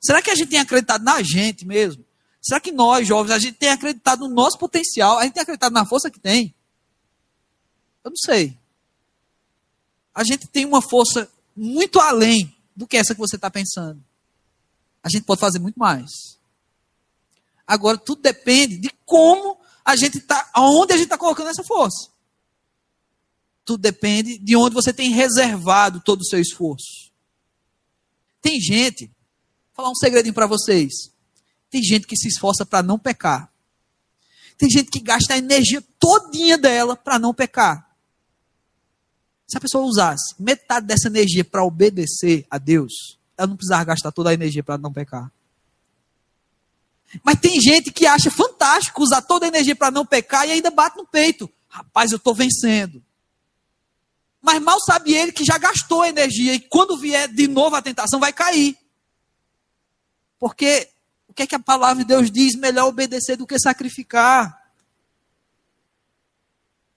Será 0.00 0.22
que 0.22 0.30
a 0.30 0.34
gente 0.34 0.48
tem 0.48 0.58
acreditado 0.58 1.02
na 1.02 1.22
gente 1.22 1.66
mesmo? 1.66 2.04
Será 2.40 2.60
que 2.60 2.72
nós, 2.72 3.06
jovens, 3.06 3.32
a 3.32 3.38
gente 3.38 3.56
tem 3.56 3.70
acreditado 3.70 4.28
no 4.28 4.34
nosso 4.34 4.58
potencial? 4.58 5.18
A 5.18 5.24
gente 5.24 5.34
tem 5.34 5.42
acreditado 5.42 5.72
na 5.72 5.84
força 5.84 6.10
que 6.10 6.20
tem? 6.20 6.54
Eu 8.04 8.10
não 8.10 8.16
sei. 8.16 8.56
A 10.14 10.24
gente 10.24 10.46
tem 10.46 10.64
uma 10.64 10.80
força 10.80 11.30
muito 11.56 11.98
além 12.00 12.56
do 12.76 12.86
que 12.86 12.96
essa 12.96 13.14
que 13.14 13.20
você 13.20 13.36
está 13.36 13.50
pensando 13.50 14.02
a 15.02 15.08
gente 15.08 15.24
pode 15.24 15.40
fazer 15.40 15.58
muito 15.58 15.78
mais. 15.78 16.10
Agora, 17.66 17.98
tudo 17.98 18.22
depende 18.22 18.78
de 18.78 18.90
como 19.04 19.58
a 19.84 19.96
gente 19.96 20.18
está, 20.18 20.50
aonde 20.52 20.92
a 20.92 20.96
gente 20.96 21.06
está 21.06 21.18
colocando 21.18 21.48
essa 21.48 21.64
força. 21.64 22.10
Tudo 23.64 23.80
depende 23.80 24.38
de 24.38 24.56
onde 24.56 24.74
você 24.74 24.92
tem 24.92 25.10
reservado 25.10 26.00
todo 26.00 26.20
o 26.20 26.24
seu 26.24 26.40
esforço. 26.40 27.10
Tem 28.40 28.60
gente, 28.60 29.10
falar 29.78 29.90
um 29.90 29.94
segredinho 29.94 30.34
para 30.34 30.48
vocês. 30.48 30.92
Tem 31.70 31.80
gente 31.80 32.04
que 32.04 32.16
se 32.16 32.26
esforça 32.26 32.66
para 32.66 32.82
não 32.82 32.98
pecar. 32.98 33.48
Tem 34.56 34.68
gente 34.68 34.90
que 34.90 34.98
gasta 34.98 35.34
a 35.34 35.38
energia 35.38 35.80
todinha 36.00 36.58
dela 36.58 36.96
para 36.96 37.16
não 37.16 37.32
pecar. 37.32 37.88
Se 39.46 39.56
a 39.56 39.60
pessoa 39.60 39.86
usasse 39.86 40.34
metade 40.36 40.84
dessa 40.84 41.06
energia 41.06 41.44
para 41.44 41.64
obedecer 41.64 42.44
a 42.50 42.58
Deus, 42.58 43.18
ela 43.36 43.46
não 43.46 43.56
precisava 43.56 43.84
gastar 43.84 44.10
toda 44.10 44.30
a 44.30 44.34
energia 44.34 44.64
para 44.64 44.76
não 44.76 44.92
pecar. 44.92 45.30
Mas 47.22 47.38
tem 47.38 47.60
gente 47.60 47.92
que 47.92 48.04
acha 48.04 48.32
fantástico 48.32 49.00
usar 49.00 49.22
toda 49.22 49.46
a 49.46 49.48
energia 49.48 49.76
para 49.76 49.92
não 49.92 50.04
pecar 50.04 50.46
e 50.46 50.50
ainda 50.50 50.72
bate 50.72 50.96
no 50.96 51.06
peito. 51.06 51.48
Rapaz, 51.68 52.10
eu 52.10 52.16
estou 52.16 52.34
vencendo. 52.34 53.00
Mas 54.42 54.60
mal 54.60 54.80
sabe 54.80 55.14
ele 55.14 55.30
que 55.30 55.44
já 55.44 55.56
gastou 55.56 56.02
a 56.02 56.08
energia 56.08 56.52
e 56.54 56.60
quando 56.60 56.98
vier 56.98 57.28
de 57.28 57.46
novo 57.46 57.76
a 57.76 57.82
tentação 57.82 58.18
vai 58.18 58.32
cair. 58.32 58.76
Porque 60.38 60.88
o 61.28 61.34
que 61.34 61.42
é 61.42 61.46
que 61.46 61.54
a 61.54 61.60
palavra 61.60 62.02
de 62.04 62.08
Deus 62.08 62.30
diz? 62.30 62.54
Melhor 62.54 62.86
obedecer 62.86 63.36
do 63.36 63.46
que 63.46 63.58
sacrificar. 63.58 64.58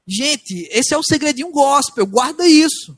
Gente, 0.08 0.68
esse 0.72 0.94
é 0.94 0.98
o 0.98 1.04
segredinho 1.04 1.52
gospel, 1.52 2.06
guarda 2.06 2.46
isso. 2.48 2.98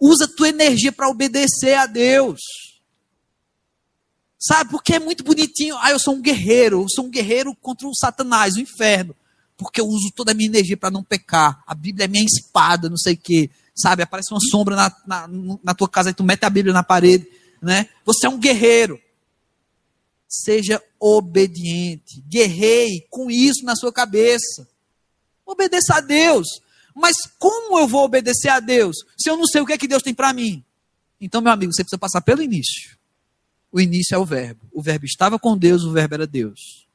Usa 0.00 0.28
tua 0.28 0.48
energia 0.48 0.92
para 0.92 1.08
obedecer 1.08 1.74
a 1.74 1.86
Deus. 1.86 2.40
Sabe, 4.38 4.70
porque 4.70 4.94
é 4.94 4.98
muito 4.98 5.24
bonitinho. 5.24 5.76
Ah, 5.78 5.90
eu 5.90 5.98
sou 5.98 6.14
um 6.14 6.20
guerreiro, 6.20 6.82
eu 6.82 6.88
sou 6.88 7.06
um 7.06 7.10
guerreiro 7.10 7.54
contra 7.56 7.88
o 7.88 7.94
Satanás, 7.94 8.54
o 8.54 8.60
inferno. 8.60 9.16
Porque 9.56 9.80
eu 9.80 9.86
uso 9.86 10.12
toda 10.14 10.32
a 10.32 10.34
minha 10.34 10.48
energia 10.48 10.76
para 10.76 10.90
não 10.90 11.02
pecar. 11.02 11.62
A 11.66 11.74
Bíblia 11.74 12.04
é 12.04 12.08
minha 12.08 12.24
espada, 12.24 12.90
não 12.90 12.98
sei 12.98 13.14
o 13.14 13.18
quê. 13.18 13.50
Sabe, 13.74 14.02
aparece 14.02 14.32
uma 14.32 14.40
sombra 14.40 14.76
na, 14.76 14.96
na, 15.06 15.28
na 15.62 15.74
tua 15.74 15.88
casa 15.88 16.10
e 16.10 16.14
tu 16.14 16.22
mete 16.22 16.44
a 16.44 16.50
Bíblia 16.50 16.74
na 16.74 16.82
parede. 16.82 17.26
Né? 17.60 17.88
Você 18.04 18.26
é 18.26 18.30
um 18.30 18.38
guerreiro. 18.38 19.00
Seja 20.28 20.82
obediente. 20.98 22.20
Guerreie 22.28 23.06
com 23.10 23.30
isso 23.30 23.64
na 23.64 23.76
sua 23.76 23.92
cabeça. 23.92 24.68
Obedeça 25.44 25.94
a 25.94 26.00
Deus. 26.00 26.46
Mas 26.94 27.16
como 27.38 27.78
eu 27.78 27.86
vou 27.86 28.04
obedecer 28.04 28.48
a 28.48 28.58
Deus 28.58 28.96
se 29.18 29.28
eu 29.28 29.36
não 29.36 29.46
sei 29.46 29.60
o 29.60 29.66
que 29.66 29.72
é 29.72 29.78
que 29.78 29.86
Deus 29.86 30.02
tem 30.02 30.14
para 30.14 30.32
mim? 30.32 30.64
Então, 31.20 31.40
meu 31.40 31.52
amigo, 31.52 31.72
você 31.72 31.82
precisa 31.82 31.98
passar 31.98 32.20
pelo 32.22 32.42
início. 32.42 32.96
O 33.70 33.80
início 33.80 34.14
é 34.14 34.18
o 34.18 34.24
verbo. 34.24 34.60
O 34.72 34.82
verbo 34.82 35.04
estava 35.04 35.38
com 35.38 35.56
Deus, 35.56 35.82
o 35.82 35.92
verbo 35.92 36.14
era 36.14 36.26
Deus. 36.26 36.86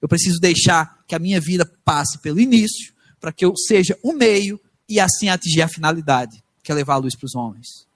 Eu 0.00 0.08
preciso 0.08 0.38
deixar 0.38 1.02
que 1.06 1.14
a 1.14 1.18
minha 1.18 1.40
vida 1.40 1.64
passe 1.84 2.18
pelo 2.18 2.40
início, 2.40 2.94
para 3.20 3.32
que 3.32 3.44
eu 3.44 3.54
seja 3.56 3.98
o 4.02 4.12
meio 4.12 4.60
e 4.88 5.00
assim 5.00 5.28
atingir 5.28 5.62
a 5.62 5.68
finalidade, 5.68 6.42
que 6.62 6.70
é 6.70 6.74
levar 6.74 6.94
a 6.94 6.98
luz 6.98 7.16
para 7.16 7.26
os 7.26 7.34
homens. 7.34 7.86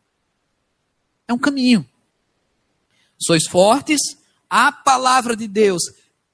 É 1.27 1.33
um 1.33 1.39
caminho. 1.39 1.87
Sois 3.19 3.47
fortes, 3.47 4.01
a 4.49 4.73
palavra 4.73 5.37
de 5.37 5.47
Deus 5.47 5.83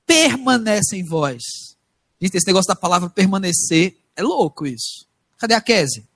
permanece 0.07 0.97
em 0.97 1.05
vós. 1.05 1.43
Gente, 2.21 2.37
esse 2.37 2.47
negócio 2.47 2.69
da 2.69 2.77
palavra 2.77 3.11
permanecer 3.11 3.97
é 4.17 4.23
louco 4.23 4.67
isso. 4.67 5.07
Cadê 5.39 5.55
a 5.55 5.61
Kese? 5.61 6.07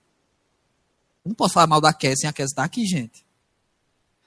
Não 1.24 1.34
posso 1.34 1.54
falar 1.54 1.66
mal 1.66 1.80
da 1.80 1.92
Kese 1.92 2.26
a 2.26 2.32
Kese 2.32 2.50
estar 2.50 2.62
tá 2.62 2.66
aqui, 2.66 2.86
gente. 2.86 3.26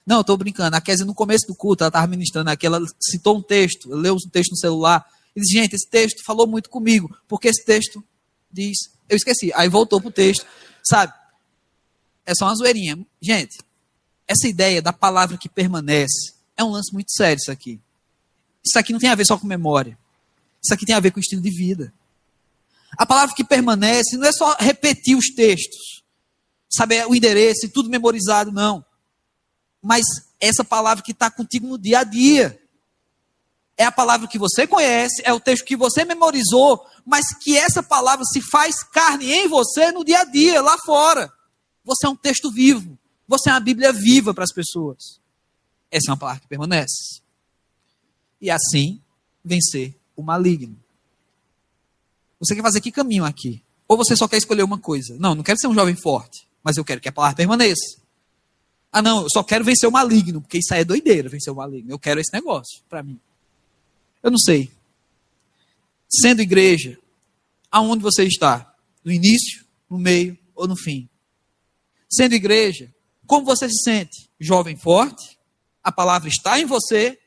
Não, 0.06 0.18
eu 0.18 0.22
estou 0.22 0.38
brincando. 0.38 0.76
A 0.76 0.82
Kese, 0.82 1.06
no 1.06 1.16
começo 1.16 1.48
do 1.48 1.56
culto, 1.56 1.84
ela 1.84 1.90
estava 1.90 2.08
ministrando 2.08 2.50
aqui, 2.50 2.66
ela 2.66 2.80
citou 3.00 3.38
um 3.38 3.42
texto, 3.42 3.90
leu 3.90 4.16
um 4.16 4.30
texto 4.30 4.52
no 4.52 4.58
celular. 4.58 5.06
E 5.36 5.40
disse, 5.40 5.54
gente, 5.54 5.76
esse 5.76 5.90
texto 5.90 6.24
falou 6.26 6.46
muito 6.46 6.70
comigo, 6.70 7.16
porque 7.28 7.48
esse 7.48 7.64
texto 7.64 8.04
diz. 8.52 8.78
Eu 9.08 9.16
esqueci. 9.16 9.52
Aí 9.54 9.70
voltou 9.70 10.00
para 10.02 10.10
o 10.10 10.12
texto. 10.12 10.46
Sabe? 10.84 11.14
É 12.26 12.34
só 12.36 12.46
uma 12.46 12.56
zoeirinha. 12.56 13.00
Gente, 13.22 13.60
essa 14.28 14.48
ideia 14.48 14.82
da 14.82 14.94
palavra 14.94 15.38
que 15.38 15.50
permanece 15.50 16.34
é 16.62 16.64
um 16.64 16.72
lance 16.72 16.94
muito 16.94 17.12
sério, 17.12 17.40
isso 17.40 17.52
aqui. 17.52 17.80
Isso 18.64 18.78
aqui 18.78 18.94
não 18.94 19.00
tem 19.00 19.10
a 19.10 19.16
ver 19.16 19.26
só 19.26 19.38
com 19.38 19.48
memória. 19.48 19.98
Isso 20.64 20.74
aqui 20.74 20.86
tem 20.86 20.96
a 20.96 21.00
ver 21.00 21.12
com 21.12 21.20
estilo 21.20 21.42
de 21.42 21.50
vida. 21.50 21.94
A 22.98 23.06
palavra 23.06 23.36
que 23.36 23.44
permanece 23.44 24.18
não 24.18 24.28
é 24.28 24.32
só 24.32 24.56
repetir 24.60 25.18
os 25.18 25.30
textos, 25.34 26.04
saber 26.70 27.08
o 27.08 27.16
endereço 27.16 27.66
e 27.66 27.70
tudo 27.70 27.90
memorizado, 27.90 28.52
não. 28.52 28.86
Mas 29.82 30.06
essa 30.40 30.64
palavra 30.64 31.04
que 31.04 31.12
está 31.12 31.30
contigo 31.30 31.68
no 31.68 31.78
dia 31.78 32.00
a 32.00 32.04
dia. 32.04 32.58
É 33.78 33.86
a 33.86 33.92
palavra 33.92 34.28
que 34.28 34.38
você 34.38 34.68
conhece, 34.68 35.22
é 35.26 35.34
o 35.34 35.40
texto 35.40 35.66
que 35.66 35.76
você 35.76 36.06
memorizou, 36.06 36.86
mas 37.06 37.34
que 37.34 37.58
essa 37.58 37.82
palavra 37.82 38.24
se 38.26 38.40
faz 38.42 38.84
carne 38.84 39.32
em 39.32 39.48
você 39.48 39.92
no 39.92 40.04
dia 40.04 40.20
a 40.20 40.24
dia, 40.24 40.62
lá 40.62 40.78
fora. 40.86 41.32
Você 41.84 42.06
é 42.06 42.10
um 42.10 42.16
texto 42.16 42.52
vivo. 42.52 42.98
Você 43.28 43.50
é 43.50 43.54
uma 43.54 43.60
Bíblia 43.60 43.92
viva 43.94 44.34
para 44.34 44.44
as 44.44 44.52
pessoas. 44.52 45.21
Essa 45.92 46.10
é 46.10 46.12
uma 46.12 46.18
palavra 46.18 46.42
que 46.42 46.48
permanece. 46.48 47.22
E 48.40 48.50
assim, 48.50 49.02
vencer 49.44 49.94
o 50.16 50.24
maligno. 50.24 50.76
Você 52.40 52.56
quer 52.56 52.62
fazer 52.62 52.82
que 52.82 52.92
caminho 52.92 53.26
aqui? 53.26 53.62
Ou 53.88 53.98
você 53.98 54.16
só 54.16 54.28
quer 54.28 54.38
escolher 54.38 54.64
uma 54.64 54.80
coisa? 54.80 55.16
Não, 55.20 55.36
não 55.36 55.44
quero 55.44 55.60
ser 55.60 55.68
um 55.68 55.76
jovem 55.76 55.96
forte, 55.96 56.48
mas 56.64 56.78
eu 56.78 56.86
quero 56.86 57.02
que 57.02 57.10
a 57.10 57.12
palavra 57.12 57.36
permaneça. 57.36 58.00
Ah, 58.92 59.02
não, 59.02 59.24
eu 59.24 59.30
só 59.30 59.44
quero 59.44 59.64
vencer 59.64 59.88
o 59.88 59.92
maligno, 59.92 60.42
porque 60.42 60.58
isso 60.58 60.74
aí 60.74 60.82
é 60.82 60.86
doideira, 60.86 61.30
vencer 61.30 61.52
o 61.52 61.56
maligno. 61.56 61.92
Eu 61.92 62.00
quero 62.00 62.20
esse 62.20 62.34
negócio 62.34 62.82
para 62.90 63.04
mim. 63.04 63.20
Eu 64.24 64.32
não 64.32 64.38
sei. 64.38 64.72
Sendo 66.10 66.42
igreja, 66.42 66.98
aonde 67.70 68.02
você 68.02 68.24
está? 68.24 68.74
No 69.04 69.12
início, 69.12 69.66
no 69.90 69.98
meio 69.98 70.38
ou 70.56 70.68
no 70.68 70.76
fim? 70.76 71.08
Sendo 72.10 72.34
igreja, 72.34 72.94
como 73.26 73.46
você 73.46 73.70
se 73.70 73.82
sente? 73.84 74.30
Jovem 74.40 74.76
forte? 74.76 75.38
A 75.84 75.92
palavra 75.92 76.30
está 76.30 76.60
em 76.60 76.66
você 76.66 77.20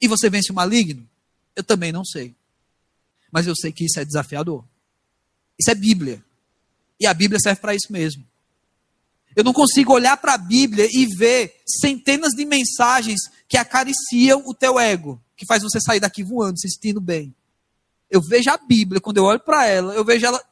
e 0.00 0.08
você 0.08 0.28
vence 0.30 0.50
o 0.52 0.54
maligno? 0.54 1.08
Eu 1.54 1.64
também 1.64 1.92
não 1.92 2.04
sei. 2.04 2.34
Mas 3.30 3.46
eu 3.46 3.54
sei 3.56 3.72
que 3.72 3.84
isso 3.84 3.98
é 3.98 4.04
desafiador. 4.04 4.64
Isso 5.58 5.70
é 5.70 5.74
Bíblia. 5.74 6.24
E 6.98 7.06
a 7.06 7.14
Bíblia 7.14 7.40
serve 7.40 7.60
para 7.60 7.74
isso 7.74 7.92
mesmo. 7.92 8.26
Eu 9.34 9.42
não 9.42 9.52
consigo 9.52 9.92
olhar 9.92 10.16
para 10.16 10.34
a 10.34 10.38
Bíblia 10.38 10.86
e 10.90 11.06
ver 11.06 11.62
centenas 11.66 12.32
de 12.32 12.44
mensagens 12.44 13.20
que 13.48 13.56
acariciam 13.56 14.42
o 14.46 14.54
teu 14.54 14.78
ego, 14.78 15.20
que 15.36 15.46
faz 15.46 15.62
você 15.62 15.80
sair 15.80 16.00
daqui 16.00 16.22
voando, 16.22 16.60
se 16.60 16.68
sentindo 16.68 17.00
bem. 17.00 17.34
Eu 18.10 18.20
vejo 18.20 18.50
a 18.50 18.58
Bíblia, 18.58 19.00
quando 19.00 19.16
eu 19.16 19.24
olho 19.24 19.40
para 19.40 19.66
ela, 19.66 19.94
eu 19.94 20.04
vejo 20.04 20.26
ela 20.26 20.42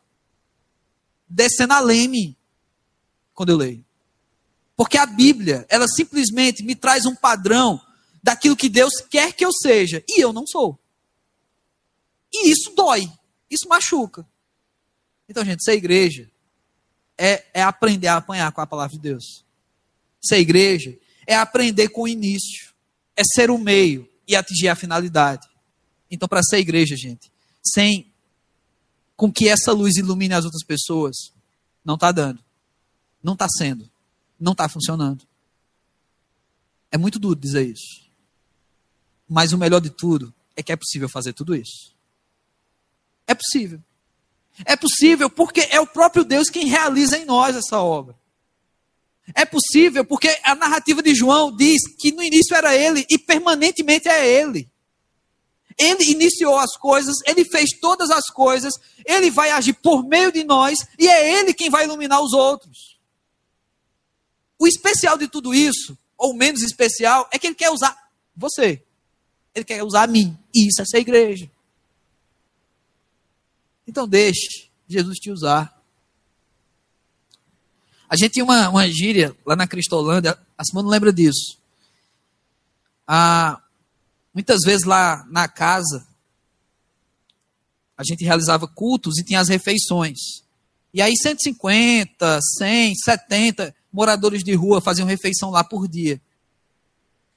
descendo 1.28 1.74
além 1.74 2.08
mim 2.08 2.36
quando 3.34 3.50
eu 3.50 3.56
leio. 3.56 3.84
Porque 4.80 4.96
a 4.96 5.04
Bíblia, 5.04 5.66
ela 5.68 5.86
simplesmente 5.86 6.62
me 6.62 6.74
traz 6.74 7.04
um 7.04 7.14
padrão 7.14 7.78
daquilo 8.22 8.56
que 8.56 8.66
Deus 8.66 8.94
quer 9.10 9.34
que 9.34 9.44
eu 9.44 9.52
seja, 9.52 10.02
e 10.08 10.24
eu 10.24 10.32
não 10.32 10.46
sou. 10.46 10.80
E 12.32 12.50
isso 12.50 12.74
dói, 12.74 13.06
isso 13.50 13.68
machuca. 13.68 14.26
Então, 15.28 15.44
gente, 15.44 15.62
ser 15.62 15.74
igreja 15.74 16.30
é, 17.18 17.44
é 17.52 17.62
aprender 17.62 18.06
a 18.06 18.16
apanhar 18.16 18.50
com 18.52 18.62
a 18.62 18.66
palavra 18.66 18.96
de 18.96 19.02
Deus. 19.02 19.44
Ser 20.18 20.38
igreja 20.38 20.98
é 21.26 21.34
aprender 21.34 21.90
com 21.90 22.04
o 22.04 22.08
início, 22.08 22.72
é 23.14 23.22
ser 23.22 23.50
o 23.50 23.58
meio 23.58 24.08
e 24.26 24.34
atingir 24.34 24.68
a 24.68 24.74
finalidade. 24.74 25.46
Então, 26.10 26.26
para 26.26 26.42
ser 26.42 26.56
igreja, 26.56 26.96
gente, 26.96 27.30
sem 27.62 28.10
com 29.14 29.30
que 29.30 29.46
essa 29.46 29.72
luz 29.72 29.98
ilumine 29.98 30.32
as 30.32 30.46
outras 30.46 30.64
pessoas, 30.64 31.34
não 31.84 31.96
está 31.96 32.10
dando, 32.10 32.42
não 33.22 33.34
está 33.34 33.46
sendo, 33.46 33.90
não 34.40 34.52
está 34.52 34.68
funcionando. 34.68 35.26
É 36.90 36.98
muito 36.98 37.18
duro 37.18 37.38
dizer 37.38 37.66
isso. 37.66 38.08
Mas 39.28 39.52
o 39.52 39.58
melhor 39.58 39.80
de 39.80 39.90
tudo 39.90 40.34
é 40.56 40.62
que 40.62 40.72
é 40.72 40.76
possível 40.76 41.08
fazer 41.08 41.32
tudo 41.32 41.54
isso. 41.54 41.94
É 43.26 43.34
possível. 43.34 43.80
É 44.64 44.74
possível 44.74 45.30
porque 45.30 45.60
é 45.70 45.78
o 45.78 45.86
próprio 45.86 46.24
Deus 46.24 46.50
quem 46.50 46.66
realiza 46.66 47.16
em 47.16 47.24
nós 47.24 47.54
essa 47.54 47.80
obra. 47.80 48.18
É 49.34 49.44
possível 49.44 50.04
porque 50.04 50.36
a 50.42 50.54
narrativa 50.54 51.02
de 51.02 51.14
João 51.14 51.54
diz 51.54 51.82
que 51.98 52.10
no 52.10 52.22
início 52.22 52.56
era 52.56 52.74
ele 52.74 53.06
e 53.08 53.16
permanentemente 53.16 54.08
é 54.08 54.26
ele. 54.26 54.68
Ele 55.78 56.10
iniciou 56.10 56.58
as 56.58 56.76
coisas, 56.76 57.16
ele 57.24 57.44
fez 57.44 57.70
todas 57.80 58.10
as 58.10 58.26
coisas, 58.26 58.74
ele 59.06 59.30
vai 59.30 59.50
agir 59.50 59.74
por 59.74 60.04
meio 60.04 60.32
de 60.32 60.44
nós 60.44 60.78
e 60.98 61.08
é 61.08 61.38
ele 61.38 61.54
quem 61.54 61.70
vai 61.70 61.84
iluminar 61.84 62.20
os 62.20 62.32
outros. 62.32 62.99
O 64.60 64.68
especial 64.68 65.16
de 65.16 65.26
tudo 65.26 65.54
isso, 65.54 65.96
ou 66.18 66.34
menos 66.34 66.60
especial, 66.60 67.26
é 67.32 67.38
que 67.38 67.46
ele 67.46 67.54
quer 67.54 67.70
usar 67.70 67.96
você. 68.36 68.84
Ele 69.54 69.64
quer 69.64 69.82
usar 69.82 70.02
a 70.02 70.06
mim. 70.06 70.38
E 70.54 70.68
isso 70.68 70.82
é 70.82 70.84
ser 70.84 70.98
igreja. 70.98 71.50
Então 73.88 74.06
deixe 74.06 74.68
Jesus 74.86 75.18
te 75.18 75.30
usar. 75.30 75.82
A 78.06 78.16
gente 78.16 78.32
tinha 78.32 78.44
uma, 78.44 78.68
uma 78.68 78.86
gíria 78.86 79.34
lá 79.46 79.56
na 79.56 79.66
Cristolândia, 79.66 80.38
a 80.58 80.64
Simone 80.64 80.90
lembra 80.90 81.10
disso. 81.10 81.58
Ah, 83.06 83.62
muitas 84.34 84.60
vezes 84.62 84.84
lá 84.84 85.24
na 85.30 85.48
casa, 85.48 86.06
a 87.96 88.04
gente 88.04 88.24
realizava 88.24 88.68
cultos 88.68 89.16
e 89.16 89.24
tinha 89.24 89.40
as 89.40 89.48
refeições. 89.48 90.18
E 90.92 91.00
aí 91.00 91.16
150, 91.16 92.40
100, 92.58 92.94
70 92.94 93.79
moradores 93.92 94.42
de 94.42 94.54
rua 94.54 94.80
faziam 94.80 95.06
refeição 95.06 95.50
lá 95.50 95.64
por 95.64 95.88
dia. 95.88 96.20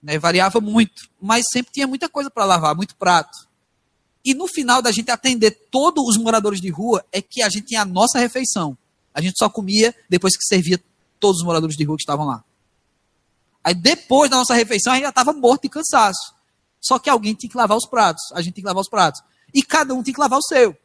Né, 0.02 0.20
variava 0.20 0.60
muito, 0.60 1.10
mas 1.22 1.46
sempre 1.52 1.72
tinha 1.72 1.88
muita 1.88 2.10
coisa 2.10 2.30
para 2.30 2.46
lavar, 2.46 2.76
muito 2.76 2.96
prato. 2.96 3.48
E 4.24 4.34
no 4.34 4.48
final 4.48 4.82
da 4.82 4.92
gente 4.92 5.12
atender 5.12 5.52
todos 5.72 6.04
os 6.08 6.18
moradores 6.18 6.62
de 6.62 6.70
rua, 6.70 7.06
é 7.12 7.22
que 7.22 7.42
a 7.42 7.50
gente 7.50 7.68
tinha 7.68 7.82
a 7.82 7.86
nossa 7.86 8.20
refeição. 8.20 8.78
A 9.14 9.22
gente 9.22 9.38
só 9.38 9.50
comia 9.50 9.94
depois 10.10 10.36
que 10.36 10.46
servia 10.46 10.82
todos 11.20 11.40
os 11.40 11.46
moradores 11.46 11.76
de 11.76 11.84
rua 11.84 11.98
que 11.98 12.04
estavam 12.04 12.26
lá. 12.26 12.44
Aí 13.64 13.74
depois 13.74 14.30
da 14.30 14.38
nossa 14.38 14.54
refeição, 14.54 14.92
a 14.92 14.96
gente 14.96 15.04
já 15.04 15.10
estava 15.10 15.32
morto 15.32 15.66
e 15.66 15.70
cansaço. 15.70 16.34
Só 16.82 17.00
que 17.00 17.10
alguém 17.10 17.34
tinha 17.34 17.50
que 17.50 17.56
lavar 17.56 17.78
os 17.78 17.86
pratos. 17.86 18.24
A 18.34 18.42
gente 18.42 18.56
tinha 18.56 18.64
que 18.64 18.68
lavar 18.68 18.82
os 18.82 18.90
pratos. 18.90 19.22
E 19.54 19.64
cada 19.64 19.94
um 19.94 20.04
tinha 20.04 20.14
que 20.14 20.20
lavar 20.20 20.40
o 20.40 20.44
seu. 20.44 20.76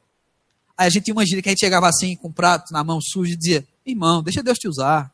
Aí 0.76 0.86
a 0.86 0.90
gente 0.90 1.12
gíria 1.26 1.42
que 1.42 1.48
a 1.48 1.52
gente 1.52 1.58
chegava 1.58 1.88
assim, 1.88 2.14
com 2.14 2.28
o 2.28 2.32
prato 2.32 2.72
na 2.72 2.84
mão 2.84 3.00
sujo, 3.00 3.32
e 3.32 3.36
dizia: 3.36 3.66
Irmão, 3.84 4.22
deixa 4.22 4.44
Deus 4.44 4.58
te 4.58 4.68
usar. 4.68 5.12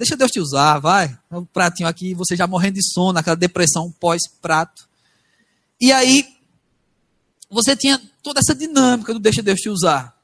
Deixa 0.00 0.16
Deus 0.16 0.30
te 0.30 0.40
usar, 0.40 0.78
vai. 0.78 1.14
Um 1.30 1.44
pratinho 1.44 1.86
aqui, 1.86 2.14
você 2.14 2.34
já 2.34 2.46
morrendo 2.46 2.76
de 2.76 2.90
sono, 2.90 3.18
aquela 3.18 3.36
depressão 3.36 3.92
pós-prato. 3.92 4.88
E 5.78 5.92
aí, 5.92 6.38
você 7.50 7.76
tinha 7.76 8.00
toda 8.22 8.40
essa 8.40 8.54
dinâmica 8.54 9.12
do 9.12 9.20
deixa 9.20 9.42
Deus 9.42 9.60
te 9.60 9.68
usar. 9.68 10.18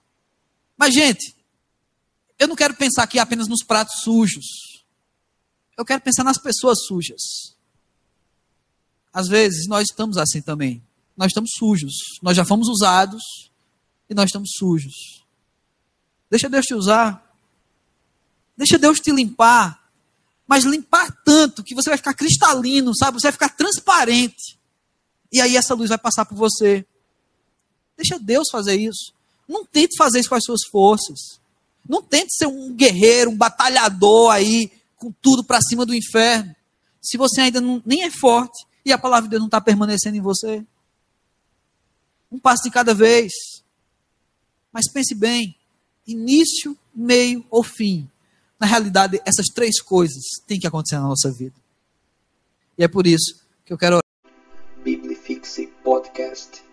Mas, 0.78 0.94
gente, 0.94 1.36
eu 2.38 2.48
não 2.48 2.56
quero 2.56 2.72
pensar 2.74 3.02
aqui 3.02 3.18
apenas 3.18 3.48
nos 3.48 3.62
pratos 3.62 4.00
sujos. 4.00 4.46
Eu 5.76 5.84
quero 5.84 6.00
pensar 6.00 6.24
nas 6.24 6.38
pessoas 6.38 6.78
sujas. 6.86 7.54
Às 9.12 9.28
vezes 9.28 9.68
nós 9.68 9.88
estamos 9.90 10.16
assim 10.16 10.40
também. 10.40 10.82
Nós 11.14 11.32
estamos 11.32 11.50
sujos. 11.54 11.92
Nós 12.22 12.34
já 12.34 12.46
fomos 12.46 12.66
usados 12.68 13.22
e 14.08 14.14
nós 14.14 14.30
estamos 14.30 14.52
sujos. 14.56 15.22
Deixa 16.30 16.48
Deus 16.48 16.64
te 16.64 16.72
usar. 16.72 17.25
Deixa 18.56 18.78
Deus 18.78 18.98
te 18.98 19.12
limpar. 19.12 19.82
Mas 20.46 20.64
limpar 20.64 21.10
tanto 21.24 21.64
que 21.64 21.74
você 21.74 21.90
vai 21.90 21.96
ficar 21.96 22.14
cristalino, 22.14 22.96
sabe? 22.96 23.20
Você 23.20 23.26
vai 23.26 23.32
ficar 23.32 23.48
transparente. 23.50 24.58
E 25.32 25.40
aí 25.40 25.56
essa 25.56 25.74
luz 25.74 25.88
vai 25.88 25.98
passar 25.98 26.24
por 26.24 26.36
você. 26.36 26.86
Deixa 27.96 28.18
Deus 28.18 28.48
fazer 28.50 28.76
isso. 28.76 29.12
Não 29.48 29.64
tente 29.64 29.96
fazer 29.96 30.20
isso 30.20 30.28
com 30.28 30.34
as 30.34 30.44
suas 30.44 30.60
forças. 30.70 31.40
Não 31.88 32.02
tente 32.02 32.34
ser 32.34 32.46
um 32.46 32.72
guerreiro, 32.72 33.30
um 33.30 33.36
batalhador 33.36 34.30
aí, 34.30 34.70
com 34.96 35.12
tudo 35.12 35.44
para 35.44 35.60
cima 35.60 35.84
do 35.84 35.94
inferno. 35.94 36.54
Se 37.00 37.16
você 37.16 37.42
ainda 37.42 37.60
não, 37.60 37.82
nem 37.84 38.02
é 38.02 38.10
forte 38.10 38.66
e 38.84 38.92
a 38.92 38.98
palavra 38.98 39.24
de 39.24 39.30
Deus 39.30 39.40
não 39.40 39.48
está 39.48 39.60
permanecendo 39.60 40.16
em 40.16 40.20
você. 40.20 40.64
Um 42.30 42.38
passo 42.38 42.64
de 42.64 42.70
cada 42.70 42.94
vez. 42.94 43.32
Mas 44.72 44.90
pense 44.90 45.14
bem: 45.14 45.56
início, 46.06 46.76
meio 46.94 47.44
ou 47.50 47.62
fim. 47.62 48.08
Na 48.58 48.66
realidade, 48.66 49.20
essas 49.24 49.46
três 49.46 49.80
coisas 49.80 50.22
têm 50.46 50.58
que 50.58 50.66
acontecer 50.66 50.96
na 50.96 51.08
nossa 51.08 51.30
vida. 51.30 51.54
E 52.78 52.84
é 52.84 52.88
por 52.88 53.06
isso 53.06 53.44
que 53.64 53.72
eu 53.72 53.78
quero. 53.78 53.98
Biblifixe 54.82 55.66
Podcast. 55.82 56.65